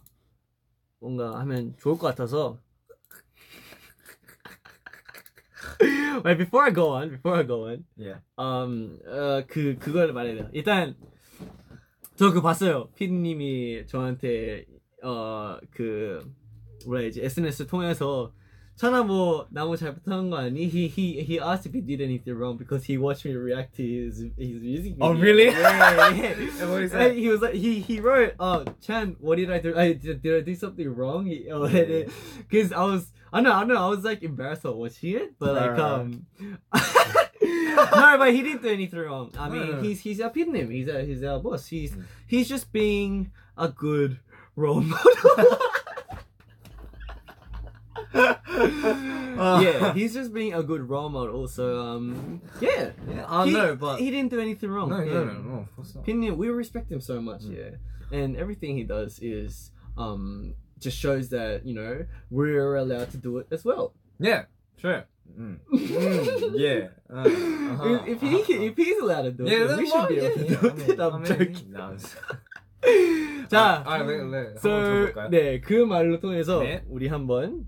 뭔가 0.99 1.39
하면 1.39 1.75
좋을 1.77 1.97
것 1.97 2.07
같아서. 2.07 2.59
Wait, 6.25 6.37
before 6.37 6.63
I 6.63 6.73
go 6.73 6.93
on, 6.93 7.09
before 7.09 7.37
I 7.37 7.45
go 7.45 7.65
on, 7.67 7.85
Yeah. 7.97 8.21
um, 8.37 8.97
어, 9.05 9.43
그 9.47 9.77
그걸 9.77 10.13
말해야 10.13 10.35
돼요. 10.35 10.49
일단 10.53 10.95
저 12.15 12.29
그거 12.29 12.41
봤어요. 12.41 12.89
피디님이 12.95 13.87
저한테 13.87 14.65
어그 15.03 16.33
뭐라 16.85 17.01
해야지 17.01 17.21
SNS 17.21 17.67
통해서 17.67 18.33
천하 18.76 19.02
뭐 19.04 19.46
나무 19.52 19.76
잘 19.76 19.92
못하는 19.92 20.30
거 20.30 20.38
아니? 20.38 20.64
He 20.66 20.88
he 20.88 21.20
he 21.22 21.38
asked 21.38 21.66
if 21.66 21.74
he 21.74 21.82
did 21.82 22.00
anything 22.00 22.32
wrong 22.34 22.56
because 22.56 22.82
he 22.84 22.96
watched 22.96 23.26
me 23.26 23.34
react 23.36 23.76
to 23.76 23.82
his 23.84 24.24
his 24.38 24.56
music 24.56 24.96
video. 24.96 25.04
Oh, 25.04 25.12
really? 25.12 25.46
Yeah, 25.52 26.08
yeah. 26.16 26.32
And 26.62 26.70
what 26.72 26.78
he 26.78 26.88
And 26.88 26.90
said? 26.90 27.12
he 27.16 27.28
was 27.28 27.42
like 27.42 27.54
he 27.54 27.80
he 27.80 28.00
wrote, 28.00 28.32
"Oh, 28.40 28.64
Chan, 28.80 29.16
what 29.20 29.36
did 29.36 29.50
I 29.52 29.58
do? 29.60 29.76
I 29.76 29.92
did, 29.92 30.22
did 30.22 30.32
I 30.32 30.40
do 30.40 30.54
something 30.54 30.88
wrong?" 30.88 31.28
Because 31.28 32.72
I 32.72 32.84
was 32.88 33.12
I 33.32 33.42
know 33.42 33.52
I 33.52 33.64
know 33.64 33.76
I 33.76 33.88
was 33.92 34.02
like 34.02 34.22
embarrassed 34.24 34.64
while 34.64 34.80
watching 34.80 35.12
it, 35.14 35.36
but 35.38 35.54
like 35.54 35.76
Right, 35.76 35.78
right. 35.78 36.00
um. 36.00 36.24
no, 37.42 38.16
but 38.18 38.32
he 38.32 38.42
didn't 38.42 38.62
do 38.62 38.68
anything 38.68 38.98
wrong. 39.00 39.30
I 39.38 39.48
mean, 39.48 39.60
No, 39.60 39.72
no. 39.76 39.82
he's 39.82 40.00
he's 40.00 40.20
a 40.20 40.30
him. 40.32 40.70
He's 40.70 40.88
a 40.88 41.04
he's 41.04 41.22
our 41.22 41.38
boss. 41.38 41.66
He's 41.68 41.92
Mm. 41.92 42.04
he's 42.26 42.48
just 42.48 42.72
being 42.72 43.30
a 43.56 43.68
good 43.68 44.18
role 44.56 44.80
model. 44.80 45.58
yeah, 48.64 49.92
he's 49.94 50.14
just 50.14 50.32
being 50.32 50.54
a 50.54 50.62
good 50.62 50.88
role 50.88 51.08
model. 51.08 51.48
So 51.48 51.80
um, 51.80 52.40
yeah, 52.60 52.90
Yeah, 53.08 53.24
I 53.28 53.46
he, 53.46 53.52
know, 53.52 53.76
but 53.76 53.98
he 54.00 54.10
didn't 54.10 54.30
do 54.30 54.40
anything 54.40 54.70
wrong. 54.70 54.90
no, 54.90 55.00
yeah. 55.02 55.12
no, 55.14 55.24
no, 55.24 55.32
no, 55.40 55.54
of 55.64 55.76
course 55.76 55.94
not. 55.94 56.04
Pinyin, 56.04 56.36
we 56.36 56.48
respect 56.48 56.90
him 56.90 57.00
so 57.00 57.20
much, 57.20 57.42
Mm. 57.44 57.56
yeah. 57.56 57.72
And 58.12 58.36
everything 58.36 58.76
he 58.76 58.84
does 58.84 59.18
is 59.22 59.70
um 59.96 60.54
just 60.78 60.96
shows 60.98 61.28
that 61.30 61.64
you 61.66 61.74
know 61.74 62.06
we're 62.30 62.74
allowed 62.76 63.10
to 63.12 63.18
do 63.18 63.38
it 63.38 63.46
as 63.50 63.64
well. 63.64 63.92
Yeah, 64.18 64.44
sure. 64.78 65.04
Mm. 65.30 65.58
Mm, 65.70 66.58
yeah. 66.58 66.88
Uh, 67.06 67.22
uh-huh, 67.22 68.02
if, 68.06 68.18
if 68.18 68.20
he 68.20 68.34
uh-huh. 68.34 68.64
if 68.66 68.76
he's 68.76 68.98
allowed 68.98 69.22
to 69.22 69.32
do 69.32 69.46
it, 69.46 69.52
Yeah, 69.52 69.58
then 69.58 69.68
then 69.68 69.78
we 69.78 69.86
should 69.86 69.94
what? 69.94 70.08
be 70.08 70.18
able 70.18 70.26
Yeah, 70.26 70.34
to 70.34 70.42
yeah, 70.42 70.60
do 70.60 70.70
I 70.70 70.74
mean, 70.74 70.90
it. 70.90 71.00
I'm 71.00 71.14
I 71.14 71.18
mean, 71.18 71.26
joking. 71.30 71.70
no, 71.70 71.84
it's- 71.94 72.16
자, 73.50 73.82
아, 73.84 73.98
네, 74.02 74.06
네. 74.06 74.18
한번 74.18 74.58
so 74.58 74.68
들어볼까요? 74.70 75.28
네 75.30 75.60
그 75.60 75.84
말로 75.84 76.18
통해서 76.18 76.60
네. 76.62 76.82
우리 76.88 77.08
한번 77.08 77.66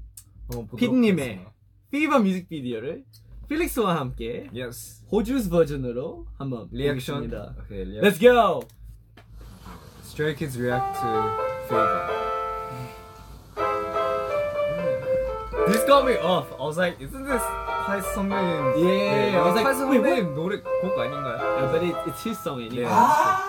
피디님의 0.78 1.26
하겠습니다. 1.26 1.52
피버 1.92 2.20
뮤직비디오를 2.20 3.04
필릭스와 3.48 3.96
함께 4.00 4.50
Yes. 4.56 5.04
호주스 5.12 5.50
버전으로 5.50 6.26
한번 6.38 6.68
리액션. 6.72 7.24
Okay, 7.26 7.86
리액션. 7.86 8.02
Let's 8.04 8.20
go. 8.20 8.62
Stray 10.04 10.36
Kids 10.36 10.58
react 10.60 11.00
to 11.00 11.08
Fever. 11.68 12.08
This 15.68 15.84
got 15.86 16.06
me 16.06 16.16
off. 16.18 16.48
I 16.60 16.64
was 16.64 16.78
like, 16.78 17.00
isn't 17.00 17.26
this 17.26 17.44
파이스 17.86 18.08
선배님? 18.16 18.84
Yeah, 18.84 19.40
I 19.40 19.48
was 19.48 19.56
like, 19.56 19.66
wait, 19.66 19.76
선배님 19.78 20.36
노래 20.36 20.60
곡 20.62 20.98
아닌가요? 20.98 21.38
Uh, 21.40 21.72
but 21.72 21.84
it, 21.84 21.96
it's 22.08 22.24
his 22.24 22.38
song 22.40 22.62
anyway. 22.62 22.84
Yeah. 22.84 23.44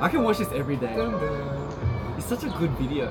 I 0.00 0.08
can 0.10 0.22
watch 0.22 0.38
this 0.38 0.52
every 0.52 0.76
day. 0.76 0.92
It's 2.23 2.27
such 2.27 2.43
a 2.43 2.49
good 2.59 2.71
video. 2.79 3.09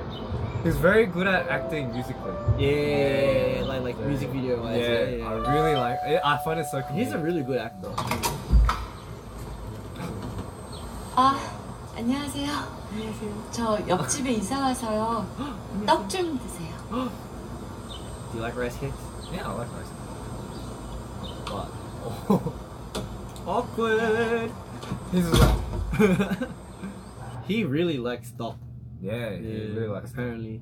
He's 0.65 0.77
very 0.77 1.07
good 1.07 1.27
at 1.27 1.49
acting 1.49 1.93
musically. 1.93 2.35
Yeah, 2.59 3.63
like 3.65 3.83
like 3.83 3.99
music 4.01 4.29
video 4.31 4.61
wise. 4.63 4.81
Yeah, 4.81 5.05
Yeah, 5.17 5.29
I 5.29 5.35
yeah. 5.39 5.55
really 5.55 5.75
like. 5.79 5.99
I 6.25 6.37
find 6.45 6.59
it 6.61 6.67
so. 6.67 6.81
He's 6.93 7.13
a 7.13 7.17
comedic. 7.17 7.25
really 7.25 7.43
good 7.43 7.59
actor. 7.63 7.91
아, 11.17 11.39
안녕하세요. 11.97 12.51
안녕하세요. 12.93 13.33
저 13.51 13.79
옆집에 13.89 14.31
이사 14.33 14.59
와서요. 14.61 15.27
떡 15.87 16.09
좀 16.09 16.39
드세요. 16.39 17.11
Do 18.31 18.37
you 18.37 18.41
like 18.43 18.57
rice 18.57 18.77
cakes? 18.79 18.95
Yeah, 19.33 19.47
I 19.49 19.53
like 19.55 19.71
rice. 19.73 19.93
What? 21.51 21.69
Awkward. 23.47 24.51
He's 25.13 25.27
like, 25.27 26.49
he 27.47 27.65
really 27.65 27.97
likes 27.99 28.31
dog. 28.31 28.57
yeah, 29.04 29.36
he 29.36 29.72
really 29.74 29.88
likes 29.88 30.12
apparently. 30.12 30.62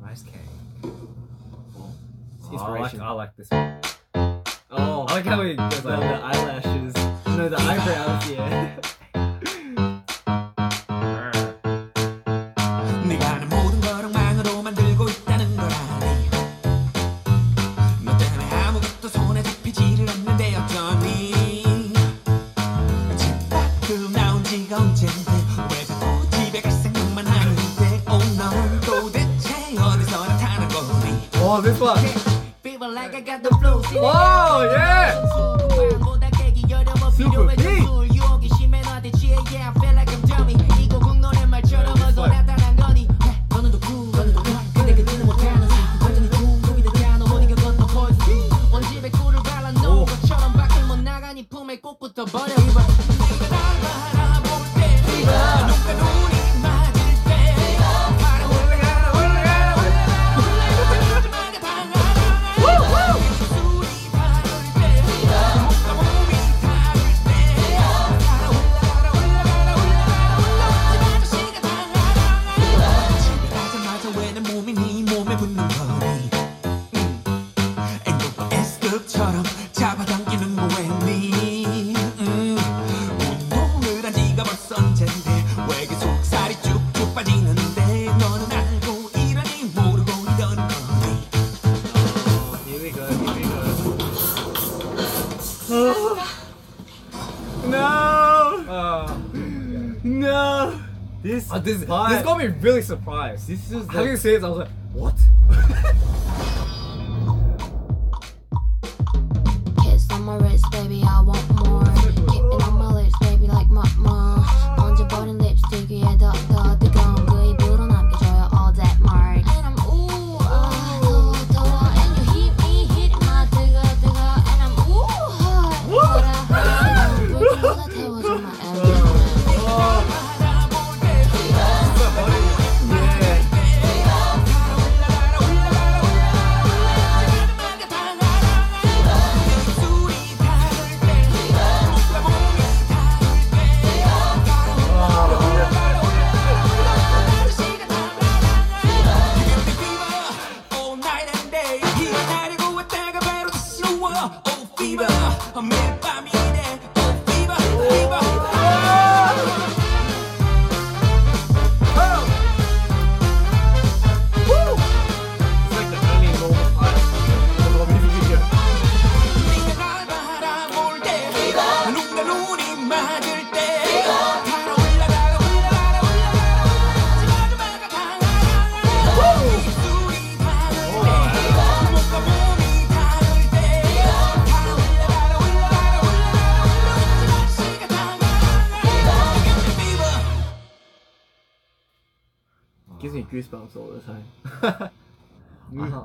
rice 0.00 0.22
cake. 0.22 0.40
It's 0.82 0.92
Oh, 2.50 2.56
I 2.56 2.80
like. 2.80 2.98
I 2.98 3.10
like 3.12 3.36
this 3.36 3.50
one. 3.50 3.80
Oh, 4.70 5.04
I 5.08 5.12
like 5.14 5.24
how 5.26 5.42
he 5.42 5.54
goes 5.54 5.84
like. 5.84 6.00
the 6.00 6.20
eyelashes. 6.24 6.94
No, 7.26 7.48
the 7.50 7.58
eyebrows. 7.60 8.30
Yeah. 8.30 8.80
This. 101.64 101.88
uh, 101.88 102.08
this 102.08 102.18
this 102.18 102.24
got 102.24 102.38
me 102.38 102.46
really 102.46 102.82
surprised. 102.82 103.48
This 103.48 103.70
is 103.70 103.86
How 103.88 104.02
the 104.02 104.10
you 104.10 104.16
say 104.16 104.34
it? 104.34 104.44
I 104.44 104.48
was 104.48 104.58
like, 104.58 104.68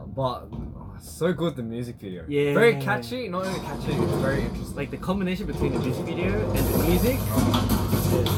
But 0.05 0.47
uh, 0.53 0.99
so 0.99 1.33
good 1.33 1.55
the 1.55 1.63
music 1.63 1.95
video. 1.97 2.25
Yeah. 2.27 2.53
Very 2.53 2.75
catchy. 2.81 3.27
Not 3.27 3.45
only 3.45 3.59
catchy, 3.59 3.91
it's 3.93 4.13
very 4.21 4.41
interesting. 4.43 4.75
Like 4.75 4.91
the 4.91 4.97
combination 4.97 5.45
between 5.47 5.73
the 5.73 5.79
music 5.79 6.05
video 6.05 6.51
and 6.51 6.73
the 6.73 6.77
music 6.87 7.17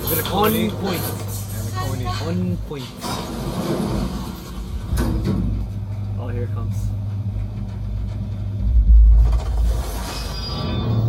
Bit 0.10 0.20
of 0.20 0.26
on 0.26 0.32
comedy 0.32 0.70
point. 0.70 1.02
the. 1.02 1.30
On 2.28 2.58
point. 2.68 2.84
Oh, 6.20 6.28
here 6.30 6.44
it 6.44 6.54
comes. 6.54 6.76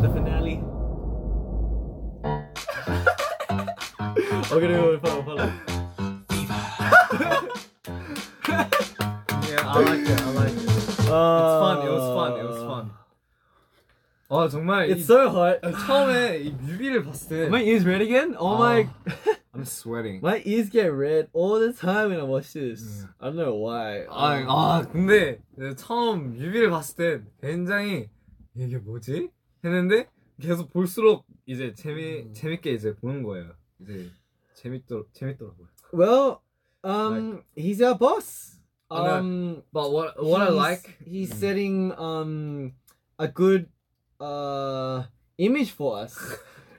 The 0.02 0.08
finale. 0.08 0.62
okay, 4.52 4.68
no, 4.68 4.98
follow, 4.98 5.22
follow. 5.22 5.52
Yeah, 9.48 9.62
I 9.66 9.80
like 9.80 10.08
it. 10.08 10.29
Fun. 11.10 11.86
It 11.86 11.90
was 11.90 12.06
fun. 12.14 12.30
It 12.38 12.46
was 12.46 12.62
fun. 12.62 12.90
아 14.32 14.48
정말 14.48 14.88
It's 14.90 15.00
이, 15.00 15.02
so 15.02 15.28
hot. 15.28 15.60
처음에 15.86 16.38
이 16.38 16.52
뮤비를 16.52 17.02
봤을 17.02 17.28
때 17.28 17.46
My 17.48 17.62
ears 17.64 17.84
red 17.84 18.00
again? 18.00 18.36
Oh 18.38 18.56
my. 18.56 18.88
I'm 19.52 19.64
sweating. 19.64 20.20
My 20.22 20.40
ears 20.46 20.70
get 20.70 20.86
red 20.86 21.28
all 21.32 21.58
the 21.58 21.72
time 21.72 22.10
when 22.10 22.20
I 22.20 22.22
watch 22.22 22.52
this. 22.52 23.04
I 23.18 23.30
don't 23.30 23.36
know 23.36 23.56
why. 23.58 24.06
아, 24.08 24.38
아 24.46 24.86
근데 24.86 25.40
처음 25.76 26.38
뮤비를 26.38 26.70
봤을 26.70 26.96
때 26.96 27.24
굉장히 27.40 28.08
이게 28.54 28.78
뭐지? 28.78 29.30
했는데 29.64 30.06
계속 30.40 30.70
볼수록 30.72 31.26
이제 31.46 31.74
재미 31.74 32.32
재밌게 32.32 32.72
이제 32.72 32.94
보는 32.94 33.24
거예요. 33.24 33.50
이제 33.80 34.10
재밌더 34.54 35.06
재밌더라고요. 35.12 35.66
Well, 35.92 36.40
um, 36.84 37.42
he's 37.56 37.82
our 37.82 37.98
boss. 37.98 38.59
Um, 38.90 39.62
But 39.72 39.92
what 39.92 40.22
what 40.22 40.42
I 40.42 40.48
like 40.50 40.98
he's 41.04 41.32
setting 41.34 41.92
um 41.96 42.72
a 43.18 43.28
good 43.28 43.68
uh 44.18 45.04
image 45.38 45.70
for 45.70 45.98
us. 45.98 46.18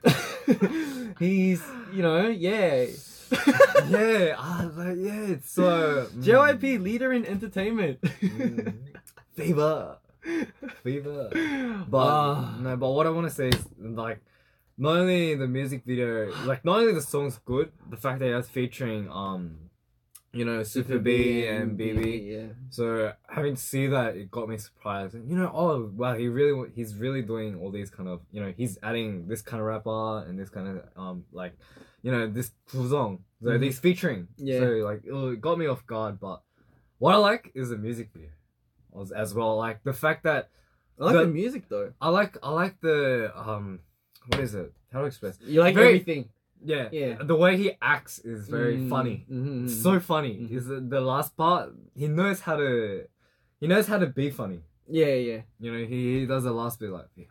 he's 1.19 1.63
you 1.93 2.01
know 2.01 2.27
yeah 2.27 2.85
yeah, 3.87 4.35
ah, 4.37 4.67
like, 4.75 4.97
yeah, 4.99 5.39
it's 5.39 5.53
so 5.53 5.63
mm, 6.11 6.19
JYP 6.21 6.83
leader 6.83 7.13
in 7.13 7.25
entertainment. 7.25 8.01
mm, 8.01 8.75
fever, 9.37 9.95
fever. 10.83 11.29
But 11.87 12.07
Ah. 12.11 12.57
no, 12.59 12.75
but 12.75 12.89
what 12.91 13.07
I 13.07 13.09
want 13.11 13.27
to 13.29 13.33
say 13.33 13.47
is 13.47 13.63
like 13.79 14.19
not 14.77 14.97
only 14.97 15.35
the 15.35 15.47
music 15.47 15.83
video, 15.87 16.27
like 16.43 16.65
not 16.65 16.79
only 16.83 16.91
the 16.91 17.01
song's 17.01 17.39
good, 17.45 17.71
the 17.89 17.95
fact 17.95 18.19
that 18.19 18.35
it's 18.37 18.49
featuring 18.49 19.07
um, 19.09 19.60
you 20.33 20.45
know, 20.45 20.61
Superbee 20.61 21.49
and 21.51 21.77
BIBI. 21.77 22.31
yeah. 22.31 22.53
So 22.69 23.11
having 23.27 23.55
to 23.55 23.61
see 23.61 23.87
that, 23.87 24.15
it 24.15 24.31
got 24.31 24.47
me 24.47 24.57
surprised. 24.57 25.13
And, 25.15 25.29
you 25.29 25.37
know, 25.37 25.51
oh 25.53 25.91
wow, 25.93 26.13
he 26.15 26.27
really 26.27 26.69
he's 26.73 26.95
really 26.95 27.21
doing 27.21 27.55
all 27.59 27.69
these 27.71 27.89
kind 27.89 28.07
of 28.07 28.21
you 28.31 28.41
know 28.41 28.53
he's 28.55 28.77
adding 28.81 29.27
this 29.27 29.41
kind 29.41 29.59
of 29.61 29.67
rapper 29.67 30.23
and 30.27 30.39
this 30.39 30.49
kind 30.49 30.67
of 30.69 30.83
um 30.95 31.25
like 31.33 31.53
you 32.01 32.11
know 32.11 32.27
this 32.27 32.51
song. 32.67 33.23
So 33.43 33.49
Mhm. 33.49 33.63
he's 33.63 33.79
featuring. 33.79 34.27
Yeah. 34.37 34.59
So 34.59 34.65
like 34.89 35.01
it 35.03 35.41
got 35.41 35.57
me 35.57 35.67
off 35.67 35.85
guard, 35.85 36.19
but 36.19 36.41
what 36.99 37.13
I 37.13 37.17
like 37.17 37.51
is 37.55 37.69
the 37.69 37.77
music 37.77 38.09
video 38.13 38.29
as, 39.01 39.11
as 39.11 39.33
well. 39.33 39.57
Like 39.57 39.83
the 39.83 39.93
fact 39.93 40.23
that 40.23 40.49
I 40.99 41.05
like 41.05 41.13
The- 41.15 41.25
the 41.25 41.27
music 41.41 41.63
though. 41.67 41.91
I 41.99 42.09
like 42.09 42.37
I 42.43 42.51
like 42.51 42.79
the 42.81 43.31
um 43.35 43.79
what 44.27 44.39
is 44.39 44.53
it? 44.55 44.71
How 44.93 44.99
to 45.01 45.05
express? 45.07 45.39
You 45.41 45.59
like 45.61 45.75
Very- 45.75 45.87
everything. 45.87 46.29
Yeah, 46.64 46.88
Yeah. 46.90 47.22
The 47.22 47.36
way 47.36 47.56
he 47.56 47.72
acts 47.80 48.18
is 48.24 48.48
very 48.48 48.76
Mm, 48.78 48.88
funny. 48.88 49.26
mhm, 49.30 49.64
It's 49.64 49.74
mhm. 49.76 49.82
so 49.82 50.00
funny. 50.00 50.34
Mhm. 50.40 50.50
Is 50.56 50.66
the 50.66 50.80
the 50.80 51.00
last 51.00 51.36
part? 51.36 51.72
He 51.94 52.08
knows 52.08 52.40
how 52.40 52.56
to. 52.56 53.06
He 53.60 53.66
knows 53.68 53.86
how 53.86 53.98
to 53.98 54.06
be 54.08 54.30
funny. 54.30 54.60
yeah, 54.88 55.14
yeah. 55.14 55.42
You 55.60 55.72
know, 55.72 55.84
he, 55.84 56.20
he 56.20 56.26
does 56.26 56.44
the 56.44 56.52
last 56.52 56.78
bit 56.80 56.90
like, 56.90 57.10
yeah. 57.16 57.26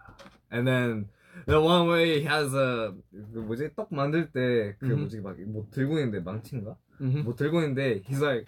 and 0.51 0.67
then 0.67 1.09
the 1.47 1.59
one 1.59 1.87
where 1.87 2.05
he 2.05 2.21
has 2.23 2.53
a 2.53 2.93
그 3.11 3.39
뭐지 3.43 3.73
떡 3.75 3.89
만들 3.91 4.29
때그 4.31 4.85
Mhm. 4.85 5.07
뭐지 5.07 5.21
막뭐 5.21 5.67
들고 5.71 5.99
있는데 5.99 6.19
망치인가? 6.21 6.77
Mm-hmm. 7.01 7.23
뭐 7.23 7.35
들고 7.35 7.61
있는데 7.63 8.01
he's 8.03 8.21
like 8.21 8.45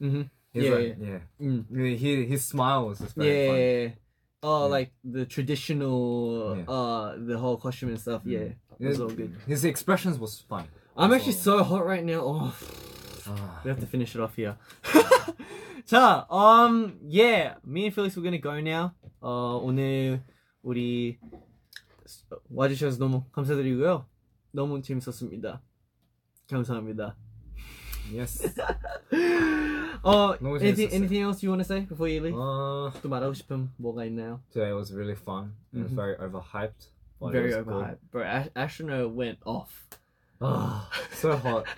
Mm-hmm. 0.00 0.24
he's 0.52 0.64
Yeah, 0.64 0.74
like 0.74 0.96
yeah. 1.00 1.20
Mm. 1.40 1.64
He 1.96 2.26
his 2.26 2.44
smile 2.44 2.88
was 2.88 2.98
just 3.00 3.16
Yeah, 3.16 3.24
very 3.24 3.46
funny. 3.46 3.60
yeah, 3.60 3.82
yeah. 3.88 3.94
Oh, 4.42 4.64
Yeah. 4.66 4.70
like 4.78 4.90
the 5.02 5.24
traditional, 5.26 6.56
Yeah. 6.56 6.64
uh, 6.70 7.16
the 7.18 7.38
whole 7.38 7.56
costume 7.56 7.88
and 7.90 7.98
stuff. 8.00 8.22
Yeah, 8.24 8.54
it 8.78 8.86
was 8.86 9.00
all 9.00 9.08
good. 9.10 9.34
His 9.46 9.64
expressions 9.64 10.18
was 10.18 10.40
funny. 10.48 10.68
I'm 10.96 11.12
actually 11.12 11.32
So- 11.32 11.58
so 11.58 11.64
hot 11.64 11.84
right 11.86 12.04
now. 12.04 12.20
Oh, 12.22 12.54
Ah. 13.28 13.60
we 13.64 13.70
have 13.70 13.80
to 13.80 13.86
finish 13.86 14.14
it 14.14 14.20
off 14.20 14.36
here. 14.36 14.56
자, 15.86 16.26
um, 16.30 16.98
yeah, 17.08 17.56
me 17.64 17.86
and 17.86 17.94
Felix 17.94 18.16
we're 18.16 18.22
gonna 18.22 18.38
go 18.38 18.60
now. 18.60 18.92
어, 19.20 19.58
오늘 19.62 20.22
우리 20.62 21.18
와주셔서 22.50 22.98
너무 22.98 23.24
감사드리고요. 23.32 24.06
너무 24.52 24.80
재밌었습니다. 24.82 25.60
감사합니다. 26.48 27.16
Yes. 28.09 28.47
Oh, 30.03 30.35
No, 30.41 30.55
anything, 30.55 30.89
anything 30.89 31.21
else 31.21 31.43
you 31.43 31.49
want 31.49 31.61
to 31.61 31.65
say 31.67 31.81
before 31.81 32.07
you 32.07 32.21
leave? 32.21 32.33
uh, 32.33 32.89
Tomorrow, 33.01 33.33
What 33.33 33.69
Wolgai 33.79 34.11
now. 34.11 34.39
today 34.51 34.71
was 34.73 34.91
really 34.91 35.13
fun 35.15 35.53
and 35.73 35.85
Mhm. 35.89 35.95
very 35.95 36.15
overhyped. 36.15 36.87
but 37.19 37.31
Very 37.33 37.49
good. 37.51 37.65
overhyped. 37.67 37.97
Bro, 38.11 38.23
Ash- 38.23 38.49
went 39.09 39.37
off. 39.45 39.87
Ah, 40.41 40.89
so 41.13 41.37
hot. 41.37 41.65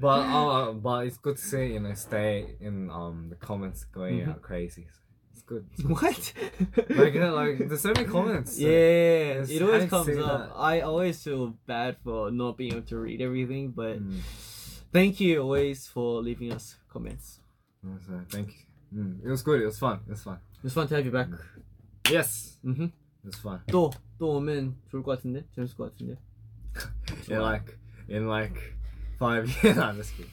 But 0.00 0.20
uh, 0.26 0.48
uh, 0.48 0.72
but 0.72 1.06
it's 1.06 1.18
good 1.18 1.36
to 1.36 1.42
see 1.42 1.72
you 1.74 1.80
know 1.80 1.94
stay 1.94 2.56
in 2.60 2.90
um 2.90 3.28
the 3.30 3.36
comments 3.36 3.84
going 3.84 4.20
Mhm. 4.20 4.28
out 4.30 4.42
crazy. 4.42 4.86
It's 5.32 5.42
good. 5.42 5.64
What? 5.86 6.32
Like 6.88 7.12
you 7.14 7.20
like 7.34 7.58
there's 7.68 7.80
so 7.82 7.92
many 7.94 8.06
comments. 8.08 8.56
so- 8.56 8.62
yeah, 8.66 9.44
it 9.44 9.60
always 9.62 9.88
comes 9.90 10.08
up. 10.18 10.48
that. 10.48 10.56
I 10.56 10.80
always 10.80 11.22
feel 11.22 11.54
bad 11.66 11.96
for 12.04 12.30
not 12.30 12.56
being 12.56 12.72
able 12.72 12.86
to 12.88 12.98
read 12.98 13.20
everything, 13.20 13.70
but 13.76 14.00
Mm. 14.00 14.20
thank 14.93 15.19
you 15.19 15.41
always 15.41 15.87
for 15.87 16.21
leaving 16.21 16.51
us 16.53 16.75
comments. 16.91 17.39
So 17.83 18.19
thank 18.29 18.49
you. 18.91 18.99
Mm. 19.03 19.23
It 19.23 19.29
was 19.29 19.41
good. 19.43 19.61
It 19.61 19.65
was 19.65 19.77
fun. 19.79 19.99
It 20.07 20.11
was 20.11 20.23
fun. 20.23 20.39
It 20.57 20.63
was 20.63 20.73
fun 20.73 20.87
to 20.87 20.95
have 20.95 21.05
you 21.05 21.11
back. 21.11 21.27
Yes, 22.09 22.57
Mhm. 22.65 22.89
it 22.89 23.25
was 23.25 23.35
fun. 23.37 23.61
또, 23.67 23.91
또 24.17 24.37
오면 24.37 24.75
좋을 24.91 25.03
것 25.03 25.17
같은데? 25.17 25.45
재밌을 25.55 25.75
것 25.77 25.93
같은데? 25.95 26.17
In 27.29 27.39
like 27.41 27.77
in 28.09 28.27
like 28.27 28.57
five 29.19 29.45
years. 29.63 29.77
I'm 29.77 29.95
just 29.97 30.15
kidding. 30.17 30.31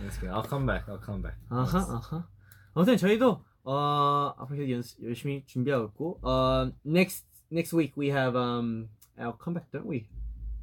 I'm 0.00 0.06
just 0.08 0.20
kidding. 0.20 0.34
I'll 0.34 0.42
come 0.46 0.66
back. 0.66 0.88
I'll 0.88 0.98
come 0.98 1.22
back. 1.22 1.36
아하, 1.48 1.78
아하. 1.78 2.26
아무튼 2.74 2.96
저희도 2.96 3.44
어, 3.64 4.34
앞으로 4.36 4.58
계속 4.58 4.70
연, 4.72 4.82
열심히 5.08 5.42
준비하고 5.46 5.86
있고 5.88 6.18
어, 6.22 6.70
next 6.84 7.24
next 7.52 7.72
week 7.72 7.94
we 7.96 8.08
have 8.10 8.34
um 8.36 8.88
our 9.16 9.32
comeback, 9.38 9.70
don't 9.70 9.86
we? 9.86 10.08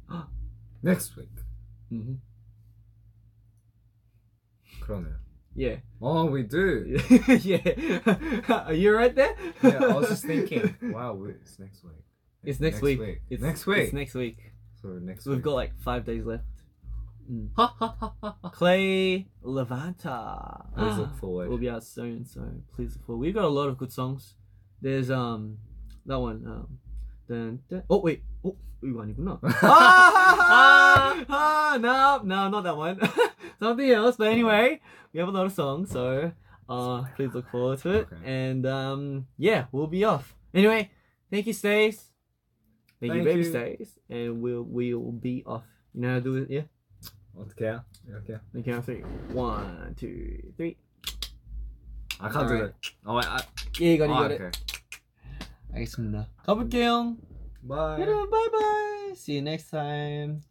Next 0.82 1.16
week. 1.16 1.30
Mhm. 1.90 2.18
그러네요. 4.86 5.16
Yeah. 5.54 5.76
Oh, 6.00 6.24
we 6.26 6.44
do. 6.44 6.98
yeah. 7.42 8.00
Are 8.48 8.72
you 8.72 8.94
right 8.96 9.14
there? 9.14 9.34
Yeah, 9.62 9.84
I 9.84 9.92
was 9.92 10.08
just 10.08 10.24
thinking. 10.24 10.74
Wow, 10.82 11.14
wait, 11.14 11.36
it's 11.42 11.58
next 11.58 11.84
week. 11.84 11.92
It's 12.42 12.58
next, 12.58 12.80
week. 12.80 13.20
It's 13.30 13.42
next 13.42 13.66
week. 13.66 13.78
It's 13.84 13.92
next 13.92 14.14
week. 14.14 14.36
So 14.80 14.88
next 15.00 15.26
We've 15.26 15.36
week. 15.36 15.44
got 15.44 15.54
like 15.54 15.72
five 15.84 16.04
days 16.04 16.24
left. 16.24 16.44
Mm. 17.30 17.50
Ha 17.54 17.66
ha 17.78 17.96
ha 18.00 18.12
ha 18.20 18.36
ha. 18.42 18.48
Clay 18.50 19.28
Levanta. 19.44 20.66
Please 20.74 20.98
look 20.98 21.16
forward. 21.18 21.48
Will 21.50 21.58
be 21.58 21.70
out 21.70 21.84
soon, 21.84 22.24
so 22.24 22.40
please 22.74 22.96
look 22.96 23.06
forward. 23.06 23.20
We've 23.20 23.34
got 23.34 23.44
a 23.44 23.48
lot 23.48 23.68
of 23.68 23.78
good 23.78 23.92
songs. 23.92 24.34
There's 24.80 25.10
um 25.10 25.58
that 26.06 26.18
one. 26.18 26.42
Um, 26.46 26.78
dun, 27.28 27.60
dun. 27.70 27.82
Oh 27.88 28.00
wait. 28.00 28.24
Oh 28.44 28.56
이거 28.82 29.02
아니구나. 29.02 29.38
ah, 29.62 31.24
ah, 31.28 31.78
no, 31.80 32.20
no, 32.24 32.48
not 32.48 32.62
that 32.64 32.76
one. 32.76 32.98
Something 33.58 33.90
else. 33.90 34.16
But 34.16 34.28
anyway, 34.28 34.80
we 35.12 35.20
have 35.20 35.28
a 35.28 35.32
lot 35.32 35.46
of 35.46 35.52
songs, 35.52 35.90
so 35.90 36.32
uh, 36.68 37.04
please 37.16 37.34
look 37.34 37.48
forward 37.50 37.78
to 37.80 37.90
it. 37.90 38.08
Okay. 38.12 38.22
And 38.24 38.66
um, 38.66 39.26
yeah, 39.38 39.66
we'll 39.72 39.86
be 39.86 40.04
off. 40.04 40.34
Anyway, 40.54 40.90
thank 41.30 41.46
you, 41.46 41.52
Stace. 41.52 42.10
Thank, 43.00 43.14
you, 43.14 43.24
Thank 43.24 43.24
baby 43.24 43.44
you. 43.44 43.50
Stace, 43.50 43.98
and 44.08 44.40
we'll 44.42 44.62
we'll 44.62 45.12
be 45.12 45.42
off. 45.46 45.64
You 45.94 46.00
know 46.02 46.08
how 46.08 46.14
to 46.16 46.20
do 46.20 46.36
it, 46.36 46.50
yeah? 46.50 46.62
어떻게 47.36 47.64
해요? 47.64 47.82
이렇게. 48.08 48.38
Okay, 48.56 48.72
on 48.72 48.82
three. 48.82 49.00
One, 49.32 49.94
two, 49.96 50.52
three. 50.56 50.76
I 52.20 52.28
can't 52.28 52.46
do 52.46 52.54
Alright. 52.54 52.74
that. 52.82 52.90
Oh 53.06 53.16
wait. 53.16 53.26
I, 53.26 53.40
Yeah, 53.80 53.88
you 53.88 53.98
got 53.98 54.04
it, 54.04 54.08
you 54.08 54.14
oh, 54.14 54.22
got 54.22 54.30
it. 54.30 54.40
okay. 54.40 54.50
알겠습니다. 55.74 56.28
가볼게요. 56.46 57.16
Bye. 57.62 58.00
여러분, 58.00 58.30
bye 58.30 58.48
bye. 58.52 59.14
See 59.14 59.34
you 59.36 59.42
next 59.42 59.70
time. 59.70 60.42